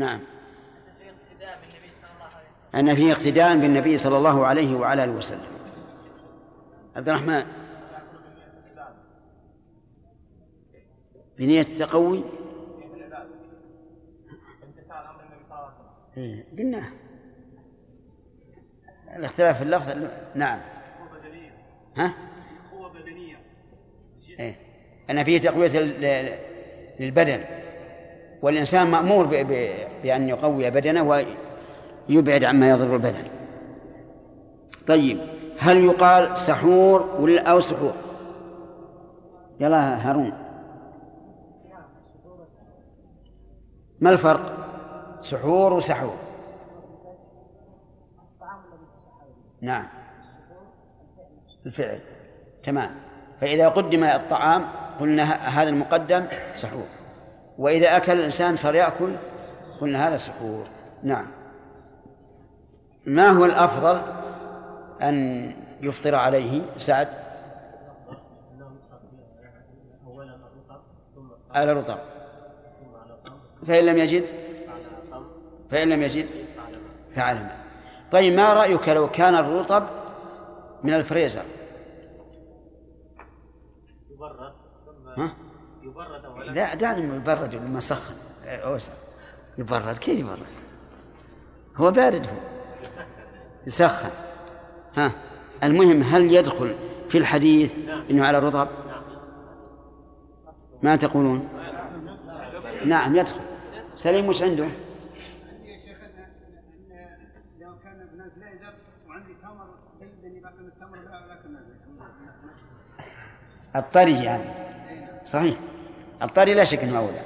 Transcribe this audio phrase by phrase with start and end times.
[0.00, 0.20] نعم.
[2.74, 5.40] أن فيه اقتداء بالنبي صلى الله عليه وعلى آله وسلم.
[6.96, 7.44] عبد الرحمن.
[11.38, 12.24] بنية التقوي.
[16.16, 16.92] إيه قلنا
[19.16, 20.60] الاختلاف في اللفظ نعم.
[21.96, 22.14] ها؟
[22.72, 23.36] قوة بدنية.
[24.40, 24.56] إيه؟
[25.10, 25.78] أن فيه تقوية
[27.00, 27.44] للبدن.
[28.42, 29.26] والإنسان مأمور
[30.02, 31.02] بأن يقوي بدنه
[32.08, 33.24] ويبعد عما يضر البدن.
[34.88, 35.20] طيب
[35.58, 37.92] هل يقال سحور ولا أو سحور؟
[39.60, 40.32] يلا هارون.
[44.00, 44.56] ما الفرق؟
[45.20, 46.16] سحور وسحور.
[49.62, 49.86] نعم.
[51.66, 52.00] الفعل.
[52.64, 52.90] تمام.
[53.40, 54.64] فإذا قدم الطعام
[55.00, 56.99] قلنا هذا المقدم سحور.
[57.60, 59.16] وإذا أكل الإنسان صار يأكل
[59.80, 60.66] قلنا هذا سحور.
[61.02, 61.26] نعم.
[63.06, 64.00] ما هو الأفضل
[65.02, 65.46] أن
[65.80, 67.08] يفطر عليه؟ سعد؟
[71.54, 71.98] على رطب
[73.66, 74.24] فإن لم يجد؟
[75.70, 76.28] فإن لم يجد؟
[77.14, 77.50] فعلى
[78.12, 79.86] طيب ما رأيك لو كان الرطب
[80.82, 81.44] من الفريزر؟
[84.10, 84.52] يبرد
[85.16, 85.49] ها؟
[85.90, 88.14] يبرد أولا لا دعني يبرد لما سخن.
[88.44, 88.92] أوسع
[89.58, 89.98] يبرد.
[89.98, 90.38] كيف يبرد؟
[91.76, 92.36] هو بارد هو.
[93.66, 94.10] يسخن.
[94.96, 95.12] ها.
[95.64, 96.74] المهم هل يدخل
[97.08, 97.72] في الحديث
[98.10, 98.68] إنه على الرطب؟
[100.82, 101.48] ما تقولون؟
[102.84, 103.40] نعم يدخل.
[103.96, 104.68] سليم وش عنده؟
[113.76, 114.44] الطري يعني.
[115.24, 115.58] صحيح.
[116.22, 117.20] الطري لا شك إنه أولى.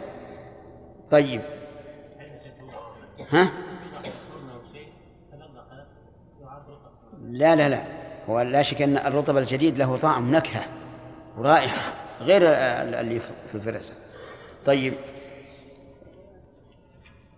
[1.10, 1.40] طيب.
[3.32, 3.48] ها؟
[7.22, 7.82] لا لا لا.
[8.28, 10.64] هو لا شك إن الرطب الجديد له طعم نكهة
[11.38, 13.92] ورائحة غير اللي في الفرس
[14.66, 14.94] طيب.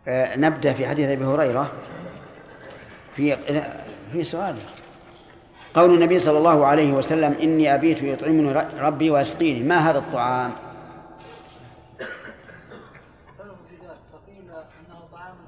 [0.09, 1.73] آه نبدأ في حديث أبي هريرة.
[3.17, 3.37] في
[4.13, 4.57] في سؤال.
[5.75, 10.53] قول النبي صلى الله عليه وسلم إني أبيت يطعمني ربي ويسقيني ما هذا الطعام؟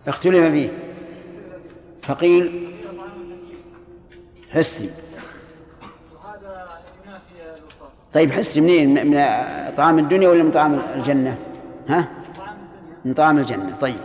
[0.08, 0.70] اختلف فيه
[2.02, 2.68] فقيل
[4.50, 4.90] حسي
[8.14, 9.14] طيب حسي منين؟ من
[9.76, 11.38] طعام الدنيا ولا من طعام الجنة؟
[11.88, 12.08] ها؟
[13.04, 13.76] من طعام الجنة.
[13.76, 14.00] طيب.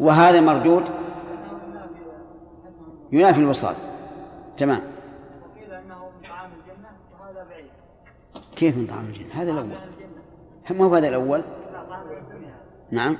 [0.00, 0.84] وهذا مردود
[3.12, 3.74] ينافي الوصال.
[4.58, 4.80] تمام.
[8.56, 9.68] كيف من طعام الجنة؟ هذا الأول.
[10.70, 11.40] ما هو هذا الدنيا
[12.90, 13.16] نعم.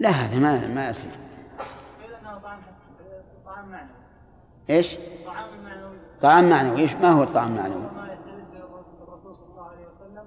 [0.00, 1.10] لا هذا ما ما يصير
[4.70, 4.96] إيش؟
[5.26, 5.96] طعام معنوي.
[6.22, 7.82] طعام معنوي إيش؟ ما هو الطعام المعنوي؟
[9.02, 10.24] الرسول صلى الله عليه وسلم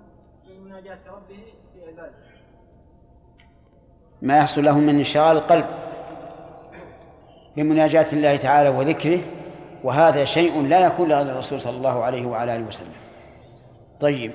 [0.49, 2.13] من مناجاة ربه في عباده
[4.21, 5.65] ما يحصل له من انشغال القلب
[7.55, 9.19] بمناجاة الله تعالى وذكره
[9.83, 12.93] وهذا شيء لا يكون لغير الرسول صلى الله عليه وعلى آله وسلم.
[13.99, 14.31] طيب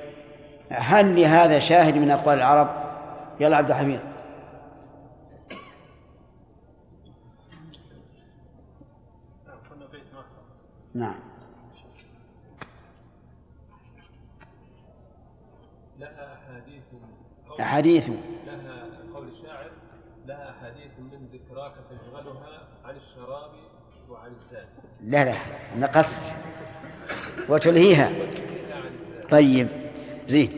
[0.71, 2.69] هل لهذا شاهد من أقوال العرب؟
[3.41, 4.01] يلا عبد الحميد.
[10.95, 11.15] نعم.
[15.99, 16.83] لها أحاديث
[17.61, 18.09] أحاديث.
[18.47, 19.71] لها قول الشاعر
[20.27, 23.51] لها أحاديث من ذكراك تشغلها عن الشراب
[24.11, 24.69] وعن الزاد.
[25.05, 25.35] لا لا
[25.79, 26.35] نقصت
[27.49, 28.11] وتلهيها.
[29.31, 29.69] طيب
[30.27, 30.51] زين.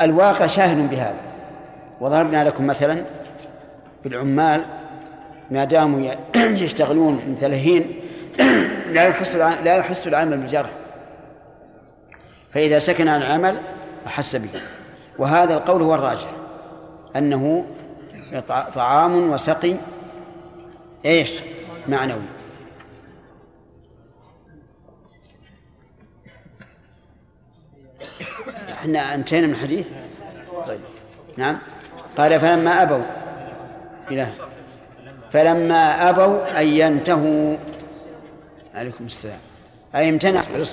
[0.00, 1.20] الواقع شاهد بهذا.
[2.00, 3.04] وضربنا لكم مثلا
[4.04, 4.64] بالعمال
[5.50, 6.14] ما داموا
[6.64, 8.00] يشتغلون متلهين
[8.92, 10.70] لا يحس لا يحس العمل بالجرح.
[12.54, 13.60] فإذا سكن عن العمل
[14.06, 14.48] أحس به.
[15.18, 16.28] وهذا القول هو الراجح.
[17.16, 17.64] أنه
[18.74, 19.76] طعام وسقي.
[21.04, 21.32] إيش؟
[21.88, 22.22] معنوي.
[28.72, 29.86] إحنا أنتهينا من الحديث؟
[30.66, 30.80] طيب.
[31.36, 31.58] نعم.
[32.16, 33.02] قال فلما أبوا.
[34.10, 34.28] إلى
[35.32, 37.56] فلما أبوا أن ينتهوا.
[38.74, 39.38] عليكم السلام.
[39.94, 40.64] أي امتنعوا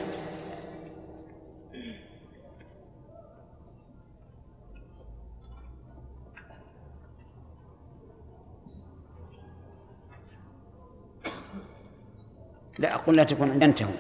[12.80, 13.92] لا أقول لا تكون أن ينتهوا.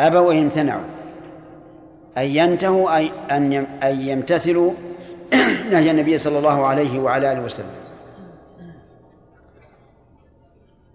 [0.00, 0.84] أبوا أن يمتنعوا
[2.18, 4.72] أن ينتهوا أي أن أن يمتثلوا
[5.72, 7.74] نهي النبي صلى الله عليه وعلى آله وسلم.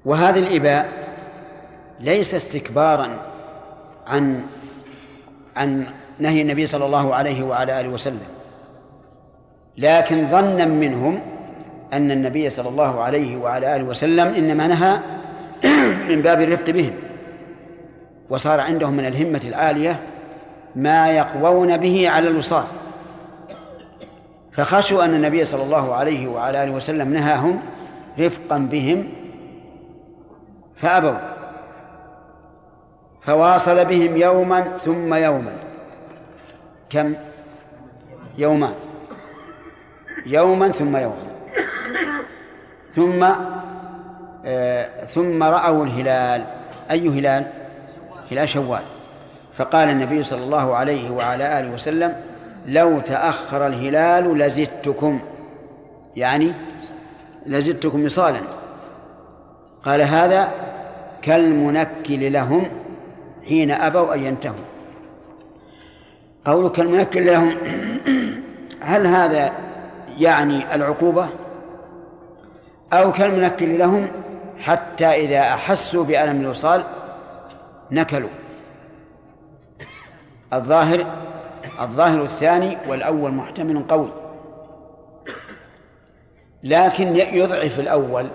[0.06, 1.13] وهذا الإباء
[2.04, 3.08] ليس استكبارا
[4.08, 4.46] عن
[5.56, 5.88] عن
[6.20, 8.28] نهي النبي صلى الله عليه وعلى آله وسلم.
[9.78, 11.20] لكن ظنا منهم
[11.94, 15.00] أن النبي صلى الله عليه وعلى آله وسلم إنما نهى
[16.10, 16.94] من باب الرفق بهم.
[18.30, 20.00] وصار عندهم من الهمة العالية
[20.76, 22.64] ما يقوون به على الوصال.
[24.52, 27.60] فخشوا أن النبي صلى الله عليه وعلى آله وسلم نهاهم
[28.20, 29.10] رفقا بهم
[30.76, 31.33] فأبوا.
[33.26, 35.52] فواصل بهم يوما ثم يوما.
[36.90, 37.16] كم؟
[38.38, 38.74] يومان.
[40.26, 41.28] يوما ثم يوما.
[42.96, 43.24] ثم
[44.46, 46.46] آه ثم رأوا الهلال.
[46.92, 47.46] أي هلال؟
[48.32, 48.84] هلال شوال.
[49.58, 52.16] فقال النبي صلى الله عليه وعلى آله وسلم
[52.66, 55.20] لو تأخر الهلال لزدتكم.
[56.16, 56.54] يعني
[57.46, 58.40] لزدتكم وصالا.
[59.86, 60.52] قال هذا
[61.22, 62.83] كالمنكل لهم.
[63.48, 64.56] حين أبوا أن ينتهوا.
[66.46, 67.56] قولك المنكل لهم
[68.82, 69.52] هل هذا
[70.18, 71.30] يعني العقوبة؟
[72.94, 74.08] أو كالمنكل لهم
[74.60, 76.84] حتى إذا أحسوا بألم الوصال
[77.92, 78.30] نكلوا.
[80.54, 81.06] الظاهر
[81.82, 84.10] الظاهر الثاني والأول محتمل قوي.
[86.64, 88.28] لكن يضعف الأول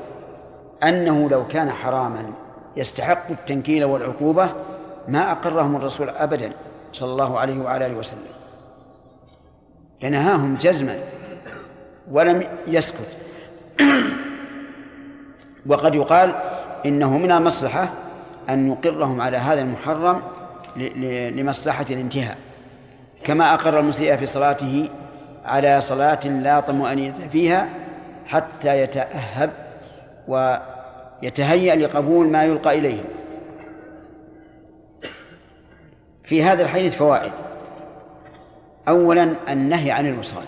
[0.83, 2.31] أنه لو كان حراما
[2.77, 4.51] يستحق التنكيل والعقوبة
[5.09, 6.53] ما أقرهم الرسول أبدا
[6.93, 8.21] صلى الله عليه وعلى آله وسلم.
[10.03, 10.99] لنهاهم جزما
[12.11, 13.17] ولم يسكت.
[15.67, 16.35] وقد يقال
[16.87, 17.89] إنه من المصلحة
[18.49, 20.23] أن نقرهم على هذا المحرم
[21.37, 22.37] لمصلحة الانتهاء.
[23.25, 24.89] كما أقر المسيء في صلاته
[25.45, 27.69] على صلاة لا طمأنينة فيها
[28.27, 29.51] حتى يتأهب
[30.29, 33.01] ويتهيأ لقبول ما يلقى إليه.
[36.29, 37.33] في هذا الحديث فوائد.
[38.89, 40.45] أولا النهي عن الوصال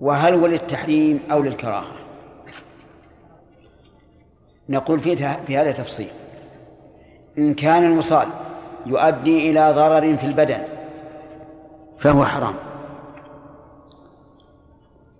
[0.00, 1.92] وهل هو للتحريم أو للكراهة؟
[4.68, 6.08] نقول في هذا تفصيل.
[7.38, 8.28] إن كان الوصال
[8.86, 10.58] يؤدي إلى ضرر في البدن
[11.98, 12.54] فهو حرام.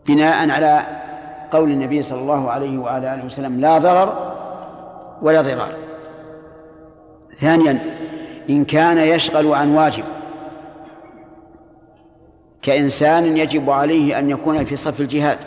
[0.06, 0.86] بناء على
[1.50, 4.36] قول النبي صلى الله عليه وعلى آله وسلم لا ضرر
[5.22, 5.72] ولا ضرار.
[7.40, 7.96] ثانيا
[8.50, 10.04] إن كان يشغل عن واجب.
[12.62, 15.38] كإنسان يجب عليه أن يكون في صف الجهاد.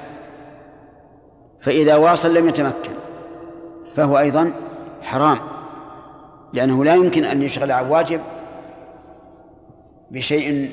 [1.62, 2.92] فإذا واصل لم يتمكن
[3.96, 4.51] فهو أيضا
[5.01, 5.40] حرام.
[6.54, 8.22] لأنه لا يمكن أن يشغل عن واجب
[10.12, 10.72] بشيء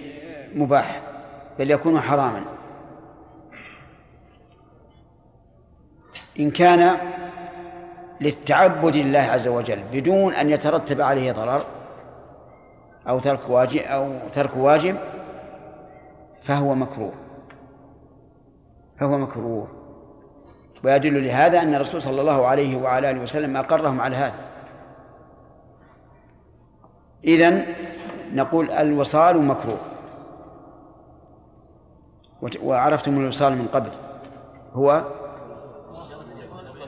[0.55, 1.03] مباح
[1.59, 2.43] بل يكون حراما.
[6.41, 6.97] إن كان
[8.21, 11.76] للتعبد لله عز وجل بدون أن يترتب عليه ضرر
[13.09, 14.97] أو ترك واجب أو ترك واجب
[16.43, 17.13] فهو مكروه.
[18.99, 19.69] فهو مكروه.
[20.85, 24.35] ويدل لهذا أن الرسول صلى الله عليه وعلى آله وسلم أقرهم على هذا.
[27.25, 27.65] إذن
[28.33, 29.79] نقول الوصال مكروه.
[32.63, 33.91] وعرفتم الوصال من قبل.
[34.75, 35.05] هو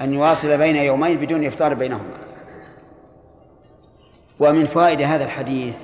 [0.00, 2.18] أن يواصل بين يومين بدون إفطار بينهما.
[4.40, 5.78] ومن فوائد هذا الحديث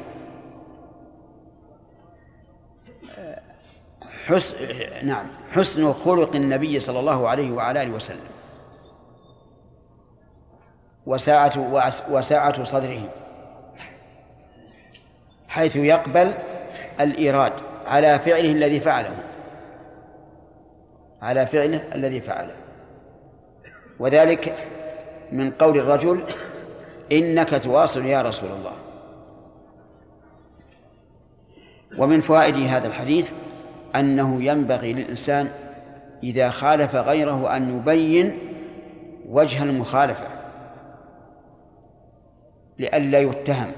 [4.24, 4.56] حسن
[5.02, 8.26] نعم حسن خلق النبي صلى الله عليه وعلى آله وسلم.
[11.06, 11.52] وساعة
[12.10, 13.08] وساعة صدره.
[15.48, 16.34] حيث يقبل
[17.00, 17.52] الإيراد
[17.86, 19.16] على فعله الذي فعله.
[21.22, 22.54] على فعله الذي فعله.
[23.98, 24.68] وذلك
[25.32, 26.24] من قول الرجل
[27.12, 28.72] إنك تواصل يا رسول الله.
[31.98, 33.32] ومن فوائد هذا الحديث
[33.96, 35.48] أنه ينبغي للإنسان
[36.22, 38.38] إذا خالف غيره أن يبين
[39.28, 40.28] وجه المخالفة
[42.78, 43.72] لئلا يتهم.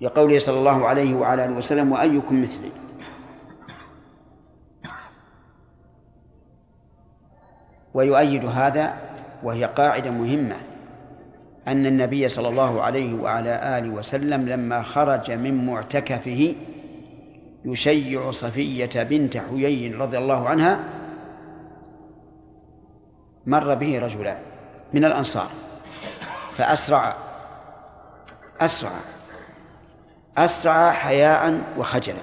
[0.00, 2.70] لقوله صلى الله عليه وعلى آله وسلم وأيكم مثلي؟
[7.94, 8.94] ويؤيد هذا
[9.42, 10.56] وهي قاعدة مهمة.
[11.68, 16.54] أن النبي صلى الله عليه وعلى آله وسلم لما خرج من معتكفه
[17.64, 20.80] يشيع صفية بنت حيي رضي الله عنها
[23.46, 24.36] مر به رجلان
[24.92, 25.48] من الأنصار
[26.56, 27.14] فأسرع
[28.60, 28.90] أسرع
[30.38, 32.18] أسرع حياء وخجلا.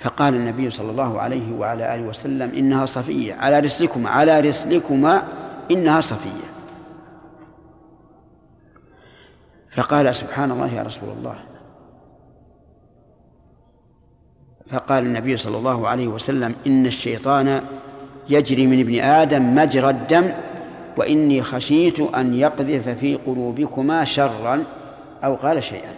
[0.00, 5.22] فقال النبي صلى الله عليه وعلى آله وسلم إنها صفية على رسلكما على رسلكما
[5.70, 6.48] إنها صفية.
[9.76, 11.36] فقال سبحان الله يا رسول الله.
[14.70, 17.62] فقال النبي صلى الله عليه وسلم إن الشيطان
[18.28, 20.32] يجري من ابن آدم مجرى الدم
[20.96, 24.64] وإني خشيت أن يقذف في قلوبكما شرا
[25.24, 25.92] أو قال شيئا.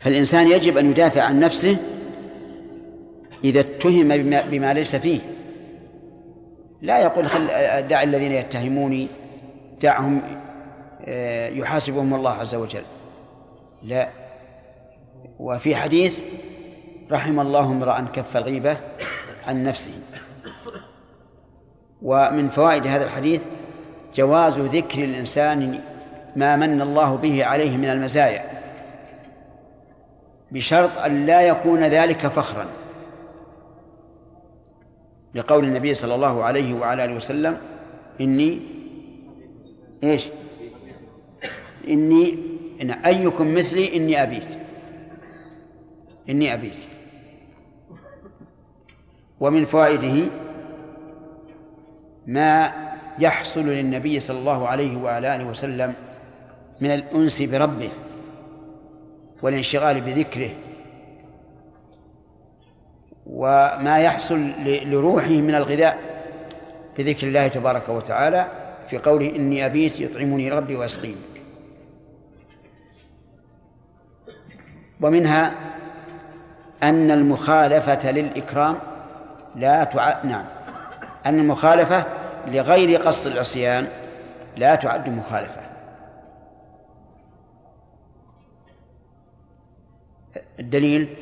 [0.00, 1.76] فالإنسان يجب أن يدافع عن نفسه
[3.44, 5.20] إذا اتهم بما, بما ليس فيه.
[6.82, 7.46] لا يقول خل
[7.88, 9.08] دع الذين يتهموني
[9.82, 10.22] دعهم
[11.04, 12.82] آه، يحاسبهم الله عز وجل.
[13.82, 14.08] لا.
[15.38, 16.18] وفي حديث
[17.10, 18.76] رحم الله امرأ كف الغيبة
[19.46, 19.92] عن نفسه.
[22.02, 23.42] ومن فوائد هذا الحديث
[24.14, 25.80] جواز ذكر الإنسان
[26.36, 28.44] ما من الله به عليه من المزايا
[30.50, 32.66] بشرط أن لا يكون ذلك فخرا.
[35.34, 37.58] لقول النبي صلى الله عليه وعلى آله وسلم
[38.20, 38.60] إني
[40.04, 40.26] إيش؟
[41.88, 42.38] إني
[42.82, 44.58] إن أيكم مثلي إني أبيت.
[46.28, 46.72] إني أبيت.
[49.40, 50.26] ومن فوائده
[52.26, 52.72] ما
[53.18, 55.94] يحصل للنبي صلى الله عليه وعلى آله وسلم
[56.80, 57.90] من الأنس بربه
[59.42, 60.50] والانشغال بذكره
[63.32, 65.98] وما يحصل لروحه من الغذاء
[66.98, 68.46] بذكر الله تبارك وتعالى
[68.88, 71.30] في قوله إني أبيت يطعمني ربي ويسقيني
[75.00, 75.54] ومنها
[76.82, 78.78] أن المخالفة للإكرام
[79.56, 80.22] لا تع...
[80.24, 80.44] نعم.
[81.26, 82.04] أن المخالفة
[82.46, 83.86] لغير قصد العصيان
[84.56, 85.60] لا تعد مخالفة.
[90.60, 91.16] الدليل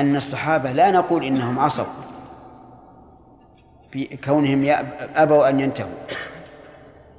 [0.00, 1.84] أن الصحابة لا نقول إنهم عصوا
[3.92, 4.86] في كونهم
[5.16, 5.98] أبوا أن ينتهوا.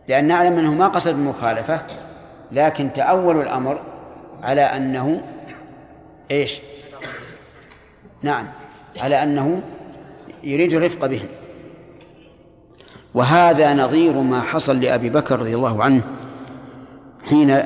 [0.08, 1.82] لأن نعلم أنه ما قصد المخالفة
[2.52, 3.82] لكن تأولوا الأمر
[4.44, 5.22] على أنه
[6.32, 6.60] إيش؟
[8.22, 8.48] نعم
[8.98, 9.62] على أنه
[10.44, 11.28] يريد الرفق بهم.
[13.14, 16.02] وهذا نظير ما حصل لأبي بكر رضي الله عنه
[17.24, 17.64] حين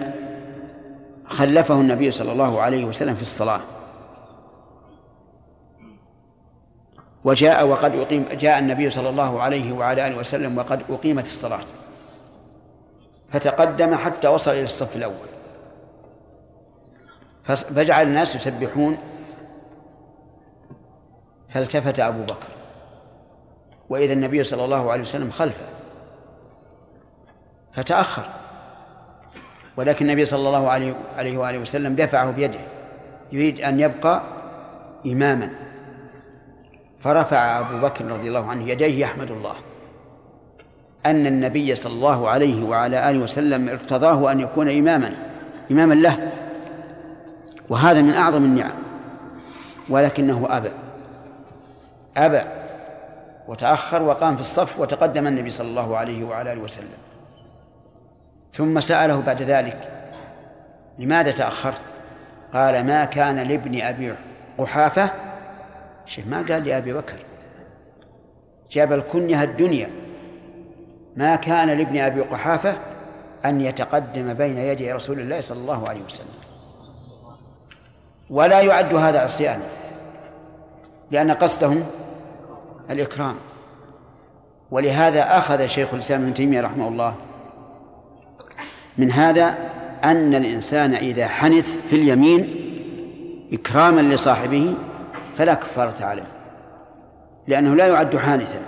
[1.26, 3.62] خلفه النبي صلى الله عليه وسلم في الصلاة.
[7.24, 11.66] وجاء وقد أقيم جاء النبي صلى الله عليه وعلى آله وسلم وقد أقيمت الصلاة.
[13.32, 15.28] فتقدم حتى وصل إلى الصف الأول.
[17.46, 18.98] فجعل الناس يسبحون.
[21.54, 22.48] فالتفت أبو بكر.
[23.90, 25.66] وإذا النبي صلى الله عليه وسلم خلفه.
[27.74, 28.30] فتأخر.
[29.78, 30.70] ولكن النبي صلى الله
[31.18, 32.60] عليه وآله وسلم دفعه بيده.
[33.32, 34.22] يريد أن يبقى
[35.06, 35.50] إماما.
[37.04, 39.56] فرفع أبو بكر رضي الله عنه يديه يحمد الله
[41.06, 45.14] أن النبي صلى الله عليه وعلى آله وسلم ارتضاه أن يكون إماما
[45.72, 46.32] إماما له.
[47.70, 48.74] وهذا من أعظم النعم.
[49.90, 50.72] ولكنه أبى.
[52.18, 52.42] أبى
[53.48, 56.88] وتأخر وقام في الصف وتقدم النبي صلى الله عليه وعلى آله وسلم.
[58.54, 59.90] ثم سأله بعد ذلك
[61.00, 61.82] لماذا تأخرت؟
[62.54, 64.14] قال ما كان لابن أبي
[64.58, 65.10] قحافة
[66.06, 67.16] شيخ ما قال لأبي بكر؟
[68.72, 69.90] جاب الكنية الدنيا.
[71.16, 72.78] ما كان لابن أبي قحافة
[73.46, 76.28] أن يتقدم بين يدي رسول الله صلى الله عليه وسلم.
[78.30, 79.66] ولا يعد هذا عصيانا
[81.12, 81.84] لأن قصدهم
[82.90, 83.36] الإكرام.
[84.72, 87.16] ولهذا أخذ شيخ الإسلام ابن تيمية رحمه الله
[88.98, 89.56] من هذا
[90.04, 92.56] أن الإنسان إذا حنث في اليمين
[93.54, 94.74] إكراما لصاحبه
[95.38, 96.28] فلا كفارة عليه
[97.48, 98.60] لأنه لا يعد حانثا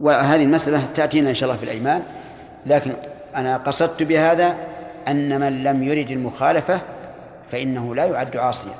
[0.00, 2.02] وهذه المسألة تأتينا إن شاء الله في الأيمان
[2.66, 2.92] لكن
[3.36, 4.56] أنا قصدت بهذا
[5.08, 6.80] أن من لم يرد المخالفة
[7.52, 8.74] فإنه لا يعد عاصيا.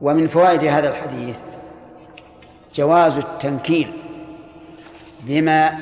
[0.00, 1.36] ومن فوائد هذا الحديث
[2.74, 3.92] جواز التنكيل
[5.20, 5.78] بما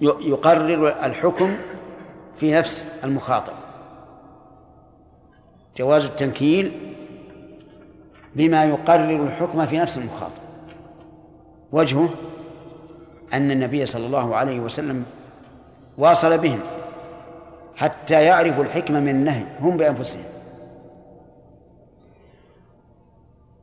[0.00, 1.56] يقرر الحكم
[2.40, 3.59] في نفس المخاطب.
[5.76, 6.72] جواز التنكيل
[8.36, 10.42] بما يقرر الحكم في نفس المخاطب.
[11.72, 12.08] وجهه
[13.32, 15.04] أن النبي صلى الله عليه وسلم
[15.98, 16.60] واصل بهم
[17.76, 20.24] حتى يعرفوا الحكمة من النهي هم بأنفسهم.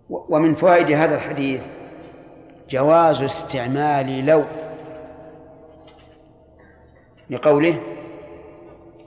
[0.10, 1.62] ومن فوائد هذا الحديث
[2.70, 4.44] جواز استعمال لو
[7.30, 7.80] لقوله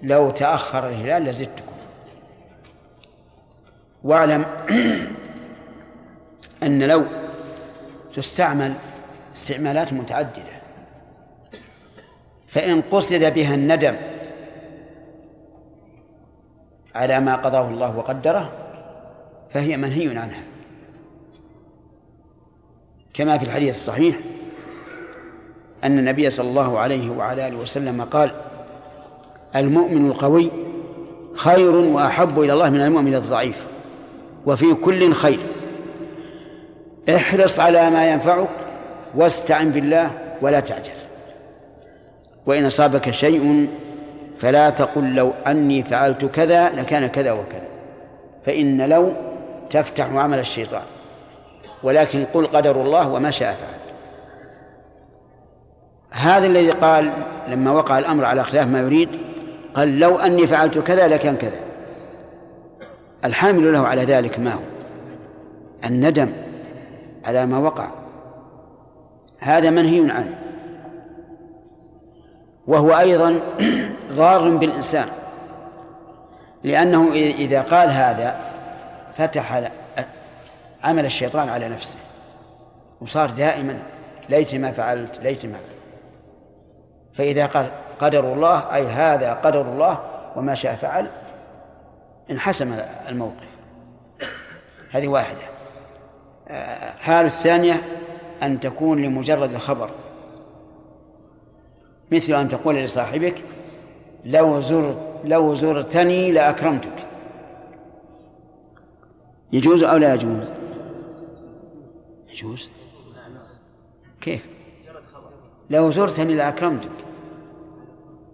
[0.02, 1.69] لو تأخر الهلال لزدتكم
[4.04, 4.44] واعلم
[6.62, 7.04] أن لو
[8.14, 8.74] تستعمل
[9.34, 10.60] استعمالات متعددة
[12.48, 13.96] فإن قصد بها الندم
[16.94, 18.52] على ما قضاه الله وقدره
[19.52, 20.42] فهي منهي عنها.
[23.14, 24.16] كما في الحديث الصحيح
[25.84, 28.32] أن النبي صلى الله عليه وعلى آله وسلم قال
[29.56, 30.50] المؤمن القوي
[31.34, 33.69] خير وأحب إلى الله من المؤمن الضعيف.
[34.46, 35.38] وفي كل خير.
[37.08, 38.48] احرص على ما ينفعك
[39.14, 40.10] واستعن بالله
[40.42, 41.06] ولا تعجز.
[42.46, 43.68] وإن أصابك شيء
[44.38, 47.68] فلا تقل لو أني فعلت كذا لكان كذا وكذا.
[48.46, 49.12] فإن لو
[49.70, 50.82] تفتح عمل الشيطان.
[51.82, 53.80] ولكن قل قدر الله وما شاء فعل.
[56.10, 57.12] هذا الذي قال
[57.48, 59.08] لما وقع الأمر على خلاف ما يريد
[59.74, 61.69] قال لو أني فعلت كذا لكان كذا.
[63.24, 64.60] الحامل له على ذلك ما هو؟
[65.84, 66.32] الندم
[67.24, 67.90] على ما وقع.
[69.38, 70.38] هذا منهي عنه.
[72.66, 73.40] وهو أيضا
[74.12, 75.08] ضار بالإنسان.
[76.64, 78.40] لأنه إذا قال هذا
[79.16, 79.70] فتح
[80.84, 81.98] عمل الشيطان على نفسه.
[83.00, 83.78] وصار دائما
[84.28, 85.80] ليت ما فعلت ليت ما فعلت.
[87.14, 89.98] فإذا قال قدر الله أي هذا قدر الله
[90.36, 91.06] وما شاء فعل
[92.30, 92.72] انحسم
[93.08, 93.48] الموقف.
[94.90, 95.40] هذه واحدة.
[96.98, 97.82] حال الثانية
[98.42, 99.90] أن تكون لمجرد الخبر.
[102.12, 103.44] مثل أن تقول لصاحبك
[104.24, 107.06] لو زرت لو زرتني لأكرمتك.
[109.52, 110.48] يجوز أو لا يجوز؟
[112.28, 112.70] يجوز.
[114.20, 114.46] كيف؟
[115.70, 116.90] لو زرتني لأكرمتك.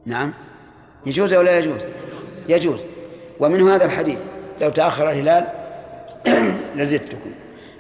[0.07, 0.33] نعم.
[1.07, 1.81] يجوز أو لا يجوز؟
[2.49, 2.81] يجوز.
[3.41, 4.19] ومن هذا الحديث.
[4.61, 5.47] لو تأخر الهلال
[6.77, 7.31] لزدتكم.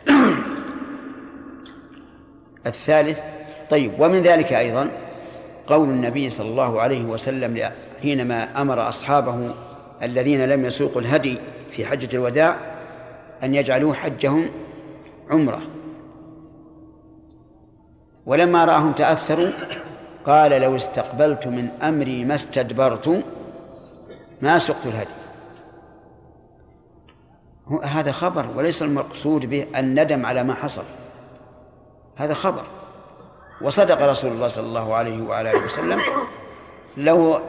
[2.67, 3.21] الثالث
[3.71, 4.91] طيب ومن ذلك أيضا
[5.67, 7.71] قول النبي صلى الله عليه وسلم
[8.03, 9.55] حينما أمر أصحابه
[10.03, 11.39] الذين لم يسوقوا الهدي
[11.71, 12.57] في حجة الوداع
[13.43, 14.51] أن يجعلوا حجهم
[15.31, 15.63] عمرة.
[18.27, 19.51] ولما رآهم تأثروا
[20.27, 23.23] قال لو استقبلت من أمري ما استدبرت
[24.43, 25.26] ما سقت الهدي.
[27.83, 30.83] هذا خبر وليس المقصود به الندم على ما حصل.
[32.17, 32.63] هذا خبر.
[33.61, 36.01] وصدق رسول الله صلى الله عليه وعلى آله وسلم.
[36.97, 37.41] لو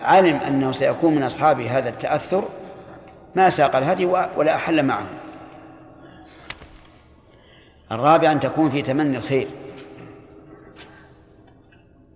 [0.00, 2.44] علم أنه سيكون من اصحابه هذا التأثر.
[3.34, 4.04] ما ساق الهدي
[4.36, 5.06] ولا أحل معه.
[7.92, 9.48] الرابع أن تكون في تمني الخير.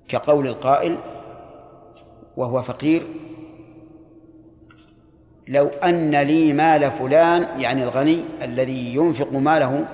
[0.08, 0.98] كقول القائل
[2.36, 3.06] وهو فقير
[5.48, 9.86] لو أن لي مال فلان يعني الغني الذي ينفق ماله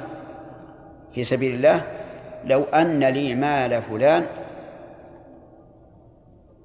[1.15, 1.83] في سبيل الله
[2.45, 4.27] لو أن لي مال فلان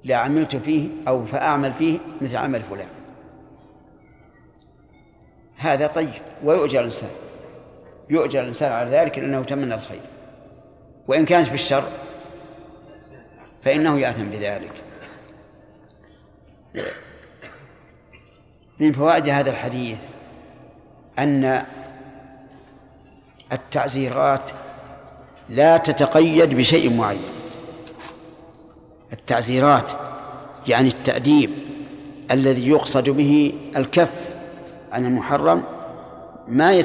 [0.04, 2.88] لعملت فيه أو فأعمل فيه مثل عمل فلان.
[5.58, 7.10] هذا طيب ويؤجر الإنسان.
[8.10, 10.02] يؤجر الإنسان على ذلك لأنه تمنى الخير.
[11.08, 11.84] وإن كانت في الشر
[13.64, 14.72] فإنه يأثم بذلك.
[18.80, 19.98] من فوائد هذا الحديث
[21.20, 21.66] أن
[23.52, 24.52] التعزيرات
[25.50, 27.22] لا تتقيد بشيء معين.
[29.14, 29.92] التعزيرات
[30.68, 31.50] يعني التأديب
[32.32, 34.12] الذي يقصد به الكف
[34.92, 35.64] عن المحرم
[36.48, 36.84] ما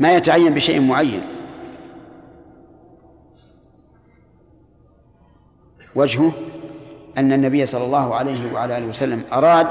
[0.00, 1.22] ما يتعين بشيء معين.
[5.94, 6.32] وجهه
[7.18, 9.66] أن النبي صلى الله عليه وعلى آله وسلم أراد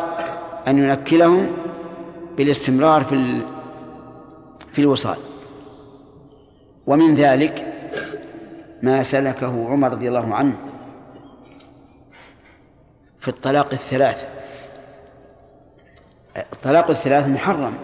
[0.67, 1.51] أن ينكلهم
[2.37, 3.41] بالاستمرار في
[4.71, 5.17] في الوصال.
[6.87, 7.67] ومن ذلك
[8.81, 10.55] ما سلكه عمر رضي الله عنه
[13.19, 14.25] في الطلاق الثلاث.
[16.53, 17.77] الطلاق الثلاث محرم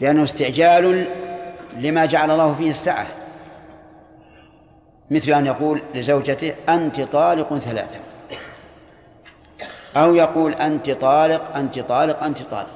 [0.00, 1.06] لأنه استعجال
[1.76, 3.06] لما جعل الله فيه السعة
[5.10, 8.03] مثل أن يقول لزوجته أنت طالق ثلاثة.
[9.96, 12.70] أو يقول أنت طالق أنت طالق أنت طالق.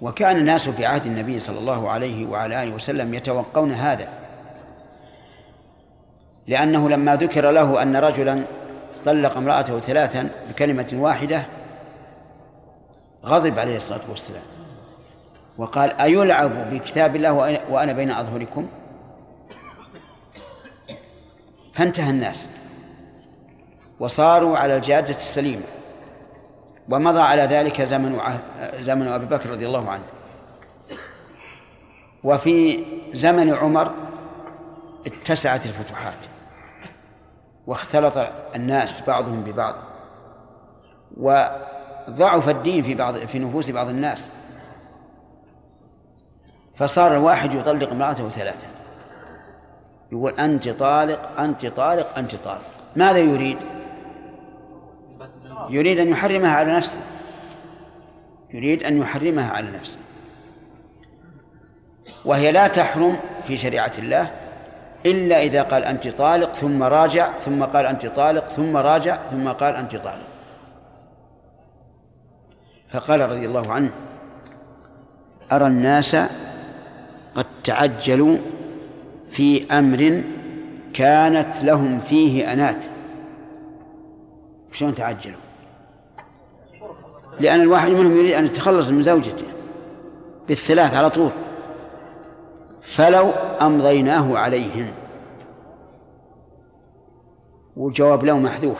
[0.00, 4.08] وكان الناس في عهد النبي صلى الله عليه وعلى آله وسلم يتوقون هذا.
[6.46, 8.44] لأنه لما ذكر له أن رجلا
[9.04, 11.46] طلق امرأته ثلاثا بكلمة واحدة
[13.24, 14.42] غضب عليه الصلاة والسلام.
[15.58, 17.32] وقال أيلعب بكتاب الله
[17.70, 18.68] وأنا بين أظهركم؟
[21.74, 22.48] فانتهى الناس.
[24.00, 25.62] وصاروا على الجادة السليمة.
[26.88, 28.20] ومضى على ذلك زمن
[28.74, 30.04] زمن أبي بكر رضي الله عنه.
[32.24, 33.92] وفي زمن عمر
[35.06, 36.26] اتسعت الفتوحات.
[37.66, 39.74] واختلط الناس بعضهم ببعض.
[41.16, 44.28] وضعف الدين في بعض في نفوس بعض الناس.
[46.76, 48.66] فصار الواحد يطلق امرأته ثلاثة.
[50.12, 52.62] يقول أنت طالق أنت طالق أنت طالق.
[52.96, 53.58] ماذا يريد؟
[55.70, 57.00] يريد أن يحرمها على نفسه.
[58.54, 59.98] يريد أن يحرمها على نفسه.
[62.24, 64.30] وهي لا تحرم في شريعة الله
[65.06, 69.74] إلا إذا قال أنت طالق ثم راجع ثم قال أنت طالق ثم راجع ثم قال
[69.74, 70.26] أنت طالق.
[72.92, 73.90] فقال رضي الله عنه
[75.52, 76.16] أرى الناس
[77.34, 78.38] قد تعجلوا
[79.30, 80.22] في أمر
[80.94, 82.84] كانت لهم فيه أنات.
[84.72, 85.43] شلون تعجلوا؟
[87.40, 89.44] لأن الواحد منهم يريد أن يتخلص من زوجته
[90.48, 91.30] بالثلاث على طول.
[92.82, 94.86] فلو أمضيناه عليهم.
[97.76, 98.78] والجواب له محذوف.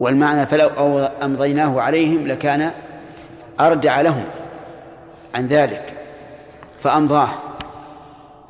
[0.00, 0.68] والمعنى فلو
[1.22, 2.70] أمضيناه عليهم لكان
[3.60, 4.24] أردع لهم
[5.34, 5.92] عن ذلك.
[6.82, 7.28] فأمضاه.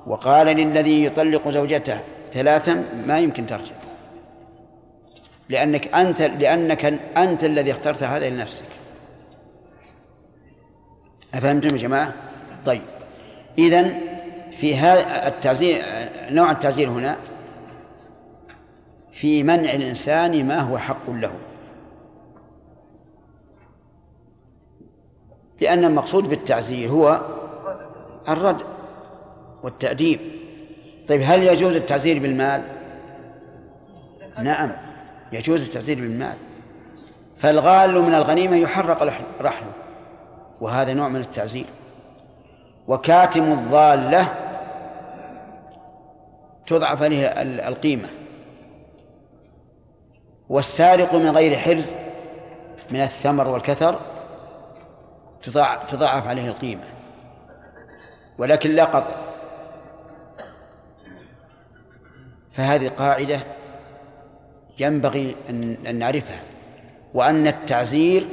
[0.07, 1.99] وقال للذي يطلق زوجته
[2.33, 3.78] ثلاثا ما يمكن ترجع.
[5.49, 6.85] لأنك أنت لأنك
[7.17, 8.65] أنت الذي اخترت هذا لنفسك.
[11.35, 12.15] أفهمتم يا جماعة؟
[12.67, 12.83] طيب.
[13.59, 14.01] إذن
[14.61, 15.83] في هذا التعزير
[16.31, 17.17] نوع التعزير هنا
[19.13, 21.33] في منع الإنسان ما هو حق له.
[25.61, 27.21] لأن المقصود بالتعزير هو
[28.29, 28.63] الرد
[29.63, 30.21] والتأديب.
[31.09, 32.63] طيب هل يجوز التعزير بالمال؟
[34.39, 34.88] نعم.
[35.33, 36.37] يجوز التعزير بالمال.
[37.39, 39.03] فالغال من الغنيمة يحرق
[39.41, 39.73] رحله
[40.61, 41.67] وهذا نوع من التعزير.
[42.89, 44.35] وكاتم الضالة
[46.67, 47.27] تضعف عليه
[47.69, 48.09] القيمة.
[50.49, 51.95] والسارق من غير حرز
[52.91, 54.01] من الثمر والكثر
[55.89, 56.85] تضاعف عليه القيمة.
[58.39, 59.15] ولكن لا قطع.
[62.53, 63.41] فهذه قاعدة
[64.79, 66.41] ينبغي أن نعرفها
[67.15, 68.27] وأن التعزير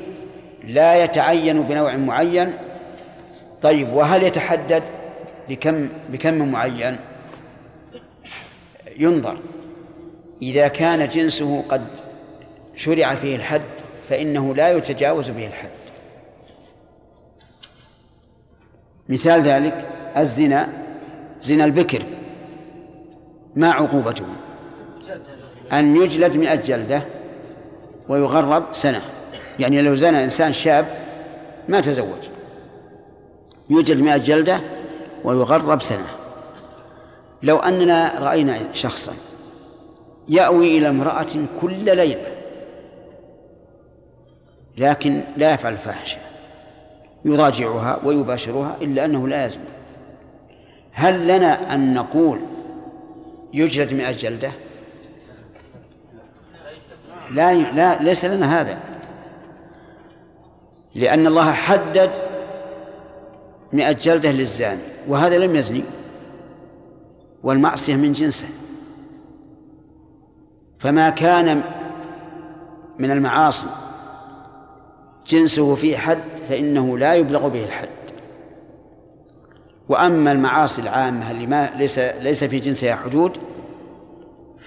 [0.63, 2.53] لا يتعين بنوع معين.
[3.61, 4.83] طيب وهل يتحدد
[5.49, 6.97] بكم بكم معين؟
[8.97, 9.37] ينظر.
[10.41, 11.87] إذا كان جنسه قد
[12.75, 13.61] شرع فيه الحد
[14.09, 15.69] فإنه لا يتجاوز به الحد.
[19.09, 19.85] مثال ذلك
[20.17, 20.69] الزنا
[21.41, 22.03] زنا البكر.
[23.55, 24.25] ما عقوبته؟
[25.73, 27.01] أن يجلد مئة جلدة
[28.09, 29.01] ويغرب سنة.
[29.59, 30.85] يعني لو زنى إنسان شاب
[31.69, 32.29] ما تزوج.
[33.69, 34.59] يجلد مئة جلدة
[35.23, 36.05] ويغرب سنة.
[37.43, 39.13] لو أننا رأينا شخصا
[40.29, 41.27] يأوي إلى امرأة
[41.61, 42.27] كل ليلة
[44.77, 46.17] لكن لا يفعل الفاحشة
[47.25, 49.63] يراجعها ويباشرها إلا أنه لا يزني.
[50.91, 52.39] هل لنا أن نقول
[53.53, 54.51] يجلد مئة جلدة؟
[57.31, 58.77] لا لا ليس لنا هذا.
[60.95, 62.11] لأن الله حدد
[63.73, 65.83] مئة جلدة للزاني وهذا لم يزني.
[67.43, 68.47] والمعصية من جنسه.
[70.79, 71.61] فما كان
[72.99, 73.67] من المعاصي
[75.27, 77.89] جنسه فيه حد فإنه لا يبلغ به الحد.
[79.89, 83.37] وأما المعاصي العامة اللي ما ليس ليس في جنسها حدود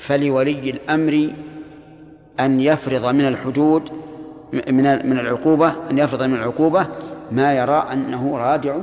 [0.06, 1.32] فلولي الأمر
[2.40, 3.92] أن يفرض من الحدود
[4.52, 6.86] من من العقوبة أن يفرض من العقوبة
[7.30, 8.76] ما يرى أنه رادع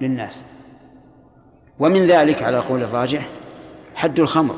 [0.00, 0.38] للناس.
[1.78, 3.28] ومن ذلك على قول الراجح
[3.94, 4.56] حد الخمر.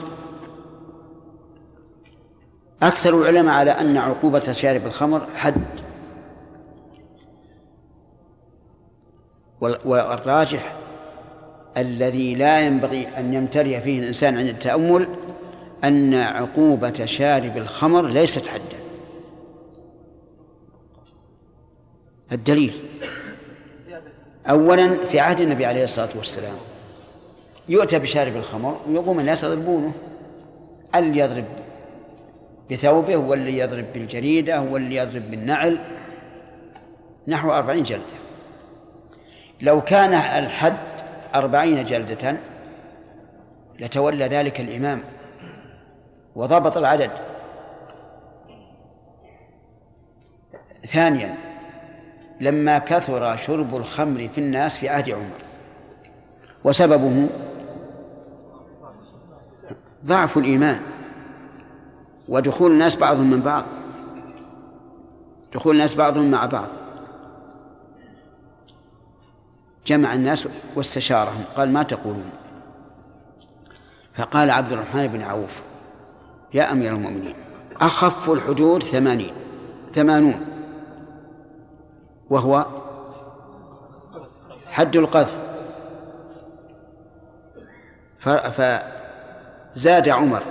[2.82, 5.54] أكثر العلماء على أن عقوبة شارب الخمر حد.
[9.60, 10.76] والراجح
[11.76, 15.08] الذي لا ينبغي أن يمتري فيه الإنسان عند التأمل
[15.84, 18.78] أن عقوبة شارب الخمر ليست حدا.
[22.32, 22.74] الدليل.
[24.50, 26.56] أولا في عهد النبي عليه الصلاة والسلام
[27.68, 29.92] يؤتى بشارب الخمر ويقوم الناس يضربونه.
[30.94, 31.44] اللي يضرب
[32.70, 35.78] بثوبه؟ واللي يضرب بالجريدة؟ واللي يضرب بالنعل؟
[37.28, 38.04] نحو أربعين جلدة.
[39.60, 40.76] لو كان الحد
[41.34, 42.36] أربعين جلدة
[43.80, 45.00] لتولى ذلك الإمام.
[46.34, 47.10] وضبط العدد.
[50.86, 51.36] ثانيا
[52.40, 55.44] لما كثر شرب الخمر في الناس في عهد عمر.
[56.64, 57.28] وسببه
[60.06, 60.80] ضعف الإيمان.
[62.28, 63.64] ودخول الناس بعضهم من بعض.
[65.54, 66.68] دخول الناس بعضهم مع بعض.
[69.86, 71.44] جمع الناس واستشارهم.
[71.56, 72.30] قال ما تقولون.
[74.14, 75.62] فقال عبد الرحمن بن عوف
[76.54, 77.34] يا أمير المؤمنين.
[77.80, 79.32] أخف الحدود ثمانين.
[79.92, 80.46] ثمانون.
[82.30, 82.66] وهو
[84.66, 85.34] حد القذف.
[89.74, 90.42] فزاد عمر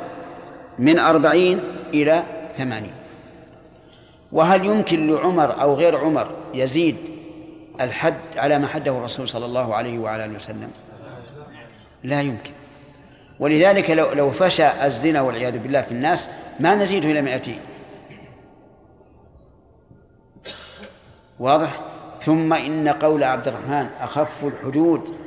[0.80, 1.60] من أربعين
[1.94, 2.24] إلى
[2.58, 2.94] ثمانين.
[4.32, 6.98] وهل يمكن لعمر أو غير عمر يزيد
[7.82, 10.72] الحد على ما حده الرسول صلى الله عليه وعلى آله وسلم؟
[12.04, 12.52] لا يمكن.
[13.44, 16.30] ولذلك لو لو فشى الزنا والعياذ بالله في الناس
[16.60, 17.60] ما نزيده إلى مائتين
[21.40, 21.80] واضح؟
[22.22, 25.18] ثم إن قول عبد الرحمن أخف الحدود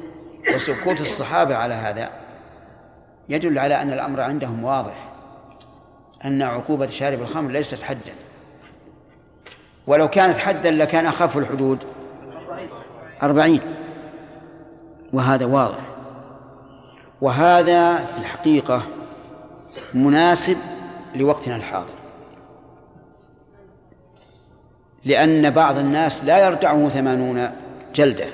[0.54, 2.10] وسكوت الصحابة على هذا
[3.28, 5.08] يدل على أن الأمر عندهم واضح
[6.24, 8.14] أن عقوبة شارب الخمر ليست حدا.
[9.86, 11.78] ولو كانت حدا لكان أخف الحدود
[13.22, 13.60] أربعين.
[15.12, 15.95] وهذا واضح.
[17.20, 18.82] وهذا في الحقيقة
[19.94, 20.56] مناسب
[21.14, 21.94] لوقتنا الحاضر.
[25.04, 27.50] لأن بعض الناس لا يرجعه ثمانون
[27.94, 28.26] جلدة.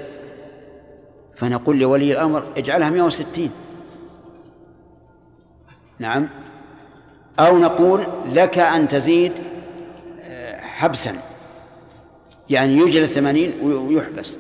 [1.36, 3.50] فنقول لولي الأمر اجعلها 160
[5.98, 6.28] نعم.
[7.38, 9.32] أو نقول لك أن تزيد
[10.24, 11.18] آه، حبسا.
[12.50, 14.36] يعني يجلد ثمانين ويحبس.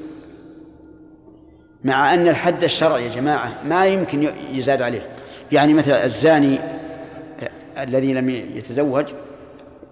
[1.84, 5.06] مع أن الحد الشرعي يا جماعة ما يمكن يزاد عليه.
[5.52, 9.04] يعني مثلا الزاني آه، الذي لم يتزوج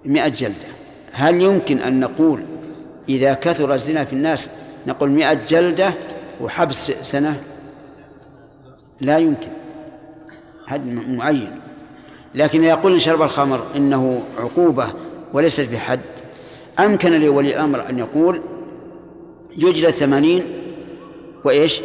[0.05, 0.69] مئة جلدة.
[1.13, 2.43] هل يمكن أن نقول
[3.09, 4.49] إذا كثر الزنا في الناس
[4.87, 5.95] نقول مئة جلدة
[6.41, 7.41] وحبس سنة؟
[9.01, 9.51] لا يمكن.
[10.67, 11.61] حد معين.
[12.35, 14.93] لكن يقول شرب الخمر إنه عقوبة
[15.33, 16.01] وليست بحد
[16.79, 18.41] أمكن لولي الأمر أن يقول
[19.57, 20.60] يجلد ثمانين
[21.45, 21.81] وإيش؟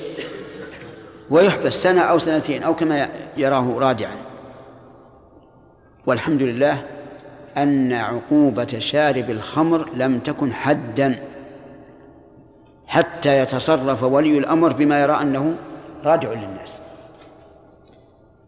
[1.30, 4.16] ويحبس سنة أو سنتين أو كما يراه راجعا.
[6.06, 6.84] والحمد لله
[7.58, 11.20] أن عقوبة شارب الخمر لم تكن حدا
[12.88, 15.56] حتى يتصرف ولي الأمر بما يرى أنه
[16.04, 16.80] راجع للناس.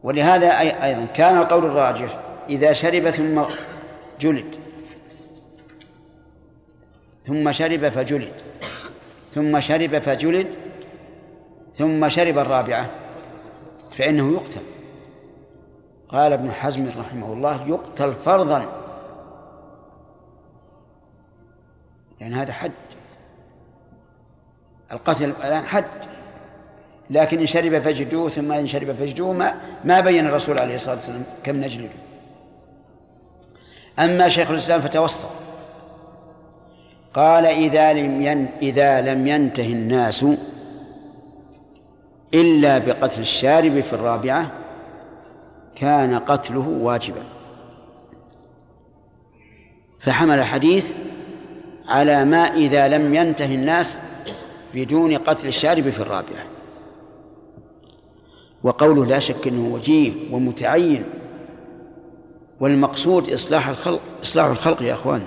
[0.04, 3.42] ولهذا أيضا كان القول الراجح إذا شرب ثم
[4.20, 4.56] جلد
[7.28, 8.32] ثم شرب فجلد
[9.36, 10.48] ثم شرب فجلد
[11.78, 12.90] ثم شرب الرابعة
[13.92, 14.62] فإنه يقتل.
[16.10, 18.66] قال ابن حزم رحمه الله يقتل فرضا.
[22.22, 22.72] لأن هذا حد.
[24.92, 25.86] القتل الآن حد.
[27.10, 31.24] لكن إن شرب فجدوه ثم إن شرب فجدوه ما, ما بين الرسول عليه الصلاة والسلام
[31.44, 31.90] كم نجلده
[34.00, 35.28] أما شيخ الإسلام فتوسط.
[37.14, 40.26] قال إذا لم ين إذا لم ينته الناس
[42.34, 44.52] إلا بقتل الشارب في الرابعة
[45.76, 47.24] كان قتله واجبا.
[50.00, 50.92] فحمل الحديث
[51.88, 53.98] على ما إذا لم ينته الناس
[54.74, 56.46] بدون قتل الشارب في الرابعة.
[58.64, 61.04] وقوله لا شك أنه وجيه ومتعين
[62.60, 65.22] والمقصود إصلاح الخلق إصلاح الخلق يا أخوان.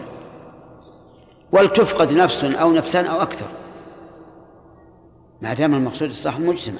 [1.52, 3.46] ولتفقد نفس أو نفسان أو أكثر.
[5.42, 6.78] ما دام المقصود إصلاح المجتمع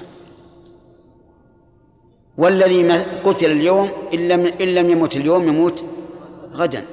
[2.37, 2.91] والذي
[3.23, 5.83] قتل اليوم إن لم إن لم يمت اليوم يموت
[6.53, 6.85] غدا.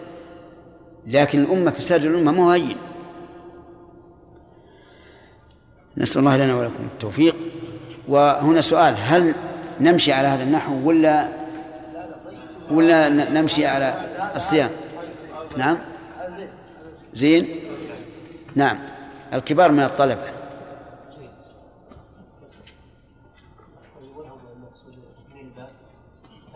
[1.06, 2.76] لكن الأمة فساد الأمة مو هين.
[5.96, 7.36] نسأل الله لنا ولكم التوفيق.
[8.08, 9.34] وهنا سؤال هل
[9.80, 11.28] نمشي على هذا النحو ولا
[12.70, 13.94] ولا نمشي على
[14.36, 14.70] الصيام؟
[15.56, 15.78] نعم.
[17.12, 17.46] زين.
[18.54, 18.78] نعم.
[19.32, 20.22] الكبار من الطلبة.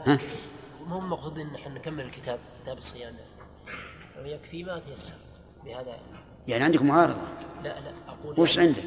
[0.06, 0.18] ها؟
[0.86, 3.14] هم مقصودين إن إحنا نكمل الكتاب؟ كتاب الصيام
[4.22, 5.14] ويكفي ما تيسر
[5.64, 5.98] بهذا؟
[6.48, 7.20] يعني عندك معارضة.
[7.62, 8.84] لا لا أقول وش يعني عندك؟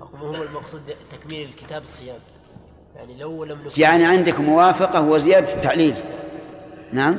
[0.00, 2.18] أقول هو المقصود تكميل الكتاب الصيام
[2.96, 5.94] يعني لو لم نكن يعني عندك موافقة وزيادة التعليل.
[6.92, 7.18] نعم؟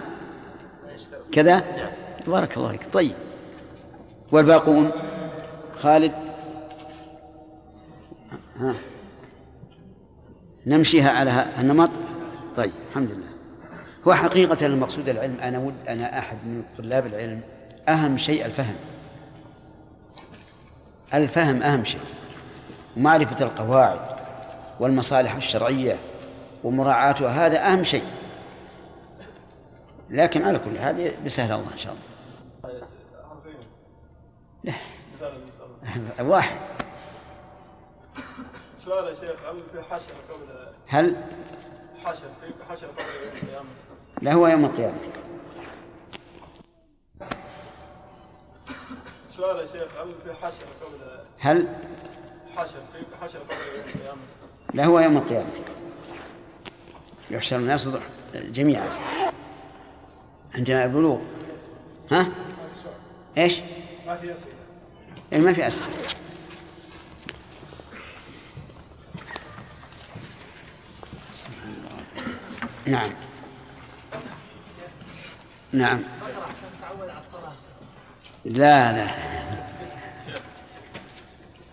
[1.32, 1.91] كذا؟ نعم.
[2.28, 2.93] بارك الله فيك.
[2.93, 3.15] طيب.
[4.32, 4.91] والباقون؟
[5.80, 6.13] خالد؟
[8.60, 8.75] ها؟
[10.65, 11.89] نمشيها على النمط؟
[12.58, 13.30] طيب الحمد لله.
[14.08, 17.42] هو حقيقة المقصود العلم أنا ود أنا أحد من طلاب العلم
[17.90, 18.76] أهم شيء الفهم.
[21.14, 22.02] الفهم أهم شيء.
[22.98, 24.00] ومعرفة القواعد
[24.80, 25.98] والمصالح الشرعية
[26.64, 28.06] ومراعاتها هذا أهم شيء.
[30.10, 32.88] لكن على كل حال بسهل الله إن شاء الله.
[34.64, 34.74] لا.
[36.24, 36.60] واحد.
[38.78, 41.16] سؤال يا شيخ هل في حشر قبل هل؟
[42.06, 43.04] حشر في حشر قبل
[43.38, 43.70] القيامة؟
[44.22, 44.98] لا هو يوم القيامة.
[49.28, 51.68] سؤال يا شيخ هل في حشر قبل هل؟
[52.56, 54.22] حشر في حشر قبل القيامة؟
[54.74, 55.50] لا هو يوم القيامة.
[57.32, 57.90] يحشر الناس
[58.36, 58.90] جميعا.
[60.56, 61.20] عندنا البلوغ.
[62.12, 62.28] ها؟
[63.38, 63.62] إيش؟
[64.06, 64.54] ما في أسئلة.
[65.32, 65.98] يعني ما في أسئلة.
[72.89, 73.12] نعم.
[75.71, 75.99] نعم.
[78.45, 79.08] لا لا.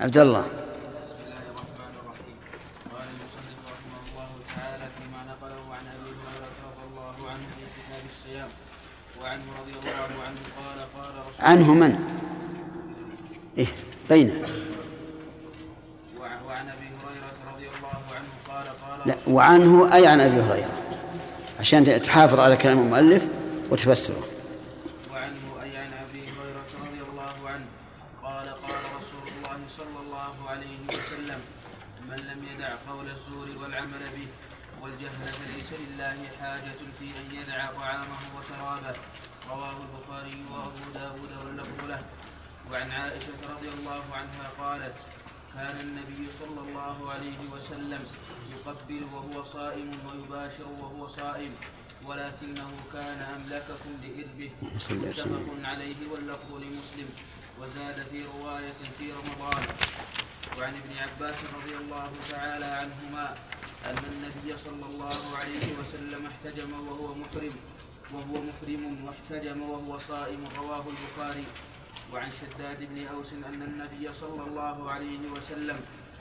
[0.01, 0.41] عبد الله.
[0.41, 0.55] بسم
[1.25, 2.37] الله الرحمن الرحيم
[2.93, 8.03] قال المصنف رحمه الله تعالى فيما نقله عن ابي هريره رضي الله عنه في كتاب
[8.11, 8.49] الصيام
[9.23, 11.93] وعنه رضي الله عنه قال قال رسول عنه من؟
[13.59, 13.67] إيه
[14.11, 14.33] بينه.
[16.21, 20.76] وع- وعن أبي هريرة رضي الله عنه قال قال لا وعنه أي عن أبي هريرة؟
[21.61, 23.29] عشان تحافظ على كلام المؤلف
[23.71, 24.25] وتفسره.
[25.13, 27.67] وعنه أي عن أبي هريرة رضي الله عنه
[28.23, 31.41] قال قال رسول الله صلى الله عليه وسلم
[32.09, 34.29] من لم يدع قول الزور والعمل به
[34.83, 38.97] والجهل فليس لله حاجة في أن يدع طعامه وشرابه
[39.51, 42.03] رواه البخاري وأبو واللفظ له.
[42.73, 44.99] وعن عائشة رضي الله عنها قالت
[45.55, 48.03] كان النبي صلى الله عليه وسلم
[48.67, 51.53] يقبل وهو صائم ويباشر وهو صائم
[52.07, 54.51] ولكنه كان أملككم لإربه.
[54.91, 57.09] متفق عليه واللفظ لمسلم.
[57.61, 59.65] وزاد في رواية في رمضان.
[60.59, 63.27] وعن ابن عباس رضي الله تعالى عنهما
[63.87, 67.57] أن النبي صلى الله عليه وسلم احتجم وهو محرم
[68.15, 71.47] وهو محرم واحتجم وهو صائم رواه البخاري.
[72.13, 75.79] وعن شداد بن أوس أن النبي صلى الله عليه وسلم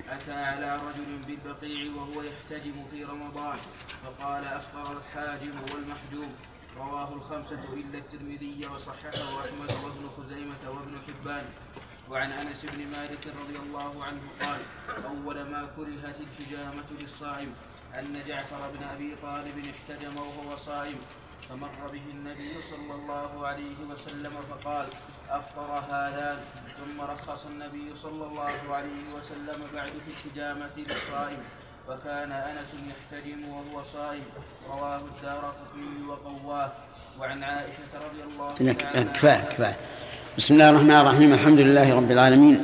[0.09, 3.57] أتى على رجل بالبقيع وهو يحتجم في رمضان
[4.03, 6.35] فقال أفطر الحاجم والمحجوم.
[6.77, 11.45] رواه الخمسة إلا الترمذي وصححه أحمد وابن خزيمة وابن حبان.
[12.09, 14.61] وعن أنس بن مالك رضي الله عنه قال
[15.05, 17.53] أول ما كرهت الحجامة للصائم
[17.99, 20.97] أن جعفر بن أبي طالب احتجم وهو صائم
[21.49, 24.87] فمر به النبي صلى الله عليه وسلم فقال
[25.31, 26.37] أفطر هذان
[26.77, 31.37] ثم رخص النبي صلى الله عليه وسلم بعد في الحجامة للصائم
[31.89, 34.23] وكان أنس يحتجم وهو صائم.
[34.69, 36.71] رواه الدار قطني وقواه.
[37.19, 39.75] وعن عائشة رضي الله تعالى كفاية كفاية.
[40.37, 41.33] بسم الله الرحمن الرحيم.
[41.33, 42.63] الحمد لله رب العالمين.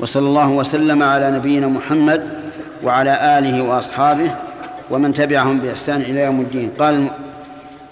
[0.00, 2.42] وصلى الله وسلم على نبينا محمد
[2.82, 4.36] وعلى آله وأصحابه
[4.90, 6.70] ومن تبعهم بإحسان إلى يوم الدين.
[6.78, 7.10] قال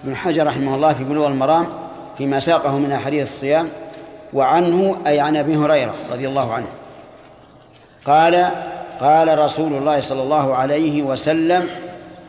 [0.05, 1.67] ابن حجر رحمه الله في بلوغ المرام
[2.19, 3.69] فيما ساقه من أحاديث الصيام
[4.33, 6.67] وعنه أي عن أبي هريرة رضي الله عنه.
[8.07, 8.51] قال
[9.01, 11.69] قال رسول الله صلى الله عليه وسلم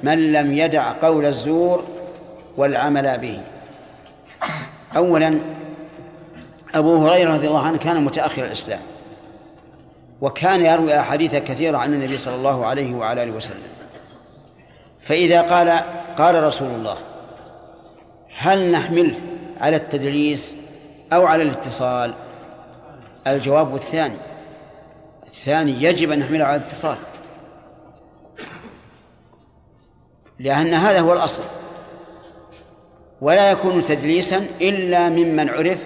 [0.03, 1.83] من لم يدع قول الزور
[2.57, 3.39] والعمل به.
[4.97, 5.39] أولا
[6.75, 8.79] أبو هريرة رضي الله عنه كان متأخر الإسلام
[10.21, 13.73] وكان يروي أحاديث كثيرة عن النبي صلى الله عليه وعلى آله وسلم.
[15.01, 15.83] فإذا قال
[16.17, 16.95] قال رسول الله
[18.37, 19.15] هل نحمله
[19.61, 20.55] على التدليس
[21.15, 22.13] أو على الاتصال.
[23.27, 24.17] الجواب الثاني.
[25.27, 26.97] الثاني يجب أن نحمله على الاتصال.
[30.39, 31.43] لأن هذا هو الأصل.
[33.21, 35.85] ولا يكون تدليسا إلا ممن عرف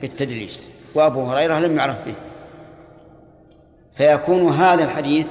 [0.00, 0.68] بالتدليس.
[0.94, 2.14] وأبو هريرة لم يعرف به.
[3.96, 5.26] فيكون هذا الحديث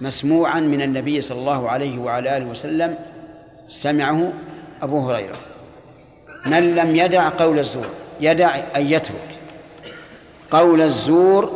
[0.00, 2.98] مسموعا من النبي صلى الله عليه وعلى آله وسلم.
[3.68, 4.32] سمعه
[4.82, 5.36] أبو هريرة.
[6.50, 7.86] من لم يدع قول الزور
[8.20, 9.38] يدع أن يترك.
[10.50, 11.50] قول الزور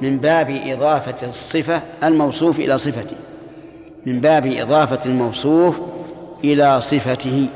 [0.00, 3.16] من باب إضافة الصفة الموصوف إلى صفته.
[4.06, 5.76] من باب إضافة الموصوف
[6.44, 7.46] إلى صفته.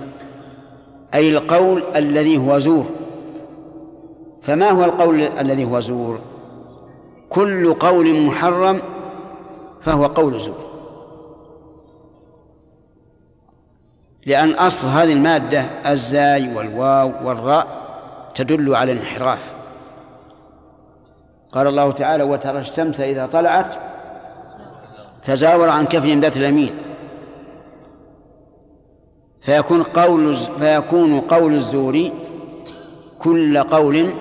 [1.15, 2.85] أي القول الذي هو زور.
[4.43, 6.19] فما هو القول الذي هو زور؟
[7.31, 8.83] كل قول محرم
[9.85, 10.72] فهو قول زور.
[14.27, 17.67] لأن أصل هذه المادة الزاي والواو والراء
[18.35, 19.53] تدل على الانحراف.
[21.53, 23.75] قال الله تعالى وترى الشمس إذا طلعت
[25.23, 26.75] تزاور عن كفهم ذات اليمين
[29.43, 32.11] فيكون قول فيكون قول الزور
[33.19, 34.15] كل قول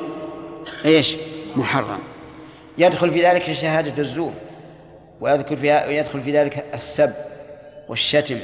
[0.85, 1.17] إيش؟
[1.55, 1.99] محرم.
[2.77, 4.31] يدخل في ذلك شهادة الزور
[5.21, 7.13] ويذكر فيها يدخل في ذلك السب
[7.89, 8.37] والشتم.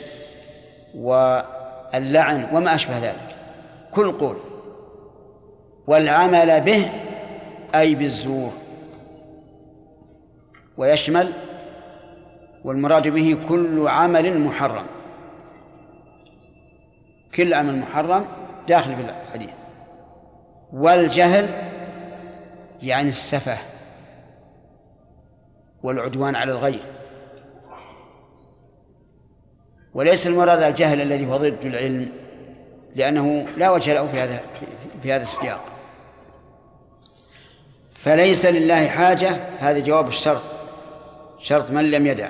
[0.98, 3.36] واللعن وما أشبه ذلك.
[3.92, 4.38] كل قول.
[5.88, 6.92] والعمل به
[7.76, 8.52] أي بالزور.
[10.78, 11.34] ويشمل
[12.64, 14.86] والمراد به كل عمل محرم.
[17.36, 18.26] كل عمل محرم
[18.68, 19.54] داخل في الحديث.
[20.74, 21.50] والجهل
[22.82, 23.58] يعني السفه
[25.84, 26.97] والعدوان على الغير.
[29.94, 32.10] وليس المراد الجهل الذي هو ضد العلم
[32.96, 34.42] لأنه لا وجه له في هذا
[35.04, 35.66] في هذا السياق.
[38.04, 40.42] فليس لله حاجة هذا جواب الشرط
[41.40, 42.30] شرط من لم يدع.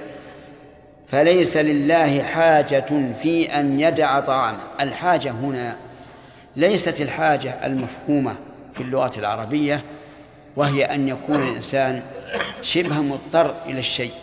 [1.07, 2.85] فليس لله حاجة
[3.21, 5.75] في أن يدع طعامه الحاجة هنا
[6.55, 8.35] ليست الحاجة المفهومة
[8.75, 9.81] في اللغة العربية
[10.55, 12.01] وهي أن يكون الإنسان
[12.61, 14.13] شبه مضطر إلى الشيء.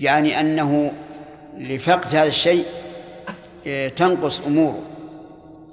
[0.00, 0.92] يعني أنه
[1.58, 2.66] لفقد هذا الشيء
[3.66, 4.82] آه، تنقص أموره.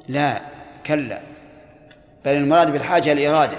[0.07, 0.41] لا
[0.85, 1.19] كلا.
[2.25, 3.57] بل المراد بالحاجة الإرادة.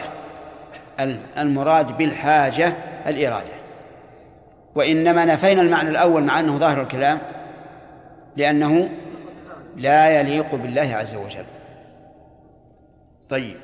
[1.39, 2.75] المراد بالحاجة
[3.07, 3.55] الإرادة.
[4.75, 7.19] وإنما نفينا المعنى الأول مع أنه ظاهر الكلام
[8.37, 8.91] لأنه
[9.77, 11.45] لا يليق بالله عز وجل.
[13.31, 13.57] طيب.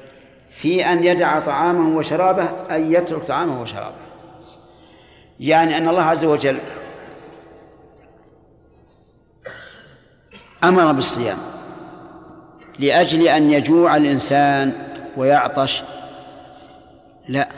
[0.51, 3.97] في أن يدع طعامه وشرابه أن يترك طعامه وشرابه.
[5.41, 6.59] يعني أن الله عز وجل
[10.65, 11.39] أمر بالصيام
[12.79, 14.73] لأجل أن يجوع الإنسان
[15.17, 15.83] ويعطش.
[17.29, 17.49] لا.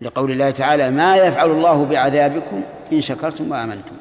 [0.00, 3.96] لقول الله تعالى ما يفعل الله بعذابكم إن شكرتم وآمنتم.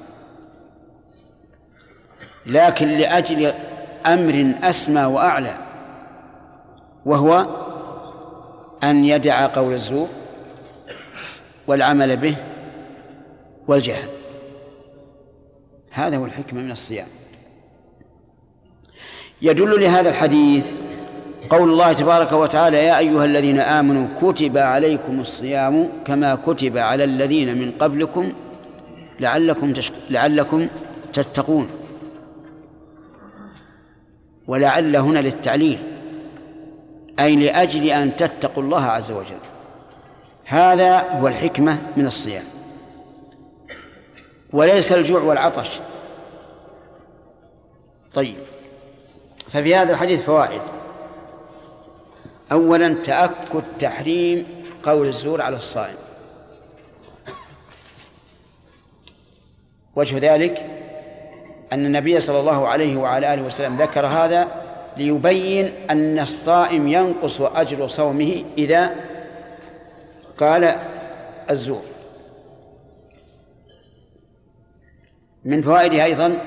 [2.45, 3.53] لكن لأجل
[4.05, 5.57] أمر أسمى وأعلى
[7.05, 7.45] وهو
[8.83, 10.07] أن يدع قول الزور
[11.67, 12.35] والعمل به
[13.67, 14.09] والجهل
[15.91, 17.07] هذا هو الحكمة من الصيام.
[19.41, 20.65] يدل لهذا الحديث
[21.49, 27.57] قول الله تبارك وتعالى يا أيها الذين آمنوا كتب عليكم الصيام كما كتب على الذين
[27.57, 28.33] من قبلكم
[29.19, 29.93] لعلكم تشك...
[30.09, 30.67] لعلكم
[31.13, 31.69] تتقون.
[34.47, 35.79] ولعل هنا للتعليل
[37.19, 39.41] أي لأجل أن تتقوا الله عز وجل.
[40.45, 42.43] هذا هو الحكمة من الصيام.
[44.53, 45.69] وليس الجوع والعطش.
[48.13, 48.35] طيب.
[49.51, 50.61] ففي هذا الحديث فوائد.
[52.51, 55.95] أولا تأكد تحريم قول الزور على الصائم.
[59.95, 60.65] وجه ذلك
[61.73, 64.47] أن النبي صلى الله عليه وعلى آله وسلم ذكر هذا
[64.97, 68.95] ليبين أن الصائم ينقص أجر صومه إذا
[70.37, 70.75] قال
[71.49, 71.81] الزور.
[75.45, 76.37] من فوائده أيضا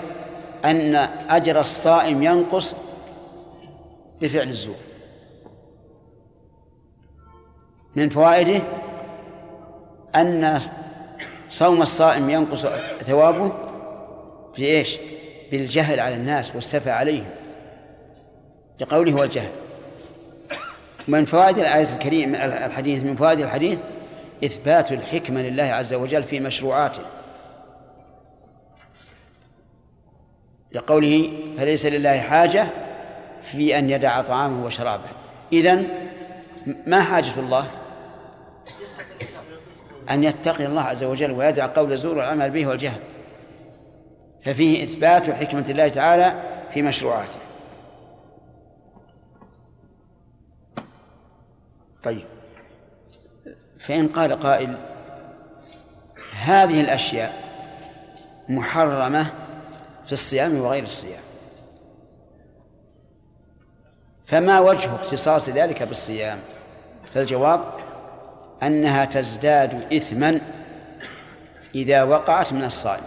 [0.64, 0.94] أن
[1.28, 2.74] أجر الصائم ينقص
[4.20, 4.76] بفعل الزور.
[7.96, 8.62] من فوائده
[10.14, 10.60] أن
[11.50, 12.66] صوم الصائم ينقص
[13.06, 13.52] ثوابه
[14.58, 14.98] بإيش؟
[15.50, 17.30] بالجهل على الناس والسفة عليهم.
[18.80, 19.50] لقوله هو الجهل.
[21.08, 23.78] من فوائد الآية الكريمة الحديث من فوائد الحديث
[24.44, 27.02] إثبات الحكمة لله عز وجل في مشروعاته.
[30.74, 32.66] لقوله فليس لله حاجة
[33.52, 35.08] في أن يدع طعامه وشرابه.
[35.52, 35.88] إذن
[36.86, 37.66] ما حاجة الله؟
[40.10, 43.00] أن يتقي الله عز وجل ويدع قول الزور والعمل به والجهل.
[44.44, 46.34] ففيه إثبات حكمة الله تعالى
[46.74, 47.38] في مشروعاته.
[52.02, 52.24] طيب.
[53.80, 54.78] فإن قال قائل
[56.42, 57.44] هذه الأشياء
[58.48, 59.43] محرمة
[60.06, 61.22] في الصيام وغير الصيام.
[64.26, 66.38] فما وجه اختصاص ذلك بالصيام؟
[67.14, 67.60] فالجواب
[68.62, 70.40] أنها تزداد إثما
[71.74, 73.04] إذا وقعت من الصائم.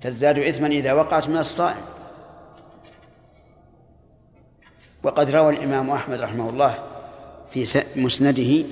[0.00, 1.82] تزداد إثما إذا وقعت من الصائم.
[5.02, 6.78] وقد روى الإمام أحمد رحمه الله
[7.50, 8.64] في مسنده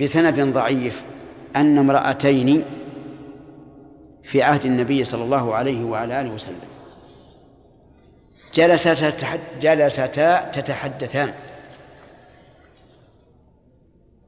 [0.00, 1.04] بسند ضعيف
[1.56, 2.64] أن امرأتين
[4.24, 6.60] في عهد النبي صلى الله عليه وعلى آله وسلم.
[8.54, 11.32] جلستا جلستا تتحدثان.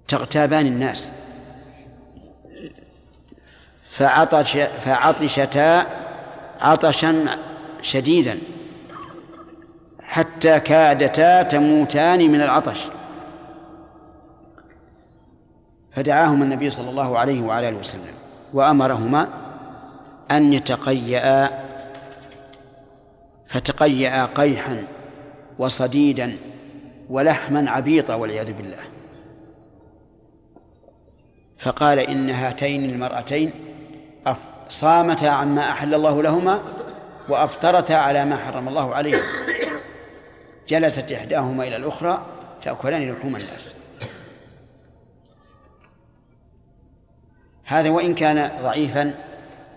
[0.08, 1.08] تغتابان الناس.
[3.90, 5.86] فعطش فعطشتا
[6.60, 7.26] عطشا
[7.82, 8.38] شديدا.
[10.02, 12.80] حتى كادتا تموتان من العطش.
[15.92, 18.14] فدعاهما النبي صلى الله عليه وعلى آله وسلم.
[18.52, 19.43] وأمرهما
[20.30, 21.50] أن يتقيأ
[23.46, 24.84] فتقيأ قيحا
[25.58, 26.36] وصديدا
[27.08, 28.78] ولحما عبيطا والعياذ بالله.
[31.58, 33.52] فقال إن هاتين المرأتين
[34.68, 36.62] صامتا عما أحل الله لهما
[37.28, 39.22] وأفطرتا على ما حرم الله عليهما
[40.68, 42.26] جلست إحداهما إلى الأخرى
[42.62, 43.74] تأكلان لحوم الناس.
[47.64, 49.14] هذا وإن كان ضعيفا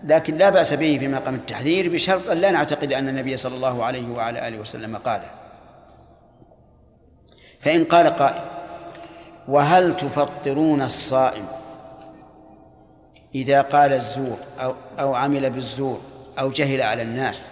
[0.04, 3.84] لكن لا بأس به في مقام التحذير بشرط أن لا نعتقد أن النبي صلى الله
[3.84, 5.30] عليه وعلى آله وسلم قاله
[7.60, 8.44] فإن قال قائل
[9.48, 11.46] وهل تفطرون الصائم
[13.34, 16.00] إذا قال الزور أو, أو عمل بالزور
[16.38, 17.48] أو جهل على الناس؟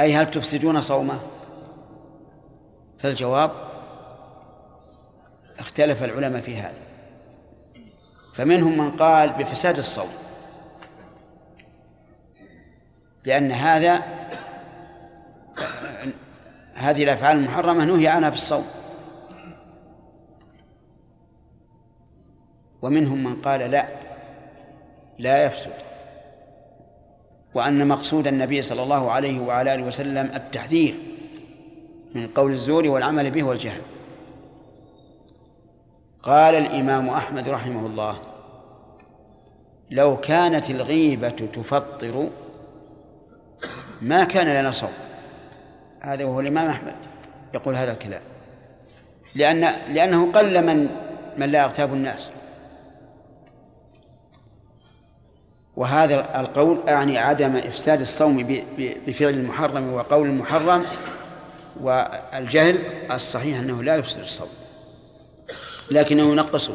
[0.00, 1.18] أي هل تفسدون صومه؟
[2.98, 3.50] فالجواب
[5.58, 6.91] اختلف العلماء في هذا.
[8.32, 10.10] فمنهم من قال بفساد الصوم.
[13.24, 14.02] لأن هذا
[16.74, 18.64] هذه الأفعال المحرمة نهي عنها في الصوم.
[22.82, 23.86] ومنهم من قال لا
[25.18, 25.72] لا يفسد.
[27.54, 30.94] وأن مقصود النبي صلى الله عليه وعلى آله وسلم التحذير
[32.14, 33.82] من قول الزور والعمل به والجهل.
[36.22, 38.18] قال الإمام أحمد رحمه الله
[39.90, 42.30] لو كانت الغيبة تفطر
[44.02, 44.92] ما كان لنا صوم.
[46.00, 46.94] هذا وهو الإمام أحمد
[47.54, 48.20] يقول هذا الكلام.
[49.34, 49.60] لأن
[49.94, 50.88] لأنه قل من
[51.36, 52.30] من لا يغتاب الناس.
[55.76, 58.62] وهذا القول أعني عدم إفساد الصوم
[59.06, 60.84] بفعل المحرم وقول المحرم
[61.80, 62.78] والجهل
[63.10, 64.61] الصحيح أنه لا يفسد الصوم.
[65.90, 66.74] لكنه ينقصه.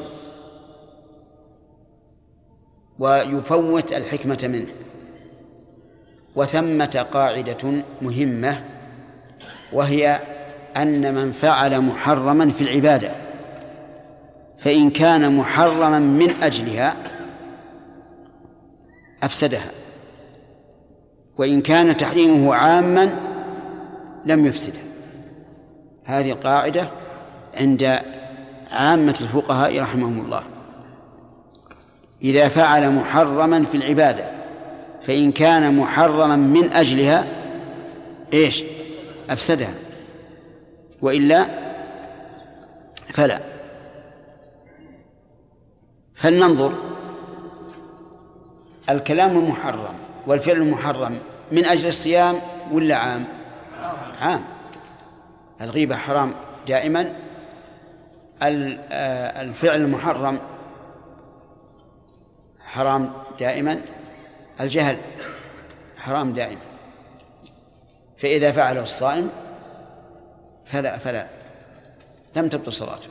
[3.00, 4.68] ويفوت الحكمة منه.
[6.36, 8.64] وثمة قاعدة مهمة
[9.74, 10.20] وهي
[10.78, 13.12] أن من فعل محرما في العبادة
[14.58, 16.96] فإن كان محرما من أجلها
[19.24, 19.72] أفسدها.
[21.38, 23.18] وإن كان تحريمه عاما
[24.26, 24.84] لم يفسدها
[26.06, 26.90] هذه القاعدة
[27.54, 28.00] عند
[28.72, 30.44] عامة الفقهاء رحمهم الله.
[32.22, 34.32] إذا فعل محرما في العبادة
[35.08, 37.26] فإن كان محرما من أجلها
[38.34, 38.64] إيش؟
[39.30, 39.74] أفسدها.
[41.02, 41.48] وإلا
[43.14, 43.40] فلا.
[46.16, 46.74] فلننظر.
[48.90, 49.96] الكلام المحرم
[50.28, 51.20] والفعل المحرم
[51.52, 52.36] من أجل الصيام
[52.72, 53.26] ولا عام؟
[54.22, 54.44] عام.
[55.62, 56.34] الغيبة حرام
[56.68, 57.14] دائما.
[58.42, 60.40] الفعل المحرم
[62.60, 63.82] حرام دائما.
[64.62, 65.00] الجهل
[65.98, 66.62] حرام دائما.
[68.18, 69.30] فإذا فعله الصائم
[70.66, 71.28] فلا فلا.
[72.36, 73.10] لم تبطل صلاته.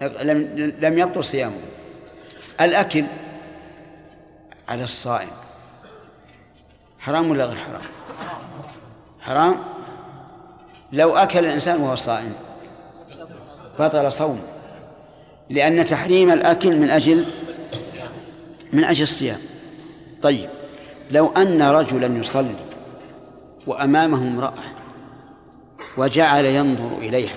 [0.00, 0.38] لم
[0.78, 1.60] لم يبطل صيامه.
[2.60, 3.04] الأكل
[4.68, 5.30] على الصائم
[6.98, 7.82] حرام ولا غير حرام؟
[9.20, 9.56] حرام.
[10.92, 12.34] لو أكل الإنسان وهو صائم
[13.82, 14.42] بطل صومه
[15.50, 17.24] لأن تحريم الأكل من أجل
[18.72, 19.40] من أجل الصيام.
[20.22, 20.50] طيب
[21.10, 22.54] لو أن رجلا يصلي
[23.66, 24.62] وأمامه امرأة
[25.96, 27.36] وجعل ينظر إليها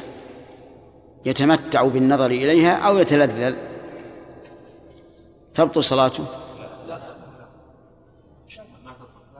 [1.26, 3.56] يتمتع بالنظر إليها أو يتلذذ
[5.54, 6.26] تبطل صلاته؟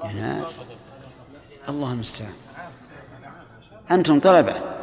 [0.04, 0.60] يا ناس
[1.70, 2.34] الله المستعان.
[3.92, 4.75] أنتم طلبة.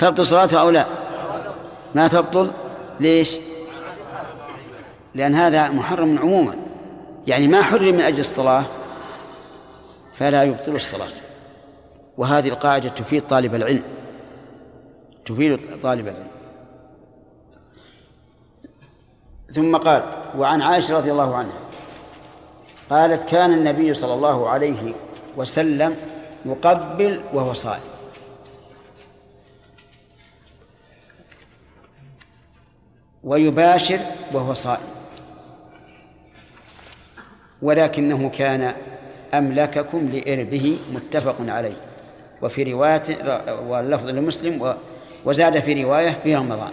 [0.00, 0.86] تبطل صلاته أو لا؟
[1.94, 2.50] ما تبطل؟
[3.00, 3.36] ليش؟
[5.14, 6.56] لأن هذا محرم عموما.
[7.26, 8.64] يعني ما حرم من أجل الصلاة
[10.14, 11.08] فلا يبطل الصلاة.
[12.18, 13.82] وهذه القاعدة تفيد طالب العلم.
[15.26, 16.30] تفيد طالب العلم.
[19.54, 20.02] ثم قال
[20.36, 21.58] وعن عائشة رضي الله عنها
[22.90, 24.94] قالت كان النبي صلى الله عليه
[25.36, 25.96] وسلم
[26.46, 27.99] يقبل وهو صائم.
[33.24, 33.98] ويباشر
[34.32, 34.88] وهو صائم.
[37.62, 38.74] ولكنه كان
[39.34, 41.76] أملككم لإربه متفق عليه.
[42.42, 43.02] وفي رواية
[43.66, 44.74] واللفظ لمسلم
[45.24, 46.72] وزاد في رواية في رمضان.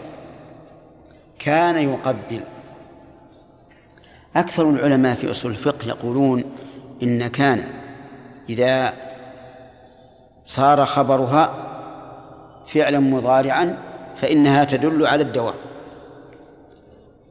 [1.40, 2.42] كان يقبل.
[4.36, 6.44] أكثر العلماء في أصول الفقه يقولون
[7.04, 7.64] إن كان
[8.50, 8.94] إذا
[10.46, 11.54] صار خبرها
[12.68, 13.78] فعلا مضارعا
[14.22, 15.54] فإنها تدل على الدوام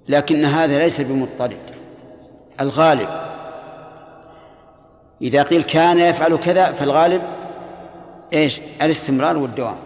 [0.09, 1.57] لكن هذا ليس بمضطرد.
[2.61, 3.09] الغالب
[5.23, 7.23] إذا قيل كان يفعل كذا فالغالب
[8.33, 9.77] إيش؟ الاستمرار والدوام.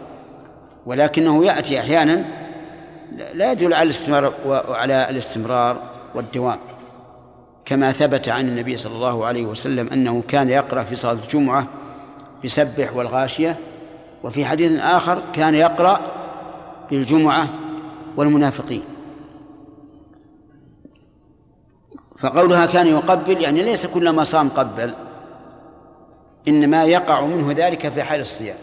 [0.87, 2.25] ولكنه يأتي أحيانا
[3.35, 5.77] لا يدل على الاستمرار وعلى الاستمرار
[6.14, 6.59] والدوام.
[7.64, 11.66] كما ثبت عن النبي صلى الله عليه وسلم أنه كان يقرأ في صلاة الجمعة
[12.45, 13.57] يسبح والغاشية
[14.23, 16.01] وفي حديث آخر كان يقرأ
[16.91, 17.49] بالجمعة
[18.16, 18.83] والمنافقين.
[22.21, 24.95] فقولها كان يقبل يعني ليس كلما صام قبل
[26.49, 28.57] إنما يقع منه ذلك في حال الصيام.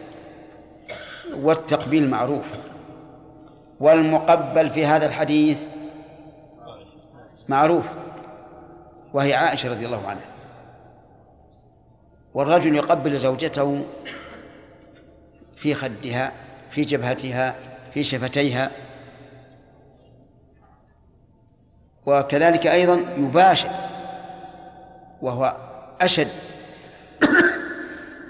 [1.36, 2.46] والتقبيل معروف.
[3.80, 5.58] والمقبل في هذا الحديث
[7.50, 7.86] معروف
[9.14, 10.26] وهي عائشة رضي الله عنها.
[12.34, 13.84] والرجل يقبل زوجته
[15.56, 16.32] في خدها
[16.72, 17.56] في جبهتها
[17.94, 18.72] في شفتيها
[22.08, 23.70] وكذلك أيضا يباشر
[25.22, 25.56] وهو
[26.02, 26.28] أشد.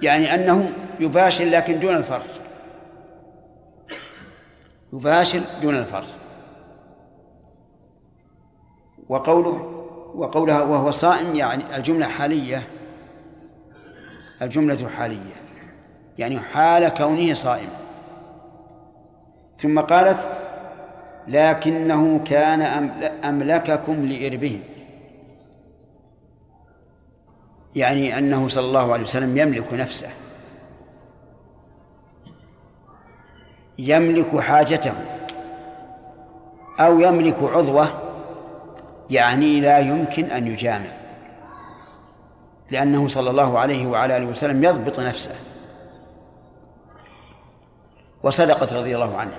[0.01, 2.30] يعني أنه يباشر لكن دون الفرج.
[4.93, 6.07] يباشر دون الفرج.
[9.09, 9.84] وقوله
[10.15, 12.67] وقولها وهو صائم يعني الجملة حالية
[14.41, 15.36] الجملة حالية.
[16.17, 17.78] يعني حال كونه صائما
[19.61, 20.46] ثم قالت
[21.28, 22.61] لكنه كان
[23.23, 24.59] أملككم لإربهم.
[27.75, 30.09] يعني أنه صلى الله عليه وسلم يملك نفسه.
[33.78, 34.93] يملك حاجته.
[36.80, 37.88] أو يملك عضوه.
[39.09, 40.91] يعني لا يمكن أن يجامع.
[42.71, 45.36] لأنه صلى الله عليه وعلى آله وسلم يضبط نفسه.
[48.23, 49.38] وصدقت رضي الله عنها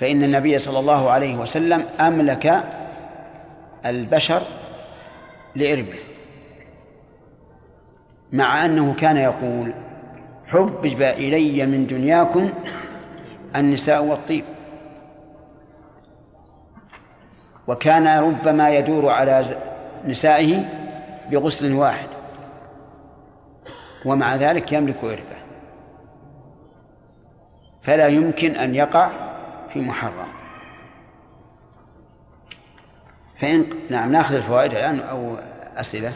[0.00, 2.64] فإن النبي صلى الله عليه وسلم أملك
[3.86, 4.42] البشر
[5.54, 5.98] لإربه
[8.32, 9.74] مع أنه كان يقول
[10.46, 12.50] حبب إلي من دنياكم
[13.56, 14.44] النساء والطيب.
[17.66, 19.56] وكان ربما يدور على
[20.04, 20.64] نسائه
[21.30, 22.08] بغسل واحد
[24.04, 25.36] ومع ذلك يملك إربه
[27.82, 29.25] فلا يمكن أن يقع
[29.76, 30.32] في محرم
[33.40, 35.36] فإن نعم ناخذ الفوائد الآن أو
[35.76, 36.14] أسئلة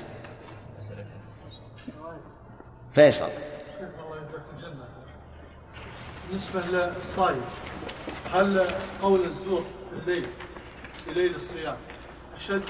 [2.94, 3.28] فيصل
[6.28, 7.40] بالنسبة للصائم
[8.32, 8.66] هل
[9.02, 10.26] قول الزور في الليل
[11.04, 11.76] في ليل الصيام
[12.36, 12.62] أشد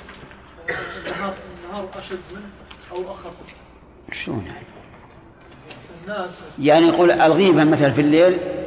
[1.07, 1.35] النهار
[1.65, 2.51] النهار أشد منه
[2.93, 3.33] أو أخف؟
[4.13, 4.67] شلون يعني؟
[6.05, 8.60] الناس يعني يقول الغيبة مثلا في الليل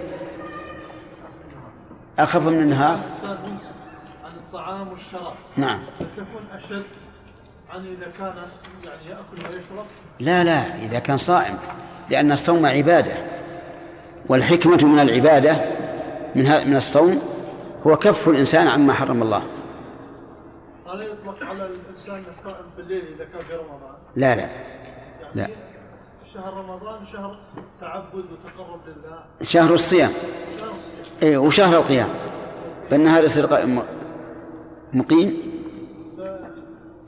[2.19, 2.99] أخف من النهار
[4.23, 5.33] عن الطعام والشراب.
[5.57, 5.83] نعم.
[5.99, 6.83] تكون أشد
[7.69, 8.35] عن إذا كان
[8.83, 9.85] يعني يأكل ويشرب؟
[10.19, 11.57] لا لا إذا كان صائم
[12.09, 13.13] لأن الصوم عبادة.
[14.29, 15.51] والحكمة من العبادة
[16.35, 17.21] من من الصوم
[17.87, 19.43] هو كف الإنسان عما حرم الله.
[20.87, 24.41] هل يطلق على الإنسان الصائم في الليل إذا كان في رمضان؟ لا لا.
[24.41, 24.51] يعني
[25.35, 25.47] لا.
[26.33, 27.37] شهر رمضان شهر
[27.81, 29.19] تعبد وتقرب لله.
[29.41, 30.11] شهر الصيام.
[30.59, 31.19] شهر الصيام.
[31.23, 32.09] إيه وشهر القيام.
[32.91, 33.47] بالنهار يصير
[34.93, 35.37] مقيم.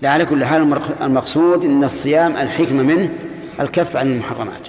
[0.01, 3.13] لا على كل حال المقصود إن الصيام الحكمة منه
[3.59, 4.67] الكف عن المحرمات.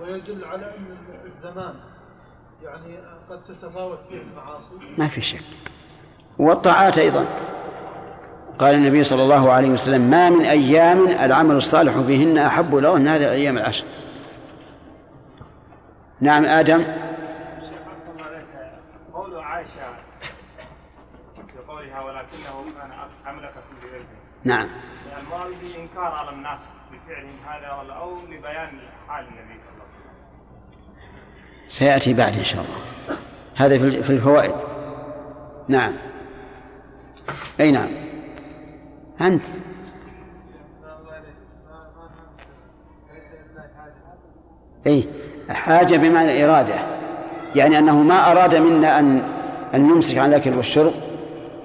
[0.00, 0.96] ويدل على أن
[1.26, 1.74] الزمان
[2.62, 2.96] يعني
[3.30, 4.98] قد تتفاوت فيه المعاصي.
[4.98, 5.40] ما في شك.
[6.38, 7.26] والطاعات أيضا.
[8.60, 13.08] قال النبي صلى الله عليه وسلم ما من أيام العمل الصالح فيهن أحب له من
[13.08, 13.84] هذه الأيام العشر.
[16.20, 16.44] نعم
[23.82, 24.06] بإذنه
[24.44, 24.68] نعم.
[26.14, 26.58] على الناس
[26.92, 27.72] بفعلهم هذا
[29.08, 30.10] حال النبي صلى الله عليه وسلم
[31.68, 33.18] سيأتي بعد إن شاء الله.
[33.56, 34.54] هذا في الفوائد.
[35.68, 35.92] نعم.
[37.60, 38.09] أي نعم.
[39.20, 39.44] أنت.
[44.86, 45.04] اي
[45.48, 46.74] حاجة بمعنى اراده
[47.54, 49.18] يعني أنه ما أراد منا أن
[49.74, 50.92] أن نمسك عن الأكل والشرب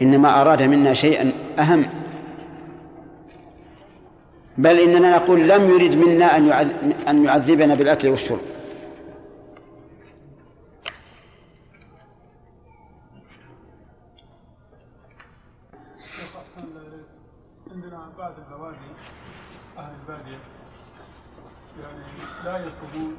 [0.01, 1.85] إنما أراد منا شيئا أهم.
[4.57, 8.39] بل إننا نقول لم يرد منا يعذ- أن يعذبنا بالأكل والشرب
[15.99, 16.83] شيخ أحسن الله
[19.77, 20.39] البادية
[21.81, 22.03] يعني
[22.43, 23.17] لا يصومون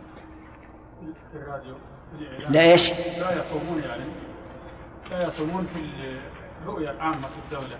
[1.32, 1.74] في الراديو
[2.12, 4.04] في لا إيش؟ لا يصومون يعني
[5.10, 5.80] لا يصومون في
[6.62, 7.78] الرؤية العامة في الدولة.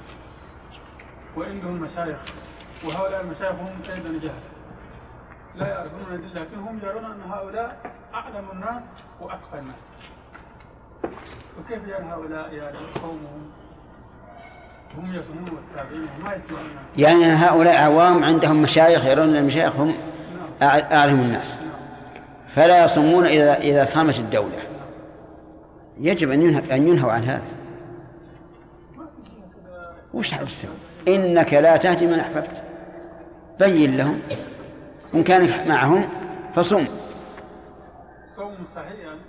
[1.37, 2.19] وعندهم مشايخ
[2.85, 4.41] وهؤلاء المشايخ هم أيضا جهل.
[5.55, 8.89] لا يعرفون الأدلة لكن هم يرون أن هؤلاء أعلم الناس
[9.21, 9.77] وأتقى الناس.
[11.59, 13.53] وكيف يرى هؤلاء يعني صومهم هم يصومون والتابعين وما يسمعون
[16.99, 19.95] يعني هؤلاء عوام عندهم مشايخ يرون أن المشايخ هم
[20.61, 21.57] أع- أعلم الناس.
[22.55, 24.59] فلا يصومون إذا إذا صامت الدولة.
[26.01, 27.43] يجب أن ينهى أن ينهوا عن هذا.
[30.15, 30.71] وش هذا السبب؟
[31.09, 32.63] إنك لا تهدي من أحببت.
[33.61, 34.21] بين لهم.
[35.15, 36.05] إن كان معهم
[36.55, 36.85] فصم
[38.37, 39.21] صوم صحيح يعني.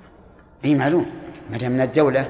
[0.66, 1.06] أي معلوم.
[1.52, 2.30] ما دام من الدولة.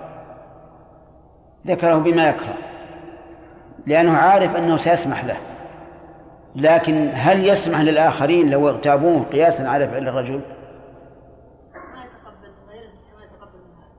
[1.67, 2.53] ذكره بما يكره
[3.87, 5.37] لأنه عارف أنه سيسمح له.
[6.55, 10.41] لكن هل يسمح للآخرين لو اغتابوه قياسا على فعل الرجل؟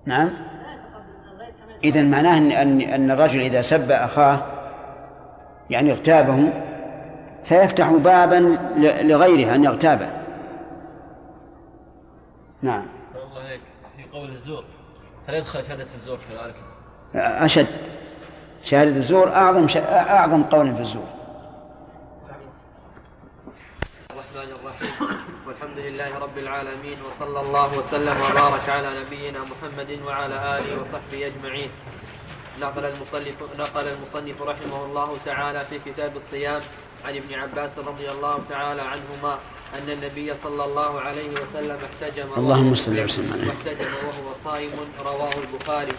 [0.05, 0.31] نعم.
[1.85, 4.47] إذا معناه أن أن الرجل إذا سب أخاه
[5.71, 6.53] يعني اغتابه
[7.45, 8.59] سيفتح بابا
[9.03, 10.09] لغيره أن يغتابه.
[12.63, 12.87] نعم.
[13.15, 13.59] الله
[13.97, 14.65] في قول الزور
[15.29, 16.55] هل يدخل شهادة الزور كذلك؟
[17.15, 17.67] أشد.
[18.65, 19.77] شهادة الزور أعظم ش...
[19.77, 21.09] أعظم قول في الزور.
[24.11, 25.19] الرحمن الرحيم.
[25.47, 31.71] والحمد لله رب العالمين وصلى الله وسلم وبارك على نبينا محمد وعلى آله وصحبه أجمعين.
[32.61, 36.61] نقل المصنف نقل المصنف رحمه الله تعالى في كتاب الصيام
[37.05, 39.39] عن ابن عباس رضي الله تعالى عنهما
[39.75, 43.49] أن النبي صلى الله عليه وسلم احتجم اللهم صل وسلم عليه.
[43.49, 44.73] واحتجم وهو صائم
[45.05, 45.97] رواه البخاري.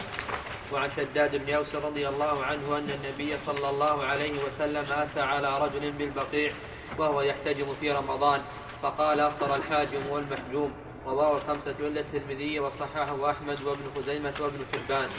[0.72, 5.59] وعن شداد بن أوس رضي الله عنه أن النبي صلى الله عليه وسلم آتى على
[5.59, 6.53] رجل بالبقيع
[6.97, 8.41] وهو يحتجم في رمضان
[8.82, 10.74] فقال أفطر الحاجم والمحجوم.
[11.05, 15.09] رواه الخمسة إلا الترمذي وصححه أحمد وابن خزيمة وابن حبان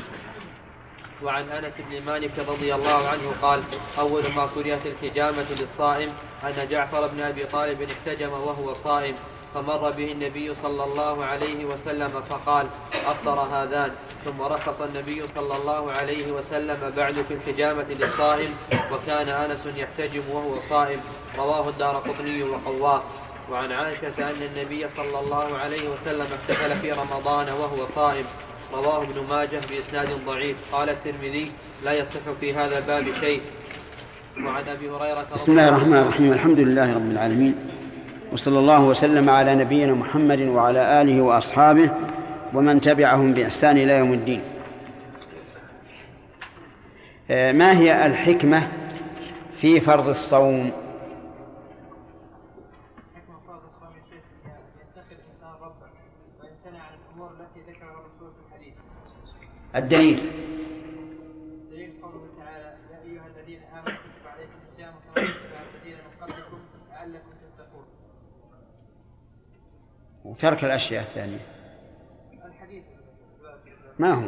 [1.22, 3.62] وعن أنس بن مالك رضي الله عنه قال
[3.99, 6.12] أول ما كرهت الحجامة للصائم
[6.45, 9.14] أن جعفر بن أبي طالب احتجم وهو صائم.
[9.55, 12.67] فمر به النبي صلى الله عليه وسلم فقال
[13.07, 13.91] أفطر هذان.
[14.25, 18.51] ثم رخص النبي صلى الله عليه وسلم بعد في الحجامة للصائم
[18.93, 21.01] وكان أنس يحتجم وهو صائم.
[21.37, 23.03] رواه الدار قطني وقواه.
[23.51, 28.27] وعن عائشة أن النبي صلى الله عليه وسلم احتفل في رمضان وهو صائم.
[28.73, 30.57] رواه ابن ماجه بإسناد ضعيف.
[30.73, 31.53] قال الترمذي
[31.85, 33.43] لا يصح في هذا الباب شيء.
[34.47, 36.33] وعن أبي هريرة بسم الله الرحمن الرحيم.
[36.33, 37.74] الحمد لله رب العالمين.
[38.35, 41.91] وصلى الله وسلم على نبينا محمد وعلى آله وأصحابه
[42.55, 44.43] ومن تبعهم بإحسان إلى يوم الدين.
[47.30, 48.68] آه، ما هي الحكمة
[49.57, 50.72] في فرض الصوم؟
[59.74, 60.43] حكم
[70.35, 71.47] وترك الأشياء الثانية.
[72.47, 72.82] الحديث
[73.99, 74.22] ما هو؟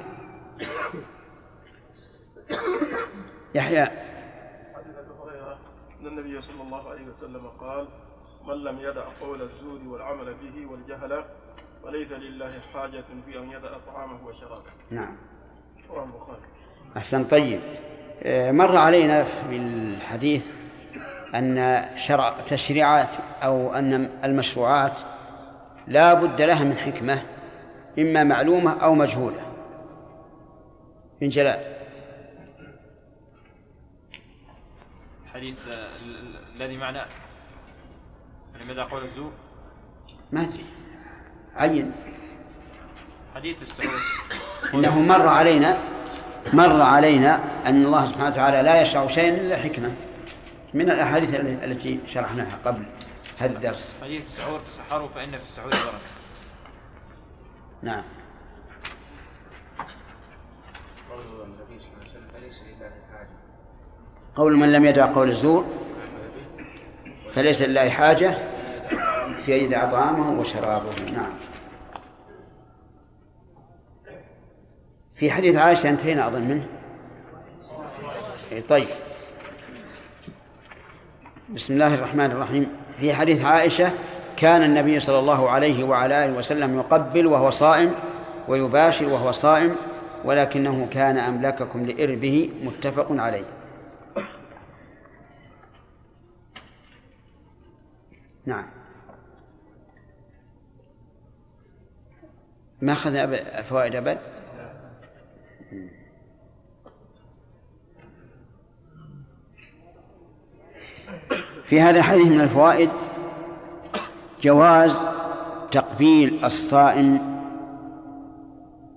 [3.55, 3.85] يحيى.
[3.85, 5.59] حديث ابي هريره
[6.01, 7.89] إن النبي صلى الله عليه وسلم قال
[8.47, 11.25] من لم يدع قول الزور والعمل به والجهل
[11.85, 14.71] فليس لله حاجة في أن يدع طعامه وشرابه.
[14.91, 15.17] نعم.
[15.91, 16.41] رواه البخاري.
[16.97, 17.25] أحسن.
[17.25, 17.61] طيب.
[18.23, 20.47] آه، مر علينا في الحديث
[21.35, 23.11] أن شرع تشريعات
[23.43, 23.95] أو أن
[24.25, 25.16] المشروعات
[25.87, 27.23] لا بد لها من حكمة
[27.99, 29.41] إما معلومة أو مجهولة.
[31.23, 31.77] من جلال
[35.25, 37.07] الحديث آه، ال- ال- الذي معناه؟
[38.61, 39.33] لماذا قول الزور؟
[40.33, 40.65] ما أدري.
[41.57, 41.93] عين.
[43.35, 44.01] حديث السعود
[44.75, 45.79] إنه مر علينا
[46.53, 49.95] مر علينا أن الله سبحانه وتعالى لا يشرع شيئا إلا حكمة.
[50.75, 52.87] من الأحاديث التي شرحناها قبل.
[53.37, 56.01] هذا الدرس حديث السعود تسحروا فإن في السحور بركة
[57.83, 58.05] نعم.
[61.11, 63.29] قول النبي صلى الله عليه وسلم فليس لله حاجة
[64.37, 65.65] قول من لم يدع قول الزور
[67.35, 68.57] فليس لله حاجة
[69.47, 71.01] في أن يدع طعامه وشرابه.
[71.11, 71.33] نعم.
[75.15, 76.67] في حديث عائشة انتهينا أظن منه.
[78.53, 78.89] إيه، طيب.
[81.49, 82.86] بسم الله الرحمن الرحيم.
[83.01, 83.93] في حديث عائشة
[84.37, 87.95] كان النبي صلى الله عليه وعلى آله وسلم يقبل وهو صائم
[88.49, 89.77] ويباشر وهو صائم
[90.25, 93.45] ولكنه كان أملككم لإربه متفق عليه.
[98.47, 98.67] نعم.
[102.81, 104.19] ما أخذ فوائد أبد؟
[111.67, 112.91] في هذا الحديث من الفوائد
[114.43, 114.99] جواز
[115.73, 117.19] تقبيل الصائم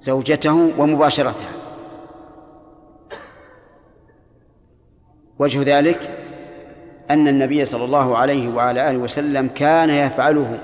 [0.02, 1.52] زوجته ومباشرتها.
[5.40, 5.98] وجه ذلك
[7.10, 10.60] أن النبي صلى الله عليه وعلى آله وسلم كان يفعله.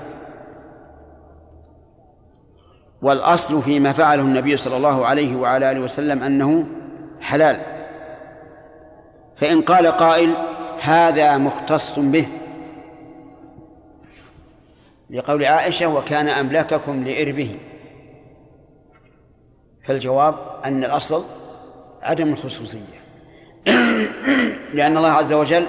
[3.02, 6.64] والأصل فيما فعله النبي صلى الله عليه وعلى آله وسلم أنه
[7.20, 7.60] حلال.
[9.36, 10.34] فإن قال قائل
[10.86, 12.26] هذا مختص به
[15.10, 17.56] لقول عائشة وكان أملاككم لإربه.
[19.86, 20.34] فالجواب
[20.64, 21.24] أن الأصل
[22.02, 23.00] عدم الخصوصية.
[24.76, 25.66] لأن الله عز وجل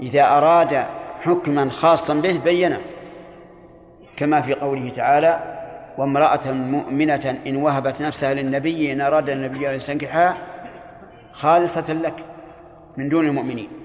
[0.00, 0.86] إذا أراد
[1.20, 2.80] حكما خاصا به بينه.
[4.16, 5.40] كما في قوله تعالى
[5.98, 10.36] وامرأة مؤمنة إن وهبت نفسها للنبي إن أراد النبي أن يستنكحها
[11.32, 12.24] خالصة لك
[12.96, 13.79] من دون المؤمنين.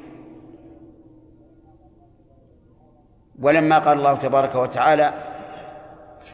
[3.41, 5.13] ولما قال الله تبارك وتعالى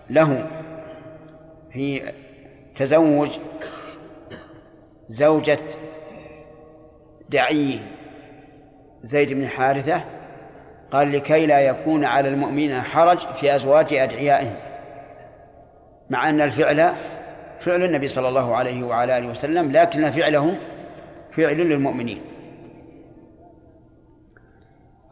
[0.09, 0.47] له
[1.73, 2.11] في
[2.75, 3.29] تزوج
[5.09, 5.59] زوجة
[7.29, 7.79] دعيه
[9.03, 10.03] زيد بن حارثة
[10.91, 14.55] قال لكي لا يكون على المؤمنين حرج في أزواج أدعيائهم
[16.09, 16.93] مع أن الفعل
[17.59, 20.57] فعل النبي صلى الله عليه وعلى آله وسلم لكن فعله
[21.31, 22.21] فعل للمؤمنين.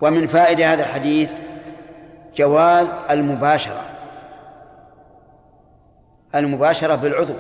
[0.02, 1.32] ومن فائدة هذا الحديث
[2.36, 3.82] جواز المباشرة.
[6.36, 7.34] المباشرة بالعضو.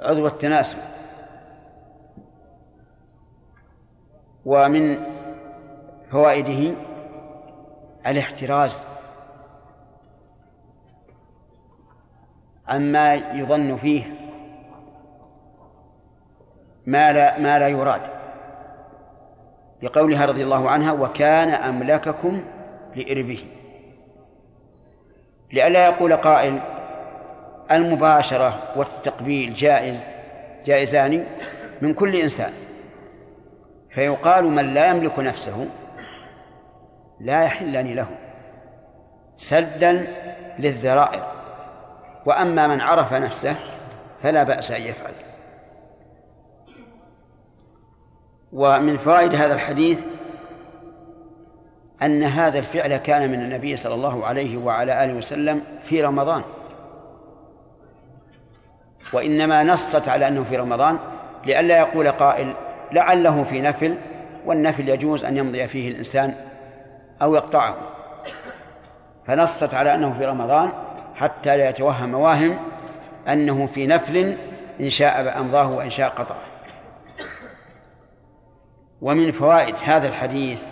[0.00, 0.78] عضو التناسل
[4.44, 4.98] ومن
[6.10, 6.76] فوائده
[8.06, 8.80] الاحتراز.
[12.68, 14.04] عما يظن فيه
[16.86, 18.00] ما لا ما لا يراد.
[19.82, 22.44] لقولها رضي الله عنها وكان أملككم
[22.96, 23.44] لإربه.
[25.52, 26.60] لئلا يقول قائل
[27.70, 30.00] المباشرة والتقبيل جائز
[30.66, 31.26] جائزان
[31.80, 32.52] من كل إنسان.
[33.90, 35.68] فيقال من لا يملك نفسه
[37.20, 38.06] لا يحلان له
[39.36, 40.06] سدا
[40.58, 41.32] للذرائع
[42.26, 43.56] وأما من عرف نفسه
[44.22, 45.12] فلا بأس أن يفعل.
[48.52, 50.06] ومن فوائد هذا الحديث
[52.02, 56.42] أن هذا الفعل كان من النبي صلى الله عليه وعلى آله وسلم في رمضان.
[59.12, 60.98] وإنما نصت على أنه في رمضان
[61.46, 62.54] لئلا يقول قائل
[62.92, 63.96] لعله في نفل
[64.46, 66.34] والنفل يجوز أن يمضي فيه الإنسان
[67.22, 67.76] أو يقطعه.
[69.26, 70.72] فنصت على أنه في رمضان
[71.14, 72.58] حتى لا يتوهم واهم
[73.28, 74.36] أنه في نفل
[74.80, 76.42] إن شاء أمضاه وإن شاء قطعه.
[79.02, 80.62] ومن فوائد هذا الحديث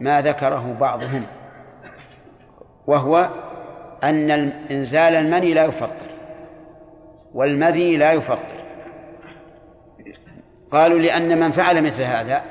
[0.00, 1.26] ما ذكره بعضهم
[2.86, 3.30] وهو
[4.04, 4.30] أن
[4.70, 6.06] إنزال المني لا يفطر
[7.34, 8.56] والمذي لا يفطر.
[10.72, 12.42] قالوا لأن من فعل مثل هذا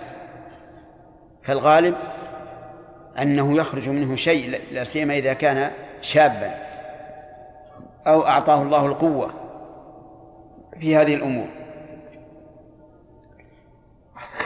[1.44, 1.96] فالغالب
[3.20, 5.72] أنه يخرج منه شيء لا سيما إذا كان
[6.02, 6.52] شابا
[8.08, 9.34] أو أعطاه الله القوة
[10.80, 11.48] في هذه الأمور.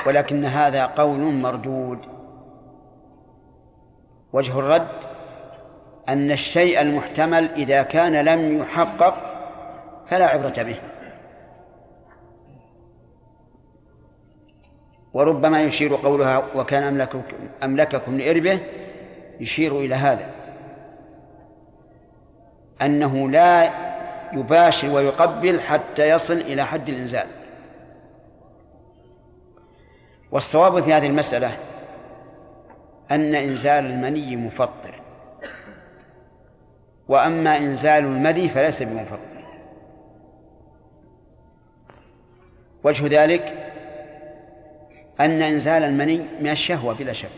[0.07, 2.18] ولكن هذا قول مردود.
[4.33, 4.87] وجه الرد
[6.09, 9.13] أن الشيء المحتمل إذا كان لم يحقق
[10.09, 10.79] فلا عبرة به.
[15.13, 17.23] وربما يشير قولها وكان أملككم,
[17.63, 18.59] أملككم لإربه
[19.39, 20.29] يشير إلى هذا.
[22.81, 23.71] أنه لا
[24.33, 27.27] يباشر ويقبل حتى يصل إلى حد الإنزال.
[30.31, 31.57] والصواب في هذه المسألة
[33.11, 35.01] أن إنزال المني مفطر.
[37.07, 39.19] وأما إنزال المذي فليس بمفطر.
[42.83, 43.73] وجه ذلك
[45.19, 47.29] أن إنزال المني من الشهوة بلا شك.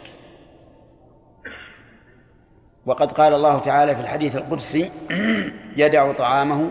[2.85, 4.91] وقد قال الله تعالى في الحديث القدسي
[5.83, 6.69] يدع طعامه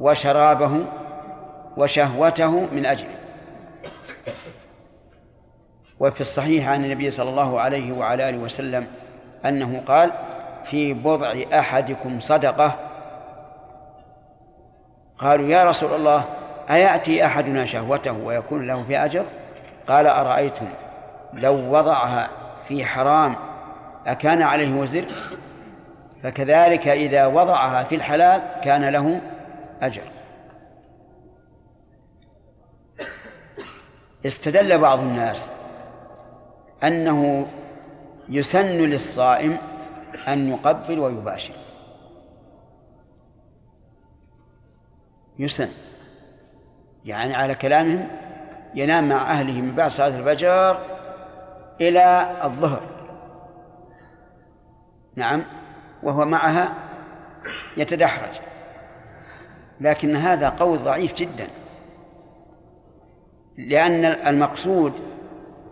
[0.00, 0.86] وشرابه
[1.76, 3.23] وشهوته من أجله.
[6.04, 8.86] وفي الصحيح عن النبي صلى الله عليه وعلى آله وسلم
[9.44, 10.12] أنه قال
[10.70, 12.74] في بضع أحدكم صدقة؟
[15.18, 16.24] قالوا يا رسول الله
[16.70, 19.24] أيأتي أحدنا شهوته ويكون له في أجر؟
[19.88, 20.66] قال أرأيتم
[21.32, 22.28] لو وضعها
[22.68, 23.36] في حرام
[24.06, 25.04] أكان عليه وزر؟
[26.22, 29.20] فكذلك إذا وضعها في الحلال كان له
[29.82, 30.02] أجر.
[34.26, 35.50] استدل بعض الناس
[36.86, 37.46] أنه
[38.28, 39.58] يسن للصائم
[40.28, 41.54] أن يقبل ويباشر.
[45.38, 45.68] يسن.
[47.04, 48.08] يعني على كلامهم
[48.74, 50.78] ينام مع أهله من بعد صلاة الفجر
[51.80, 52.82] إلى الظهر.
[55.16, 55.44] نعم.
[56.02, 56.74] وهو معها
[57.76, 58.40] يتدحرج.
[59.80, 61.48] لكن هذا قول ضعيف جدا.
[63.58, 65.13] لأن المقصود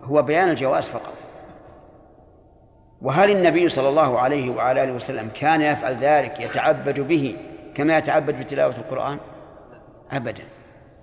[0.03, 1.12] هو بيان الجواز فقط.
[3.03, 7.36] وهل النبي صلى الله عليه وعلى آله وسلم كان يفعل ذلك يتعبد به
[7.74, 9.18] كما يتعبد بتلاوة القرآن؟
[10.11, 10.44] أبدا.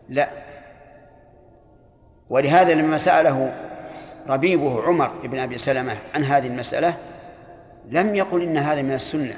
[0.09, 0.29] لا.
[2.29, 3.53] ولهذا لما سأله
[4.27, 6.93] ربيبه عمر بن أبي سلمة عن هذه المسألة
[7.85, 9.35] لم يقل إن هذا من السنة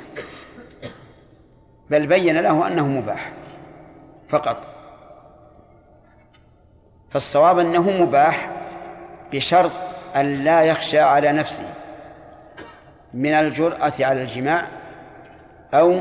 [1.89, 3.32] بل بين له أنه مباح
[4.30, 4.57] فقط.
[7.12, 8.61] فالصواب أنه مباح
[9.32, 9.71] بشرط
[10.15, 11.73] أن لا يخشى على نفسه
[13.13, 14.67] من الجرأة على الجماع
[15.73, 15.91] أو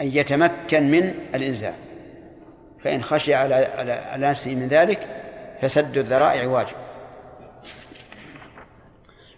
[0.00, 1.74] أن يتمكن من الإنزال.
[2.84, 3.54] فإن خشي على
[4.12, 5.06] على نفسه من ذلك
[5.62, 6.76] فسد الذرائع واجب.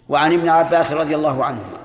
[0.09, 1.79] وعن ابن عباس رضي الله عنهما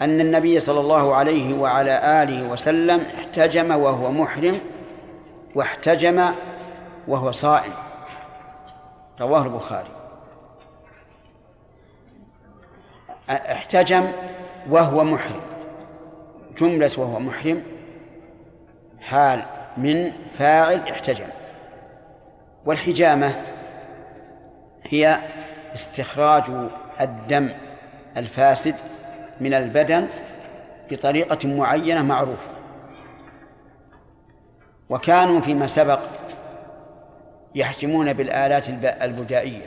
[0.00, 4.60] أن النبي صلى الله عليه وعلى آله وسلم احتجم وهو محرم
[5.54, 6.32] واحتجم
[7.08, 7.72] وهو صائم.
[9.20, 9.90] رواه البخاري.
[13.28, 14.12] احتجم
[14.70, 15.40] وهو محرم.
[16.58, 17.62] جملة وهو محرم.
[19.00, 19.44] حال
[19.76, 21.28] من فاعل احتجم.
[22.64, 23.44] والحجامة
[24.84, 25.18] هي
[25.74, 26.42] استخراج
[27.00, 27.50] الدم
[28.16, 28.74] الفاسد
[29.40, 30.08] من البدن
[30.90, 32.50] بطريقة معينة معروفة.
[34.88, 36.00] وكانوا فيما سبق
[37.56, 39.66] يحجمون بالآلات البدائية.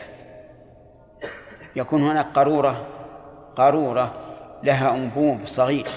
[1.75, 2.87] يكون هناك قارورة
[3.55, 4.13] قارورة
[4.63, 5.87] لها أنبوب صغير.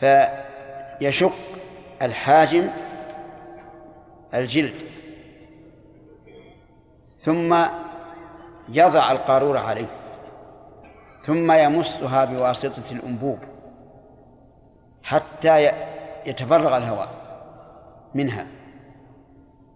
[0.00, 1.32] فيشق
[2.02, 2.70] الحاجم
[4.34, 4.74] الجلد.
[7.18, 7.66] ثم
[8.68, 9.90] يضع القارورة عليه.
[11.26, 13.38] ثم يمسها بواسطة الأنبوب
[15.02, 15.72] حتى
[16.26, 17.08] يتفرغ الهواء
[18.14, 18.46] منها.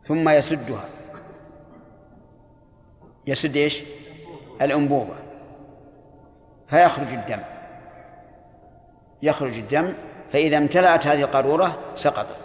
[0.09, 0.85] ثم يسدها.
[3.27, 3.83] يسد إيش؟
[4.63, 5.15] الأنبوبة.
[6.71, 7.41] فيخرج الدم.
[9.23, 9.95] يخرج الدم
[10.33, 12.37] فإذا امتلأت هذه القارورة سقطت.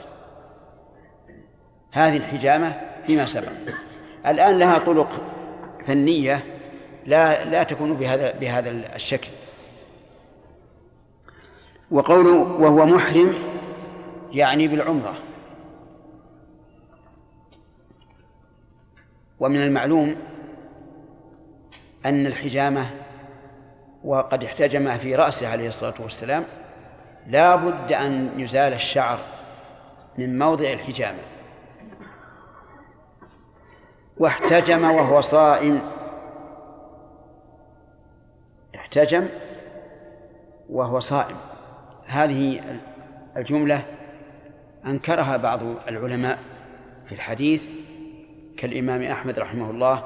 [1.92, 3.52] هذه الحجامة فيما سبق.
[4.28, 5.10] الآن لها طرق
[5.88, 6.44] فنية
[7.06, 9.30] لا لا تكون بهذا بهذا الشكل.
[11.92, 13.34] وقوله وهو محرم
[14.32, 15.33] يعني بالعمرة.
[19.40, 20.16] ومن المعلوم
[22.06, 22.90] أن الحجامة
[24.04, 26.44] وقد احتجم في رأسه عليه الصلاة والسلام
[27.28, 29.20] لا بد أن يزال الشعر
[30.18, 31.20] من موضع الحجامة.
[34.18, 35.82] واحتجم وهو صائم.
[38.76, 39.28] احتجم
[40.70, 41.36] وهو صائم.
[42.06, 42.62] هذه
[43.38, 43.86] الجملة
[44.86, 46.40] أنكرها بعض العلماء
[47.06, 47.64] في الحديث
[48.64, 50.04] كالإمام أحمد رحمه الله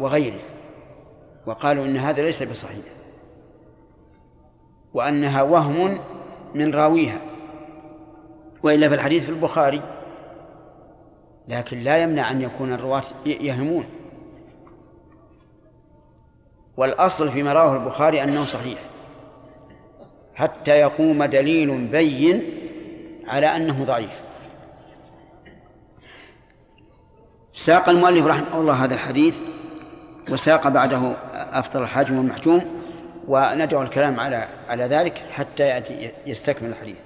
[0.00, 0.40] وغيره
[1.46, 2.84] وقالوا إن هذا ليس بصحيح
[4.94, 6.00] وأنها وهم
[6.54, 7.20] من راويها
[8.62, 9.82] وإلا في الحديث في البخاري
[11.48, 13.84] لكن لا يمنع أن يكون الرواة يهمون.
[16.76, 18.78] والأصل فيما رواه البخاري أنه صحيح
[20.34, 22.42] حتى يقوم دليل بين
[23.26, 24.23] على أنه ضعيف.
[27.54, 29.38] ساق المؤلف رحمه الله هذا الحديث
[30.30, 32.82] وساق بعده أفطر الحاجم والمحجوم
[33.28, 36.96] وندعو الكلام على على ذلك حتى يأتي يستكمل الحديث.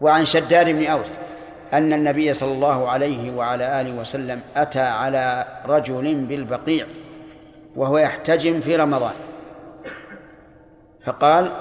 [0.00, 1.16] وعن شداد بن أوس
[1.72, 6.86] أن النبي صلى الله عليه وعلى آله وسلم أتى على رجل بالبقيع
[7.76, 9.14] وهو يحتجم في رمضان.
[11.06, 11.52] فقال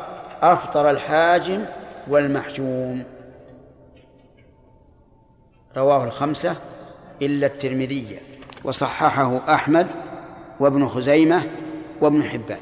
[0.42, 1.66] أفطر الحاجم
[2.08, 3.04] والمحجوم.
[5.78, 6.56] رواه الخمسة
[7.22, 8.20] إلا الترمذي.
[8.64, 9.88] وصححه أحمد
[10.60, 11.44] وابن خزيمة
[12.02, 12.60] وابن حبان.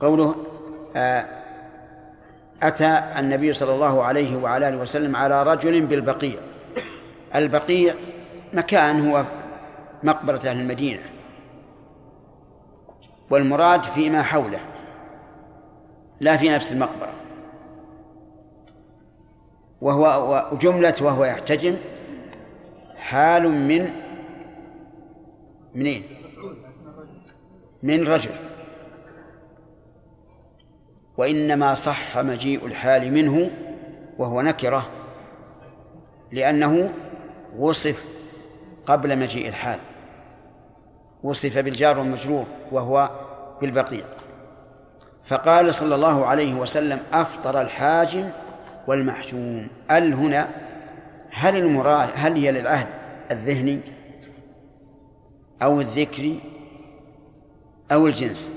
[0.00, 0.34] قوله
[0.96, 1.26] آه،
[2.62, 6.40] أتى النبي صلى الله عليه وعلى آله وسلم على رجل بالبقيع.
[7.34, 7.94] البقيع
[8.52, 9.24] مكان هو
[10.02, 11.02] مقبرة أهل المدينة.
[13.30, 14.60] والمراد فيما حوله
[16.20, 17.21] لا في نفس المقبرة.
[19.82, 21.76] وهو جملة وهو يحتجم
[22.96, 23.90] حال من
[25.74, 26.02] منين؟
[27.82, 28.30] من رجل.
[31.16, 33.50] وإنما صح مجيء الحال منه
[34.18, 34.90] وهو نكرة
[36.32, 36.92] لأنه
[37.58, 38.04] وصف
[38.86, 39.78] قبل مجيء الحال.
[41.22, 43.10] وصف بالجار والمجرور وهو
[43.60, 44.04] بالبقيع.
[45.28, 48.30] فقال صلى الله عليه وسلم أفطر الحاجم
[48.86, 50.48] والمحجوم ال هنا
[51.30, 52.86] هل المراد هل هي للعهد
[53.30, 53.80] الذهني
[55.62, 56.40] أو الذكري
[57.92, 58.54] أو الجنس؟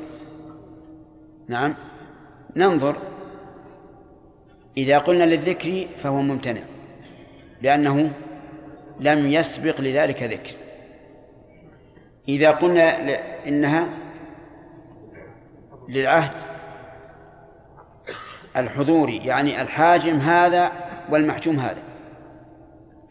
[1.48, 1.76] نعم.
[2.56, 2.96] ننظر.
[4.78, 6.62] إذا قلنا للذكر فهو ممتنع
[7.62, 8.12] لأنه
[9.00, 10.56] لم يسبق لذلك ذكر.
[12.28, 13.18] إذا قلنا
[13.48, 13.90] إنها
[15.90, 16.55] للعهد
[18.58, 20.72] الحضوري يعني الحاجم هذا
[21.10, 21.82] والمحجوم هذا.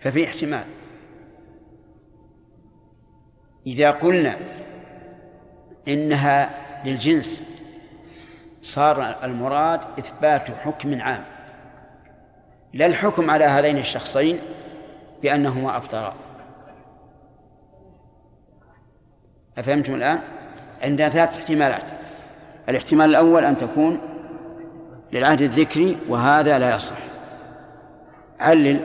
[0.00, 0.64] ففي احتمال.
[3.66, 4.36] إذا قلنا
[5.88, 6.50] إنها
[6.84, 7.42] للجنس
[8.62, 11.24] صار المراد إثبات حكم عام
[12.72, 14.38] لا الحكم على هذين الشخصين
[15.22, 16.14] بأنهما أفطرا
[19.58, 20.20] أفهمتم الآن؟
[20.82, 21.84] عندنا ثلاث احتمالات.
[22.68, 24.00] الاحتمال الأول أن تكون
[25.14, 26.96] للعهد الذكري وهذا لا يصح.
[28.40, 28.80] علل.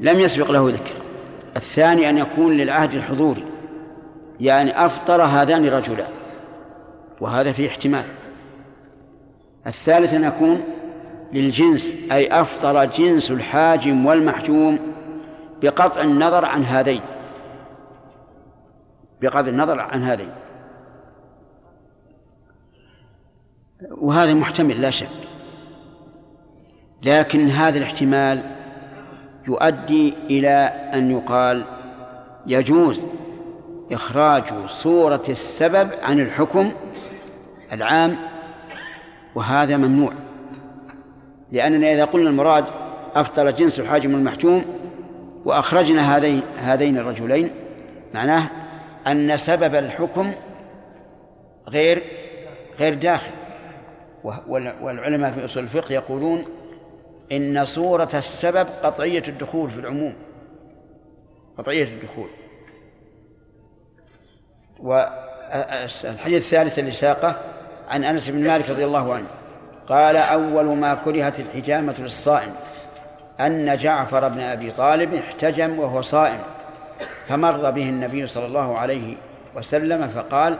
[0.00, 0.94] لم يسبق له ذكر.
[1.56, 3.44] الثاني أن يكون للعهد الحضوري.
[4.40, 6.08] يعني أفطر هذان رجلان
[7.20, 8.04] وهذا فيه احتمال.
[9.66, 10.64] الثالث أن يكون
[11.32, 14.78] للجنس أي أفطر جنس الحاجم والمحجوم
[15.62, 17.02] بقطع النظر عن هذين.
[19.22, 20.30] بقطع النظر عن هذين.
[23.90, 25.08] وهذا محتمل لا شك.
[27.02, 28.42] لكن هذا الاحتمال
[29.48, 31.64] يؤدي إلى أن يقال
[32.46, 33.02] يجوز
[33.92, 36.72] إخراج صورة السبب عن الحكم
[37.72, 38.16] العام
[39.34, 40.12] وهذا ممنوع.
[41.52, 42.64] لأننا إذا قلنا المراد
[43.14, 44.64] أفطر جنس الحاجم المحجوم
[45.44, 47.50] وأخرجنا هذين هذين الرجلين
[48.14, 48.50] معناه
[49.06, 50.32] أن سبب الحكم
[51.68, 52.02] غير
[52.78, 53.30] غير داخل.
[54.24, 56.44] والعلماء في أصول الفقه يقولون
[57.32, 60.14] إن صورة السبب قطعية الدخول في العموم.
[61.58, 62.28] قطعية الدخول.
[64.80, 67.36] والحديث الثالث اللي ساقه
[67.88, 69.28] عن أنس بن مالك رضي الله عنه.
[69.88, 72.52] قال أول ما كرهت الحجامة للصائم
[73.40, 76.40] أن جعفر بن أبي طالب احتجم وهو صائم.
[77.26, 79.16] فمر به النبي صلى الله عليه
[79.56, 80.58] وسلم فقال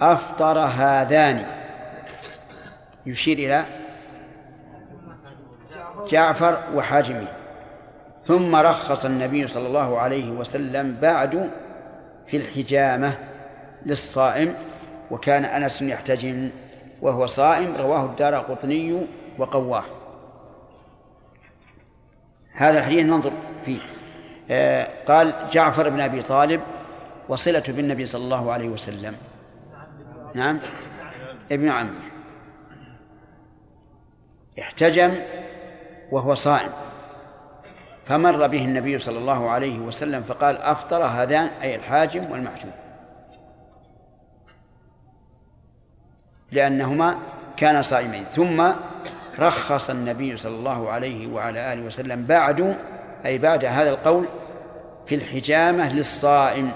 [0.00, 1.44] أفطر هذان.
[3.06, 3.64] يشير إلى
[6.08, 7.28] جعفر وحاجمي.
[8.26, 11.50] ثم رخص النبي صلى الله عليه وسلم بعد
[12.26, 13.18] في الحجامة
[13.86, 14.54] للصائم
[15.10, 16.50] وكان أنس يحتجم
[17.02, 19.06] وهو صائم رواه الدار قطني
[19.38, 19.84] وقواه.
[22.52, 23.32] هذا الحديث ننظر
[23.64, 23.80] فيه.
[24.50, 26.60] آه قال جعفر بن أبي طالب
[27.28, 29.16] وصلة بالنبي صلى الله عليه وسلم.
[30.34, 30.60] نعم.
[31.52, 32.00] ابن عمه.
[34.58, 35.14] احتجم
[36.12, 36.70] وهو صائم.
[38.06, 42.72] فمر به النبي صلى الله عليه وسلم فقال أفطر هذان أي الحاجم والمحجوم.
[46.52, 47.18] لأنهما
[47.56, 48.24] كانا صائمين.
[48.24, 48.72] ثم
[49.38, 52.76] رخص النبي صلى الله عليه وعلى آله وسلم بعد
[53.26, 54.26] أي بعد هذا القول
[55.06, 56.72] في الحجامة للصائم.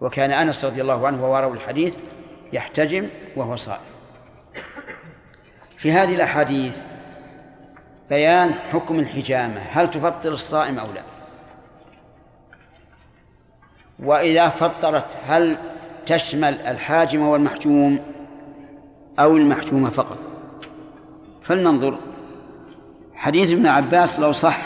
[0.00, 1.96] وكان أنس رضي الله عنه وهو الحديث
[2.52, 3.89] يحتجم وهو صائم.
[5.80, 6.82] في هذه الأحاديث
[8.10, 11.02] بيان حكم الحجامة هل تفطر الصائم أو لا؟
[13.98, 15.58] وإذا فطرت هل
[16.06, 18.00] تشمل الحاجم والمحجوم
[19.18, 20.18] أو المحجوم فقط؟
[21.44, 21.98] فلننظر.
[23.14, 24.60] حديث ابن عباس لو صح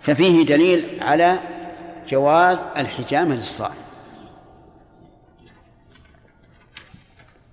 [0.00, 1.38] ففيه دليل على
[2.08, 3.80] جواز الحجامة للصائم.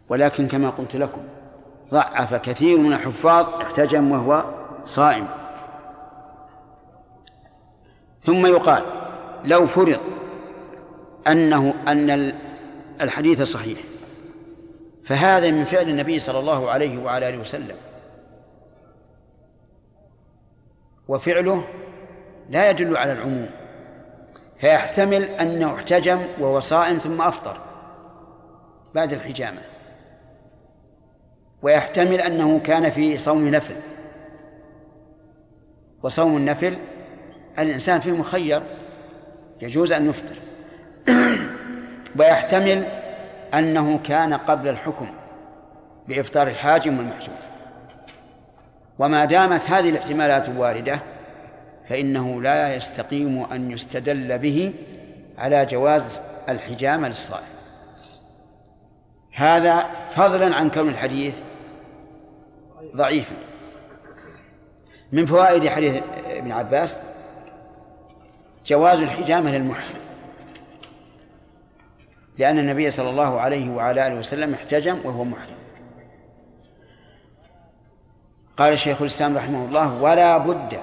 [0.10, 1.22] ولكن كما قلت لكم
[1.92, 4.44] ضعف كثير من الحفاظ احتجم وهو
[4.86, 5.28] صائم.
[8.24, 8.84] ثم يقال
[9.46, 10.00] لو فرض
[11.28, 12.34] أنه أن
[13.02, 13.80] الحديث صحيح
[15.06, 17.76] فهذا من فعل النبي صلى الله عليه وعلى آله وسلم.
[21.08, 21.68] وفعله
[22.50, 23.50] لا يدل على العموم
[24.60, 27.62] فيحتمل أنه احتجم وهو صائم ثم أفطر
[28.96, 29.77] بعد الحجامة.
[31.62, 33.76] ويحتمل أنه كان في صوم نفل.
[36.04, 36.78] وصوم النفل
[37.60, 38.62] الإنسان فيه مخير
[39.62, 40.36] يجوز أن يفطر.
[42.20, 42.86] ويحتمل
[43.54, 45.10] أنه كان قبل الحكم
[46.08, 47.36] بإفطار الحاجم والمحجوم
[49.00, 51.00] وما دامت هذه الاحتمالات واردة
[51.90, 54.74] فإنه لا يستقيم أن يستدل به
[55.38, 57.57] على جواز الحجامة للصائم.
[59.38, 59.86] هذا
[60.16, 61.36] فضلا عن كون الحديث
[62.96, 63.36] ضعيفا.
[65.12, 67.00] من فوائد حديث ابن عباس
[68.66, 70.00] جواز الحجامة للمحسن
[72.38, 75.58] لأن النبي صلى الله عليه وعلى آله وسلم احتجم وهو محرم.
[78.58, 80.80] قال الشيخ الإسلام رحمه الله ولا بد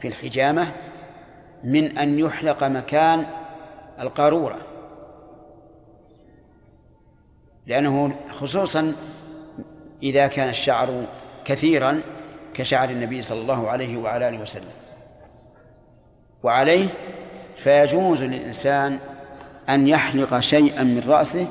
[0.00, 0.72] في الحجامة
[1.64, 3.26] من أن يحلق مكان
[4.00, 4.67] القارورة.
[7.68, 8.92] لأنه خصوصا
[10.02, 11.04] إذا كان الشعر
[11.44, 12.00] كثيرا
[12.54, 14.70] كشعر النبي صلى الله عليه وعلى آله وسلم.
[16.42, 16.88] وعليه
[17.62, 18.98] فيجوز للإنسان
[19.68, 21.46] أن يحلق شيئا من رأسه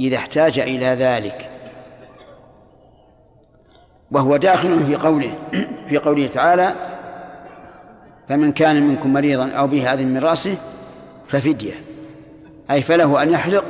[0.00, 1.50] إذا احتاج إلى ذلك.
[4.10, 5.34] وهو داخل في قوله
[5.88, 6.74] في قوله تعالى
[8.28, 10.56] فمن كان منكم مريضا أو به هذه من رأسه
[11.28, 11.74] ففدية.
[12.70, 13.64] أي فله أن يحلق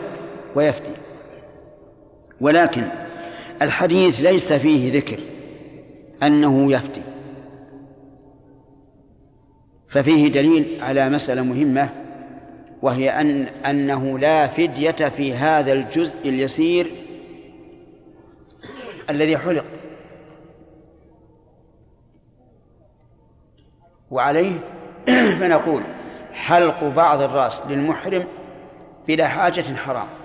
[0.54, 1.01] ويفدي.
[2.42, 2.88] ولكن
[3.62, 5.20] الحديث ليس فيه ذكر
[6.22, 7.02] أنه يفدي
[9.88, 11.88] ففيه دليل على مسألة مهمة
[12.82, 16.90] وهي أن أنه لا فدية في هذا الجزء اليسير
[19.10, 19.64] الذي حلق.
[24.10, 24.58] وعليه
[25.40, 25.82] فنقول
[26.32, 28.24] حلق بعض الرأس للمحرم
[29.08, 30.21] بلا حاجة حرام.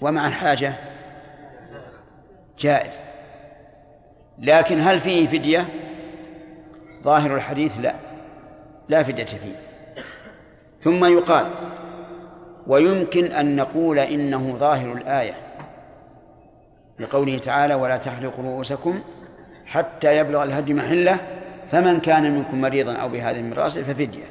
[0.00, 0.74] ومع الحاجة؟
[2.58, 2.94] جائز.
[4.38, 5.68] لكن هل فيه فدية؟
[7.02, 7.94] ظاهر الحديث لا.
[8.88, 9.56] لا فدية فيه.
[10.84, 11.46] ثم يقال
[12.66, 15.34] ويمكن أن نقول إنه ظاهر الآية.
[16.98, 19.00] لقوله تعالى ولا تحلقوا رؤوسكم
[19.66, 21.18] حتى يبلغ الهدي محله
[21.70, 24.24] فمن كان منكم مريضا أو بهذه من رأسه ففدية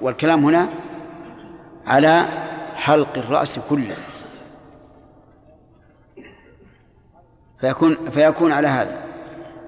[0.00, 0.68] والكلام هنا
[1.86, 2.24] على
[2.74, 3.96] حلق الرأس كله.
[7.60, 8.96] فيكون فيكون على هذا.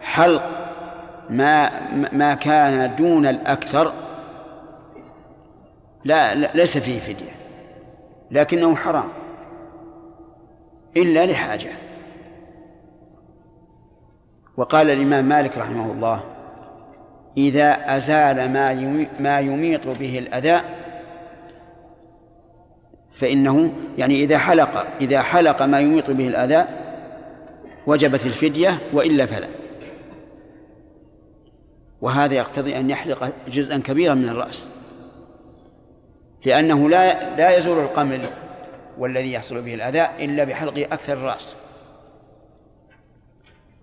[0.01, 0.43] حلق
[1.31, 1.71] ما
[2.13, 3.93] ما كان دون الأكثر
[6.05, 7.33] لا, لا ليس فيه فدية
[8.31, 9.09] لكنه حرام
[10.97, 11.71] إلا لحاجة.
[14.59, 16.21] وقال الإمام مالك رحمه الله
[17.37, 18.75] إذا أزال ما
[19.21, 20.61] ما يميط به الأذى
[23.15, 26.65] فإنه يعني إذا حلق إذا حلق ما يميط به الأذى
[27.89, 29.49] وجبت الفدية وإلا فلا.
[32.01, 34.69] وهذا يقتضي أن يحلق جزءا كبيرا من الرأس.
[36.47, 38.31] لأنه لا لا يزول القمل
[38.99, 41.55] والذي يحصل به الأذى إلا بحلق أكثر الرأس.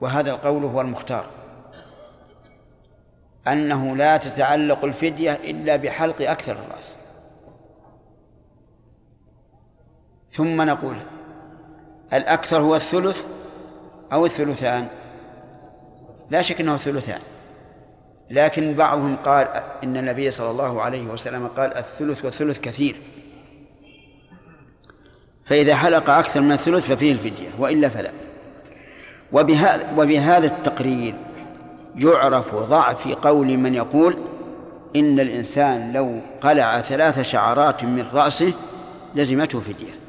[0.02, 1.26] وهذا القول هو المختار.
[3.48, 6.95] أنه لا تتعلق الفدية إلا بحلق أكثر الرأس.
[10.32, 10.98] ثم نقول
[12.14, 13.26] الأكثر هو الثلث
[14.16, 14.88] أو الثلثان.
[16.30, 17.20] لا شك أنه الثلثان.
[18.30, 19.48] لكن بعضهم قال
[19.84, 22.96] إن النبي صلى الله عليه وسلم قال الثلث والثلث كثير.
[25.46, 28.12] فإذا حلق أكثر من الثلث ففيه الفدية وإلا فلا.
[29.32, 31.16] وبهذا, وبهذا التقرير
[31.96, 34.18] يعرف ضعف قول من يقول
[34.96, 38.54] إن الإنسان لو قلع ثلاث شعرات من رأسه
[39.16, 40.05] لزمته فدية.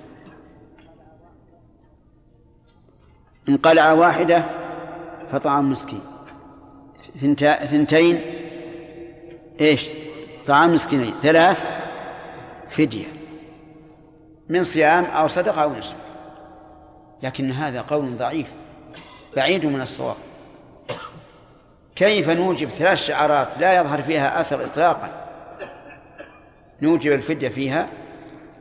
[3.48, 4.44] إن قلع واحدة
[5.32, 6.00] فطعام مسكين.
[7.70, 8.20] ثنتين
[9.60, 9.88] إيش؟
[10.46, 11.14] طعام مسكينين.
[11.22, 11.64] ثلاث
[12.70, 13.06] فدية.
[14.48, 15.96] من صيام أو صدقة أو نسك.
[17.22, 18.46] لكن هذا قول ضعيف.
[19.36, 20.16] بعيد من الصواب.
[21.96, 25.10] كيف نوجب ثلاث شعرات لا يظهر فيها أثر إطلاقا؟
[26.82, 27.88] نوجب الفدية فيها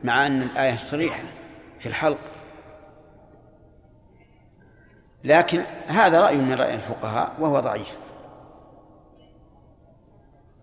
[0.04, 1.22] مع أن الآية صريحة
[1.80, 2.18] في الحلق.
[5.26, 7.88] لكن هذا رأي من رأي الفقهاء وهو ضعيف.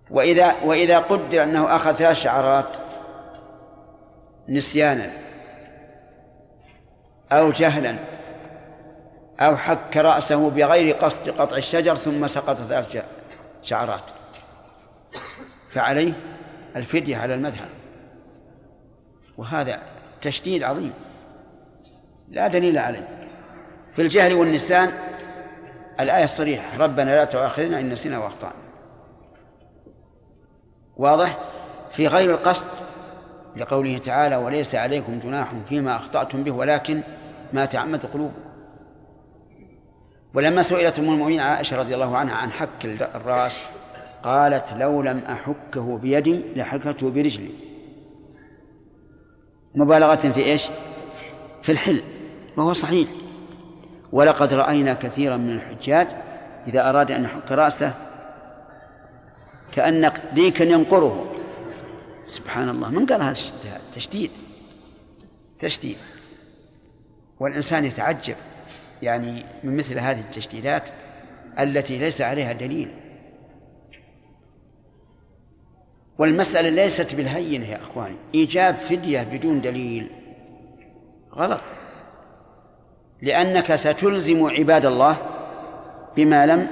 [0.09, 2.77] وإذا وإذا قدر أنه أخذ ثلاث شعرات
[4.49, 5.11] نسيانا
[7.31, 7.95] أو جهلا
[9.39, 13.03] أو حك رأسه بغير قصد قطع الشجر ثم سقط ثلاث
[13.61, 14.03] شعرات.
[15.73, 16.13] فعليه
[16.75, 17.69] الفدية على المذهب.
[19.37, 19.79] وهذا
[20.21, 20.93] تشديد عظيم.
[22.29, 23.22] لا دليل عليه.
[23.95, 24.91] في الجهل والنسيان
[25.99, 28.53] الآية الصريحة ربنا لا تؤاخذنا إن نسينا وأخطأنا.
[30.97, 31.39] واضح؟
[31.95, 32.67] في غير القصد
[33.55, 37.03] لقوله تعالى وليس عليكم جناح فيما أخطأتم به ولكن
[37.53, 38.43] ما تعمد قلوبكم.
[40.33, 43.65] ولما سئلت أم المؤمنين عائشة رضي الله عنها عن حك الرأس
[44.23, 47.51] قالت لو لم أحكه بيدي لحكته برجلي.
[49.75, 50.69] مبالغة في إيش؟
[51.63, 52.03] في الحل
[52.57, 53.07] وهو صحيح.
[54.13, 56.07] ولقد رأينا كثيرا من الحجاج
[56.67, 57.93] إذا أراد أن يحك رأسه
[59.71, 61.35] كأن ديكا ينقره.
[62.23, 63.37] سبحان الله من قال هذا
[63.95, 64.31] تشديد؟
[65.59, 65.97] تشديد.
[67.39, 68.35] والإنسان يتعجب
[69.01, 70.89] يعني من مثل هذه التشديدات
[71.59, 72.91] التي ليس عليها دليل.
[76.17, 80.09] والمسألة ليست بالهينة يا أخواني إيجاب فدية بدون دليل.
[81.35, 81.61] غلط.
[83.23, 85.17] لأنك ستلزم عباد الله
[86.17, 86.67] بما لم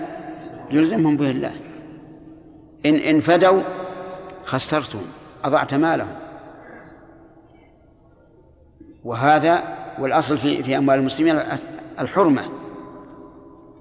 [0.71, 1.51] يلزمهم به الله.
[2.85, 3.61] إن إن فدوا
[4.45, 5.05] خسرتهم
[5.43, 6.15] أضعت مالهم.
[9.03, 9.63] وهذا
[9.99, 11.41] والأصل في في أموال المسلمين
[11.99, 12.43] الحرمة.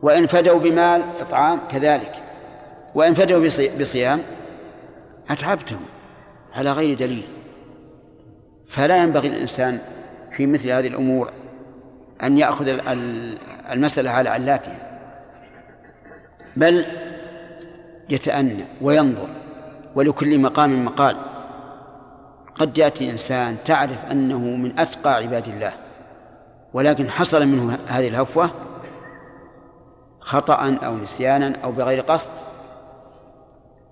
[0.03, 2.15] وإن فدوا بمال إطعام كذلك.
[2.95, 3.49] وإن فدوا
[3.81, 4.23] بصيام
[5.31, 5.83] أتعبتهم
[6.55, 7.27] على غير دليل.
[8.69, 9.79] فلا ينبغي الإنسان
[10.37, 11.40] في مثل هذه الأمور
[12.23, 12.69] أن يأخذ
[13.73, 15.01] المسألة على علاتها
[16.57, 16.87] بل
[18.09, 19.29] يتأنى وينظر
[19.95, 21.17] ولكل مقام مقال.
[22.55, 25.73] قد يأتي إنسان تعرف أنه من أتقى عباد الله
[26.73, 28.51] ولكن حصل منه هذه الهفوة
[30.21, 32.31] خطأ أو نسيانا أو بغير قصد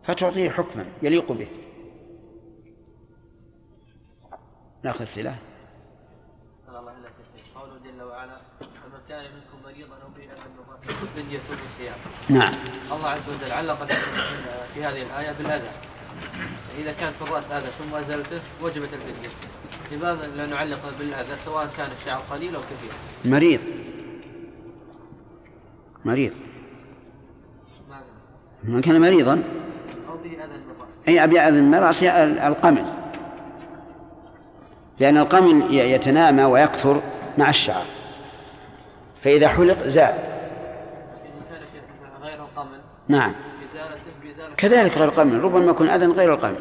[0.05, 1.49] فتعطيه حكما يليق به.
[4.83, 5.35] نأخذ السلاح
[6.69, 6.93] الله
[7.55, 10.29] قوله جل وعلا فمن كان منكم مريضا أو به
[12.29, 12.55] نعم.
[12.93, 13.85] الله عز وجل علق
[14.75, 15.71] في هذه الآية بالأذى.
[16.79, 19.29] إذا كان في الرأس أذى ثم أزلته وجبت الفدية.
[19.93, 22.93] لماذا لا نعلق بالأذى سواء كان الشعر قليل أو كثير
[23.25, 23.61] مريض.
[26.05, 26.33] مريض.
[28.65, 29.43] من كان مريضا.
[30.09, 30.61] أو به أذى
[31.09, 32.85] أي أبي أذى من راس القمل.
[34.99, 37.03] لأن القمل يتنامى ويكثر
[37.39, 37.87] مع الشعر.
[39.23, 40.38] فإذا حلق زاد.
[43.09, 43.33] نعم.
[44.57, 46.57] كذلك غير القمل ربما يكون أذى غير القمل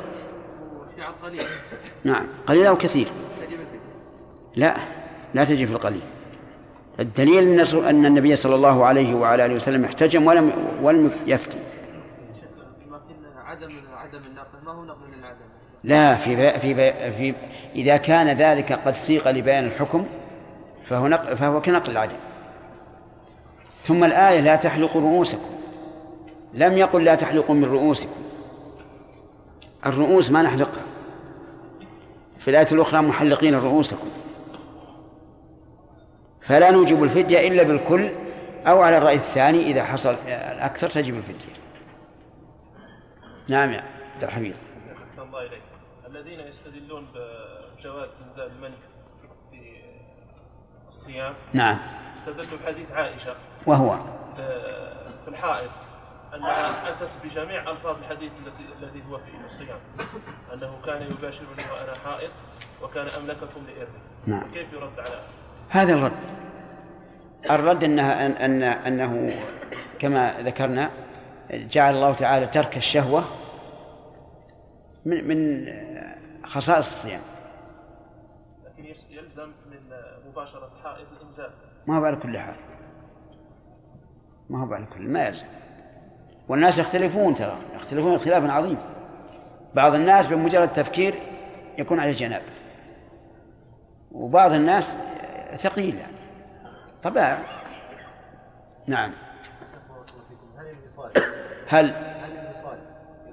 [0.97, 1.41] شعر قليل
[2.03, 2.25] نعم.
[2.47, 3.07] قليل أو كثير؟
[4.55, 4.77] لا
[5.33, 6.01] لا تجي في القليل.
[6.99, 10.51] الدليل أن النبي صلى الله عليه وعلى آله وسلم احتجم ولم
[10.81, 11.57] ولم يفتي
[13.45, 14.21] عدم عدم
[14.65, 14.97] ما هو نقل
[15.83, 16.75] لا في في
[17.11, 17.33] في
[17.75, 20.05] إذا كان ذلك قد سيق لبيان الحكم
[20.89, 22.17] فهو نقل فهو كنقل العدم
[23.83, 25.56] ثم الآية لا تحلقوا رؤوسكم.
[26.57, 28.21] لم يقل لا تحلقوا من رؤوسكم.
[29.85, 30.83] الرؤوس ما نحلقها.
[32.39, 34.09] في الآية الأخرى محلقين رؤوسكم.
[36.41, 38.11] فلا نوجب الفدية إلا بالكل
[38.67, 41.53] أو على الرأي الثاني إذا حصل الأكثر تجب الفدية.
[43.47, 44.55] نعم يا عبد الحميد.
[45.17, 45.61] الله إليك.
[46.07, 48.79] الذين يستدلون بجواز إنزال الملك
[49.51, 49.59] في
[50.89, 51.79] الصيام نعم.
[52.15, 53.35] استدلوا بحديث عائشة.
[53.67, 53.97] وهو.
[55.25, 55.71] في الحائض.
[56.35, 58.31] أنها أتت بجميع ألفاظ الحديث
[58.81, 59.79] الذي هو في الصيام.
[60.53, 62.31] أنه كان يباشرني وأنا حائض
[62.83, 64.51] وكان أملككم لإرثي نعم.
[64.53, 65.21] كيف يرد على
[65.69, 66.11] هذا؟ الرد.
[67.51, 69.43] الرد أنها أن أن أنه
[69.99, 70.91] كما ذكرنا
[71.51, 73.25] جعل الله تعالى ترك الشهوة
[75.05, 75.67] من من
[76.45, 77.21] خصائص الصيام.
[78.63, 79.79] لكن يلزم من
[80.27, 81.51] مباشرة الحائض الإنزال.
[81.87, 82.55] ما هو على كل حال.
[84.49, 85.45] ما هو على كل ما يلزم.
[86.49, 88.81] والناس يختلفون ترى يختلفون اختلافا عظيما
[89.75, 91.15] بعض الناس بمجرد تفكير
[91.77, 92.41] يكون عليه جناب
[94.11, 94.95] وبعض الناس
[95.57, 96.17] ثقيل يعني
[97.03, 97.37] طبعا
[98.87, 99.13] نعم.
[101.67, 102.31] هل؟ هل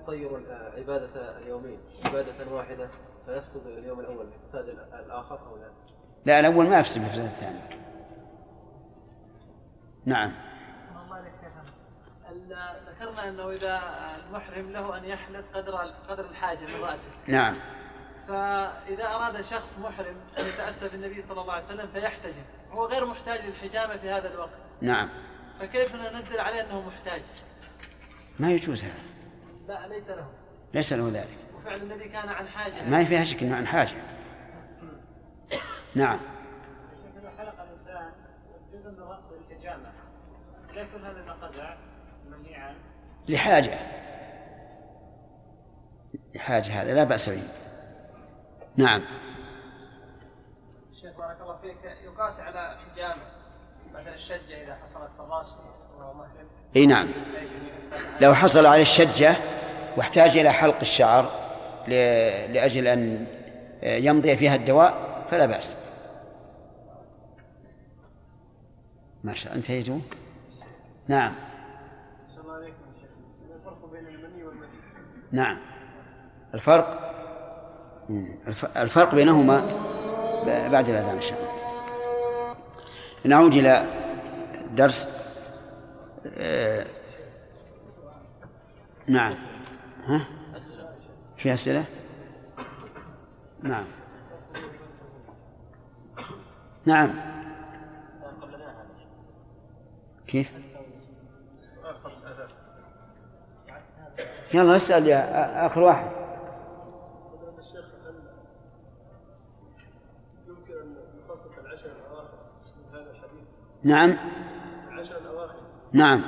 [0.02, 0.40] يصير
[0.76, 2.88] عبادة اليومين عبادة واحدة
[3.26, 4.68] فيفقد اليوم الأول بفساد
[5.06, 5.66] الآخر أو لا؟
[6.24, 7.58] لا الأول ما يفسد بفساد الثاني.
[10.04, 10.32] نعم
[11.04, 11.62] الله عليك شيخنا.
[11.62, 12.12] ال-
[12.88, 13.82] ذكرنا أنه إذا
[14.26, 15.76] المحرم له أن يحلق قدر
[16.08, 17.10] قدر الحاجة من رأسه.
[17.28, 17.58] نعم.
[18.28, 23.40] فإذا أراد شخص محرم أن يتأسى بالنبي صلى الله عليه وسلم فيحتجم هو غير محتاج
[23.40, 24.58] للحجامة في هذا الوقت.
[24.80, 25.10] نعم.
[25.60, 27.22] فكيف ننزل عليه أنه محتاج؟
[28.38, 29.02] ما يجوز هذا.
[29.68, 30.28] لا ليس له.
[30.74, 31.38] ليس له ذلك.
[31.54, 32.88] وفعل النبي كان عن حاجة.
[32.88, 34.02] ما فيها شك إنه عن حاجة.
[35.94, 36.20] نعم.
[37.38, 38.12] حلق الإنسان
[38.72, 39.92] جزء من رأسه الحجامة.
[40.74, 41.76] لا يكون هذا قطع
[42.44, 42.74] منيعا
[43.28, 43.78] لحاجة.
[46.34, 47.42] لحاجة هذا لا بأس به.
[48.76, 49.00] نعم.
[51.00, 53.22] شيخ بارك الله فيك يقاس على حجامه
[53.94, 56.24] مثلا الشجة إذا حصلت في محرم
[56.76, 57.08] إي نعم.
[58.20, 59.36] لو حصل عليه الشجة
[59.96, 61.24] واحتاج إلى حلق الشعر
[61.88, 63.26] ل- لأجل أن
[63.82, 65.76] يمضي فيها الدواء فلا بأس.
[69.24, 69.98] ما شاء انتهيتوا
[71.08, 71.34] نعم
[72.34, 73.10] صلى الله عليكم يا شيخ
[73.48, 74.84] ما الفرق بين المني والمسيح
[75.34, 75.58] نعم.
[76.54, 77.14] الفرق؟
[78.76, 79.60] الفرق بينهما
[80.46, 81.54] بعد الأذان إن شاء الله.
[83.24, 83.86] نعود إلى
[84.70, 85.08] درس
[86.38, 86.86] آه،
[89.06, 89.34] نعم.
[90.06, 90.20] ها؟
[91.36, 91.84] في أسئلة؟
[93.62, 93.84] نعم.
[96.86, 97.10] نعم.
[100.26, 100.63] كيف؟
[104.54, 106.10] يلا اسأل يا آخر واحد.
[113.82, 114.18] نعم.
[114.92, 115.54] العشر الاواخر
[115.92, 116.22] نعم.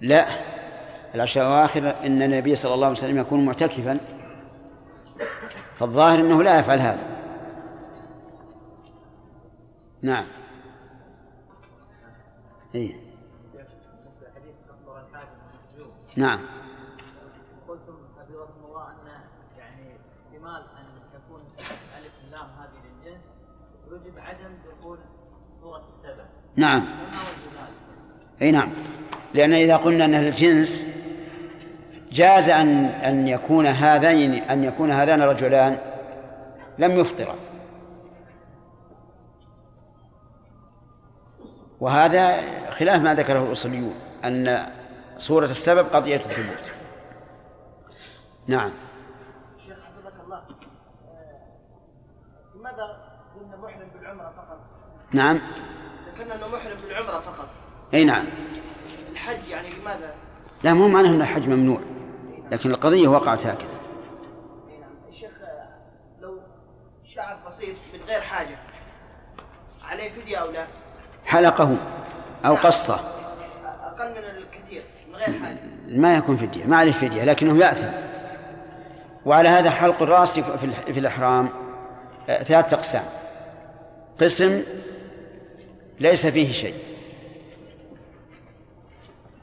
[0.00, 0.26] لا.
[1.14, 4.00] العشر الأواخر إن النبي صلى الله عليه وسلم يكون معتكفا.
[5.78, 7.06] فالظاهر أنه لا يفعل هذا.
[10.02, 10.26] نعم.
[12.74, 13.07] إيه.
[16.18, 16.40] نعم.
[17.68, 19.20] قلتم حفظكم الله أن
[19.58, 19.96] يعني
[20.26, 21.40] احتمال أن تكون
[21.98, 23.24] ألف لام هذه للجنس
[23.86, 24.98] يجب عدم دخول
[25.60, 26.24] سوره السبع.
[26.56, 26.84] نعم؟
[28.42, 28.72] أي نعم.
[29.34, 30.84] لأن إذا قلنا أن الجنس
[32.12, 35.78] جاز أن أن يكون هذين أن يكون هذان رجلان
[36.78, 37.34] لم يفطرا
[41.80, 42.36] وهذا
[42.70, 44.77] خلاف ما ذكره الأصوليون أن
[45.18, 46.72] صورة السبب قضية الثبوت.
[48.46, 48.72] نعم.
[49.66, 50.36] شيخ حفظك الله.
[50.36, 50.44] آه،
[52.56, 52.98] لماذا
[53.36, 54.58] قلنا محرم بالعمرة فقط؟
[55.12, 55.40] نعم.
[56.14, 57.48] ذكرنا إنه محرم بالعمرة فقط.
[57.94, 58.26] أي نعم.
[59.10, 60.14] الحج يعني لماذا؟
[60.62, 61.80] لا مو معناه أن الحج ممنوع
[62.50, 63.78] لكن القضية وقعت هكذا.
[64.68, 64.90] أي نعم.
[65.08, 65.68] الشيخ آه،
[66.20, 66.40] لو
[67.14, 68.58] شعر بسيط من غير حاجة
[69.82, 70.66] عليه فدية أو لا؟
[71.24, 71.76] حلقه
[72.44, 72.94] أو قصة.
[73.82, 74.47] أقل من الكثير من
[75.26, 75.40] غير
[75.88, 77.90] ما يكون فدية ما عليه فدية لكنه يأثم.
[79.26, 81.48] وعلى هذا حلق الرأس في ال- في الإحرام
[82.28, 83.04] آه، ثلاثة أقسام.
[84.20, 84.62] قسم
[86.00, 86.74] ليس فيه شيء.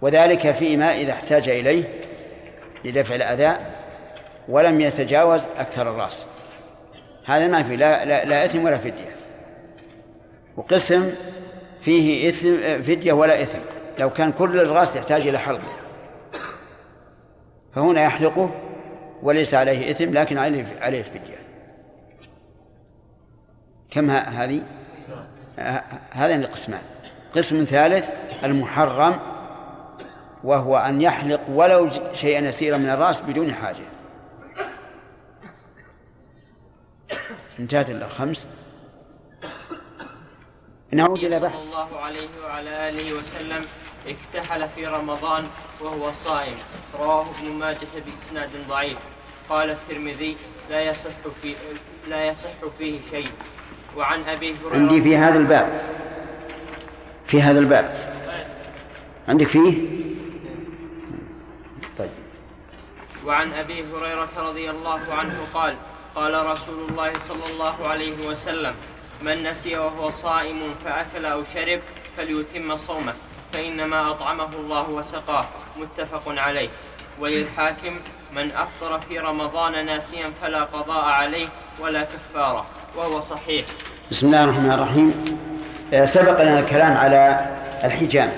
[0.01, 1.83] وذلك فيما إذا احتاج إليه
[2.85, 3.57] لدفع الأذى
[4.49, 6.25] ولم يتجاوز أكثر الرأس.
[7.25, 9.15] هذا ما فيه لا, لا, لا إثم ولا فدية.
[10.57, 11.11] وقسم
[11.81, 13.59] فيه إثم آه، فدية ولا إثم.
[13.97, 15.73] لو كان كل الرأس يحتاج إلى حلقه
[17.75, 18.51] فهنا يحلقه
[19.21, 21.45] وليس عليه إثم لكن عليه عليه فدية
[23.91, 24.61] كم هذه؟
[26.11, 26.81] هذين القسمان.
[27.35, 28.09] قسم ثالث
[28.43, 29.19] المحرم
[30.43, 33.85] وهو أن يحلق ولو شيئا يسيرا من الرأس بدون حاجة.
[37.59, 38.47] انتهت الخمس.
[40.91, 43.65] نعود إلى صلى بحث الله عليه وعلى آله وسلم.
[44.07, 45.47] اكتحل في رمضان
[45.81, 46.57] وهو صائم.
[46.99, 48.97] رواه ابن ماجه بإسناد ضعيف.
[49.49, 50.37] قال الترمذي
[50.69, 51.11] لا يصح
[51.41, 51.55] في
[52.07, 53.29] لا يصح فيه شيء.
[53.97, 55.81] وعن أبي هريرة عندي في هذا الباب.
[57.27, 58.15] في هذا الباب.
[59.27, 59.87] عندك فيه؟
[61.97, 62.09] طيب.
[63.25, 65.77] وعن أبي هريرة رضي الله عنه قال
[66.15, 68.75] قال رسول الله صلى الله عليه وسلم
[69.21, 71.79] من نسي وهو صائم فأكل أو شرب
[72.17, 73.13] فليتم صومه.
[73.55, 75.45] فإنما أطعمه الله وسقاه.
[75.77, 76.69] متفق عليه.
[77.19, 77.99] وللحاكم
[78.35, 81.47] من أفطر في رمضان ناسيا فلا قضاء عليه
[81.79, 82.65] ولا كفارة
[82.97, 83.65] وهو صحيح.
[84.11, 85.37] بسم الله الرحمن الرحيم.
[85.93, 87.47] آه، سبق لنا الكلام على
[87.83, 88.31] الحجامة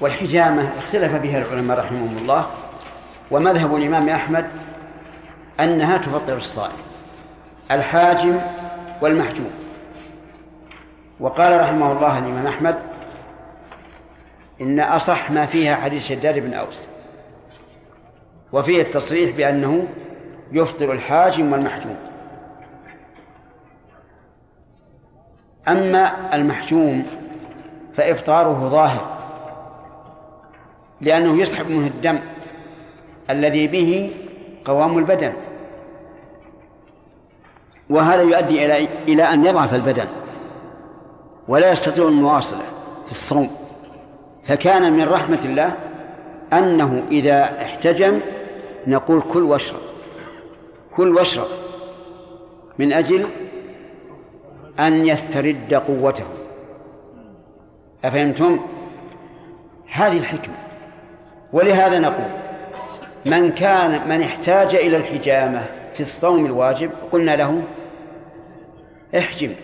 [0.00, 2.46] والحجامة اختلف فيها العلماء رحمهم الله
[3.30, 4.50] ومذهب الإمام أحمد
[5.60, 6.78] أنها تفطر الصائم
[7.70, 8.40] الحاجم
[9.02, 9.50] والمحجوم.
[11.20, 12.97] وقال رحمه الله الإمام أحمد
[14.60, 16.86] إن أصح ما فيها حديث شداد بن أوس.
[18.52, 19.86] وفيه التصريح بأنه
[20.52, 21.96] يفطر الحاجم والمحجوم.
[25.68, 27.06] أما المحجوم
[27.96, 29.18] فإفطاره ظاهر
[31.00, 32.18] لأنه يسحب منه الدم
[33.30, 34.12] الذي به
[34.64, 35.32] قوام البدن.
[37.90, 40.06] وهذا يؤدي إلى إلى أن يضعف البدن
[41.48, 42.62] ولا يستطيع المواصلة
[43.06, 43.67] في الصوم.
[44.48, 45.76] فكان من رحمة الله
[46.52, 48.20] أنه إذا احتجم
[48.86, 49.80] نقول كل واشرب
[50.96, 51.46] كل واشرب
[52.78, 53.26] من أجل
[54.80, 56.24] أن يسترد قوته.
[58.04, 58.60] أفهمتم؟
[59.92, 60.54] هذه الحكمة.
[61.52, 62.30] ولهذا نقول
[63.26, 67.62] من كان من احتاج إلى الحجامة في الصوم الواجب قلنا له
[69.18, 69.54] احجم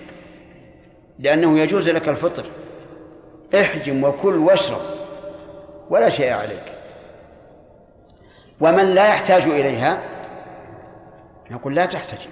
[1.19, 2.45] لأنه يجوز لك الفطر.
[3.55, 4.81] احجم وكل واشرب
[5.91, 6.73] ولا شيء عليك.
[8.61, 9.99] ومن لا يحتاج إليها
[11.51, 12.31] نقول لا تحتجم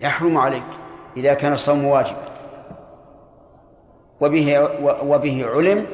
[0.00, 0.64] يحرم عليك
[1.16, 2.30] إذا كان الصوم واجبا.
[4.20, 4.68] وبه
[5.02, 5.86] وبه علم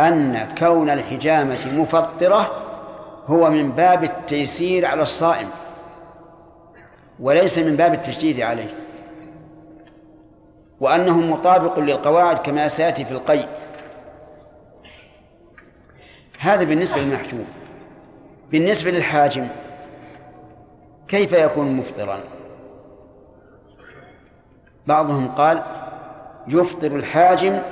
[0.00, 2.50] أن كون الحجامة مفطرة
[3.26, 5.48] هو من باب التيسير على الصائم
[7.20, 8.87] وليس من باب التشديد عليه.
[10.80, 13.48] وأنه مطابق للقواعد كما سيأتي في القيد
[16.38, 17.46] هذا بالنسبة للمحجوم
[18.50, 19.48] بالنسبة للحاجم
[21.08, 22.20] كيف يكون مفطرا؟
[24.86, 25.62] بعضهم قال
[26.48, 27.62] يفطر الحاجم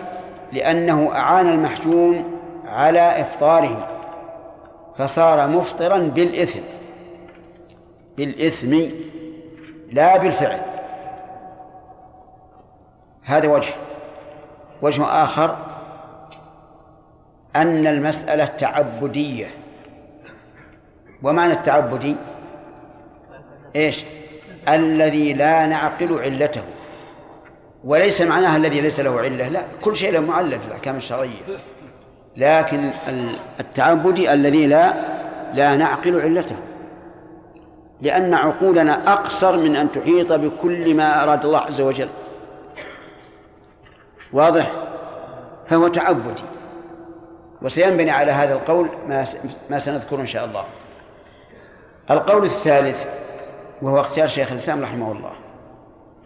[0.52, 3.88] لأنه أعان المحجوم على إفطاره
[4.98, 6.60] فصار مفطرا بالإثم.
[8.16, 8.82] بالإثم
[9.92, 10.75] لا بالفعل.
[13.26, 13.74] هذا وجه.
[14.82, 15.56] وجه آخر
[17.56, 19.46] أن المسألة تعبدية.
[21.22, 22.16] ومعنى التعبدي
[23.76, 24.04] إيش؟
[24.68, 26.62] الذي لا نعقل علته.
[27.84, 31.42] وليس معناها الذي ليس له علة لا كل شيء له معلل في الأحكام الشرعية.
[32.36, 32.90] لكن
[33.60, 34.92] التعبدي الذي لا
[35.54, 36.56] لا نعقل علته.
[38.00, 42.08] لأن عقولنا أقصر من أن تحيط بكل ما أراد الله عز وجل.
[44.36, 44.72] واضح؟
[45.66, 46.42] فهو تعبدي.
[47.62, 48.88] وسينبني على هذا القول
[49.70, 50.64] ما سنذكره إن شاء الله.
[52.10, 53.06] القول الثالث
[53.82, 55.32] وهو اختيار شيخ الإسلام رحمه الله.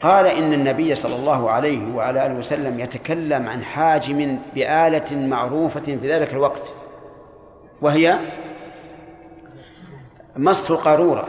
[0.03, 6.13] قال إن النبي صلى الله عليه وعلى آله وسلم يتكلم عن حاجم بآلة معروفة في
[6.13, 6.63] ذلك الوقت
[7.83, 8.19] وهي
[10.37, 11.29] مص القارورة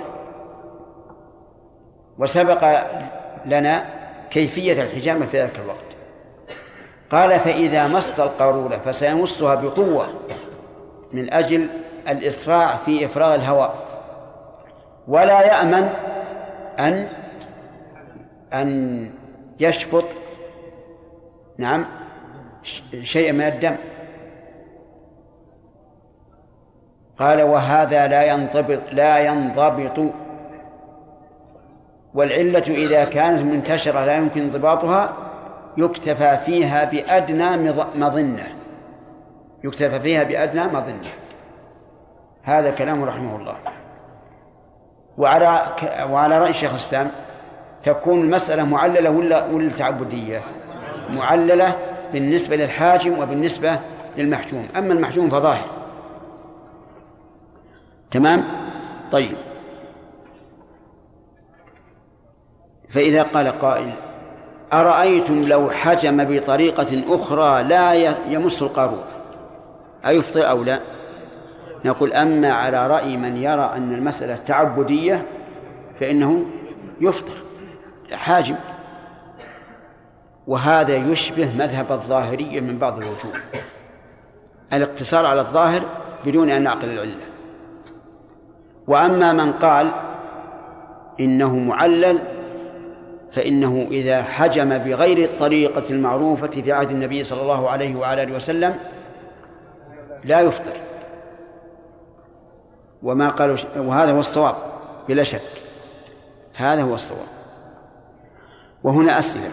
[2.18, 2.84] وسبق
[3.46, 3.86] لنا
[4.30, 5.91] كيفية الحجامة في ذلك الوقت.
[7.12, 10.08] قال فإذا مص القارورة فسيمصها بقوة
[11.14, 11.70] من أجل
[12.08, 13.76] الإسراع في إفراغ الهواء.
[15.08, 15.90] ولا يأمن
[16.80, 17.08] أن
[18.54, 19.12] أن
[19.60, 20.06] يشفط
[21.58, 21.86] نعم
[23.02, 23.76] شيء من الدم.
[27.20, 30.14] قال وهذا لا ينضبط لا ينضبط.
[32.14, 35.31] والعلة إذا كانت منتشرة لا يمكن انضباطها.
[35.78, 38.48] يكتفى فيها بأدنى مظنة
[39.64, 41.10] يكتفى فيها بأدنى مظنة
[42.44, 43.56] هذا كلام رحمه الله
[45.18, 45.76] وعلى
[46.10, 47.12] وعلى رأي شيخ الإسلام
[47.84, 50.42] تكون المسألة معللة ولا ولا تعبدية؟
[51.10, 51.76] معللة
[52.14, 53.80] بالنسبة للحاجم وبالنسبة
[54.18, 55.66] للمحجوم، أما المحجوم فظاهر.
[58.12, 58.44] تمام؟
[59.12, 59.38] طيب.
[62.90, 63.94] فإذا قال قائل:
[64.74, 67.94] أرأيتم لو حجم بطريقة أخرى لا
[68.30, 69.08] يمس القارورة؟
[70.08, 70.80] أيفطر أو لا؟
[71.86, 75.26] نقول أما على رأي من يرى أن المسألة تعبدية
[76.00, 76.46] فإنه
[77.02, 77.34] يفطر
[78.12, 78.56] حاجم
[80.48, 83.34] وهذا يشبه مذهب الظاهرية من بعض الوجوه.
[84.74, 85.82] الاقتصار على الظاهر
[86.26, 87.22] بدون أن نعقل العلة.
[88.88, 89.92] وأما من قال
[91.20, 92.20] إنه معلل
[93.36, 98.76] فإنه إذا حجم بغير الطريقة المعروفة في عهد النبي صلى الله عليه وعلى آله وسلم
[100.24, 100.74] لا يفطر.
[103.04, 104.56] وما قالوا وهذا هو الصواب
[105.08, 105.42] بلا شك.
[106.56, 107.28] هذا هو الصواب.
[108.84, 109.52] وهنا أسئلة.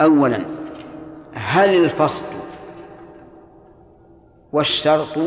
[0.00, 0.44] أولا
[1.34, 2.24] هل الفصل
[4.52, 5.18] والشرط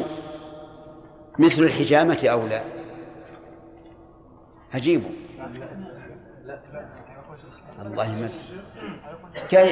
[1.39, 2.63] مثل الحجامة أو لا؟
[4.73, 5.09] أجيبوا
[7.85, 8.31] الله يمد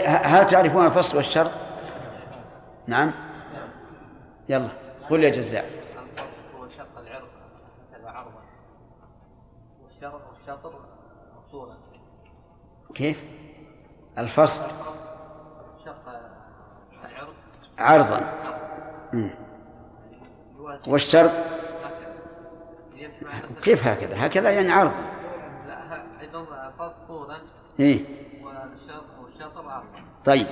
[0.08, 1.52] هل تعرفون الفصل والشرط؟
[2.88, 3.12] نعم.
[4.50, 4.70] يلا
[5.10, 5.66] قل يا جزاء.
[5.66, 6.24] الفصل
[6.58, 7.28] هو شق العرض
[8.06, 8.42] عرضا
[10.32, 10.74] والشطر
[11.52, 11.76] طولا
[12.96, 13.24] كيف؟
[14.18, 14.64] الفصل.
[15.86, 16.10] شق
[17.08, 17.34] العرض
[17.78, 18.34] عرضا.
[20.88, 21.32] والشرط؟
[23.64, 24.92] كيف هكذا؟ هكذا يعني عرض
[25.68, 26.46] لا أيضا
[27.08, 27.38] طولا
[27.80, 28.00] إيه.
[29.24, 29.86] والشطر عرضا
[30.26, 30.48] طيب.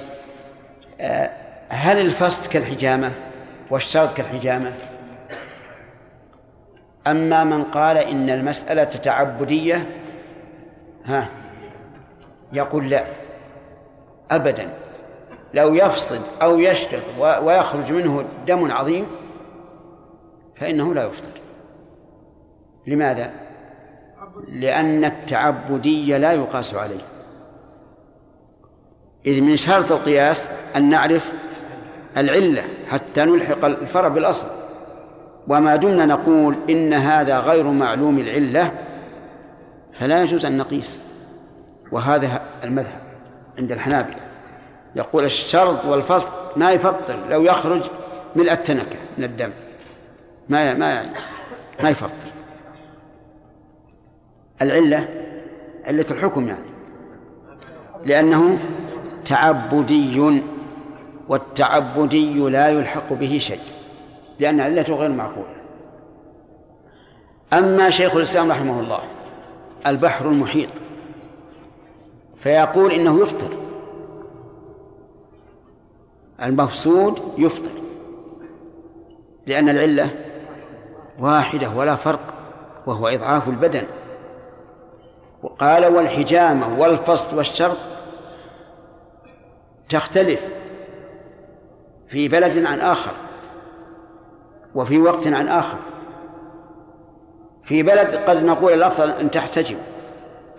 [0.99, 1.29] آه،
[1.69, 3.11] هل الفصل كالحجامة؟
[3.69, 4.73] والشرط كالحجامة؟
[7.07, 9.89] أما من قال إن المسألة تعبدية
[11.05, 11.29] ها
[12.53, 13.05] يقول لا.
[14.31, 14.69] أبدا.
[15.53, 19.07] لو يفصد أو يشرط ويخرج منه دم عظيم
[20.55, 21.41] فإنه لا يفطر
[22.87, 23.31] لماذا؟
[24.47, 27.10] لأن التعبدية لا يقاس عليه.
[29.25, 31.31] إذ من شرط القياس أن نعرف
[32.17, 34.47] العلة حتى نلحق الفرع بالأصل.
[35.47, 38.71] وما دمنا نقول إن هذا غير معلوم العلة
[39.99, 40.99] فلا يجوز أن نقيس.
[41.91, 43.01] وهذا المذهب
[43.57, 44.17] عند الحنابلة.
[44.95, 47.81] يقول الشرط والفصل ما يفطر لو يخرج
[48.35, 49.51] ملء التنكة من الدم.
[50.49, 51.05] ما ما
[51.83, 52.31] ما يفطر
[54.61, 55.07] العلة
[55.83, 56.71] علة الحكم يعني.
[58.05, 58.59] لأنه
[59.25, 60.43] تعبدي
[61.27, 63.61] والتعبدي لا يلحق به شيء
[64.39, 65.55] لأن علته غير معقولة.
[67.53, 68.99] أما شيخ الإسلام رحمه الله
[69.87, 70.69] البحر المحيط
[72.43, 73.57] فيقول إنه يفطر.
[76.41, 77.81] المفسود يفطر
[79.47, 80.09] لأن العلة
[81.19, 82.33] واحدة ولا فرق
[82.87, 83.87] وهو إضعاف البدن.
[85.43, 87.77] وقال والحجامة والفصل والشرط
[89.91, 90.39] تختلف
[92.09, 93.11] في بلد عن آخر
[94.75, 95.77] وفي وقت عن آخر.
[97.63, 99.77] في بلد قد نقول الأفضل أن تحتجم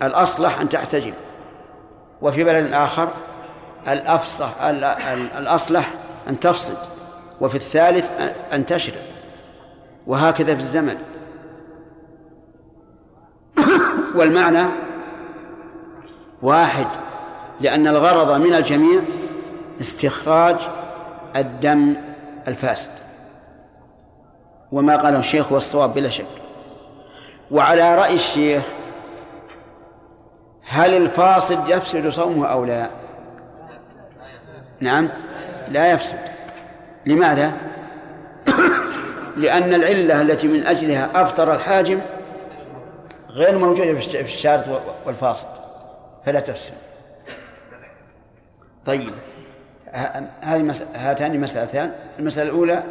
[0.03, 1.13] الأصلح أن تحتجم
[2.23, 3.09] وفي بلد آخر
[3.89, 5.91] الأفصح ال- ال- الأصلح
[6.29, 6.75] أن تفصل
[7.41, 8.11] وفي الثالث
[8.53, 9.03] أن تشرب
[10.07, 10.99] وهكذا في الزمن.
[14.15, 14.67] والمعنى
[16.43, 16.87] واحد
[17.61, 19.03] لأن الغرض من الجميع
[19.83, 20.57] استخراج
[21.37, 21.97] الدم
[22.49, 22.91] الفاسد.
[24.73, 26.27] وما قاله الشيخ هو الصواب بلا شك.
[27.51, 28.63] وعلى رأي الشيخ
[30.65, 32.91] هل الفاصل يفسد صومه أو لا؟
[34.81, 35.09] نعم
[35.69, 36.19] لا يفسد.
[37.07, 37.53] لماذا؟
[39.37, 42.01] لأن العلة التي من أجلها أفطر الحاجم
[43.29, 45.47] غير موجودة في الشارط والفاصل
[46.27, 46.75] فلا تفسد.
[48.87, 49.11] طيب.
[49.93, 52.83] هذه هاتان مسألتان المسألة الأولى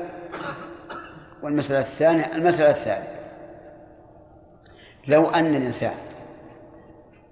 [1.41, 3.19] والمسألة الثانية المسألة الثالثة
[5.07, 5.95] لو أن الإنسان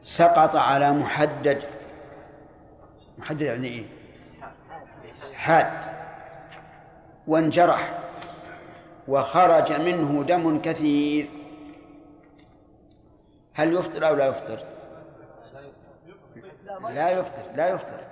[0.04, 1.62] سقط على محدد
[3.18, 3.84] محدد يعني إيه؟
[5.34, 5.72] حاد
[7.28, 8.00] وانجرح
[9.08, 11.30] وخرج منه دم كثير
[13.54, 14.60] هل يفطر أو لا يفطر؟
[16.90, 18.09] لا يفطر لا يفطر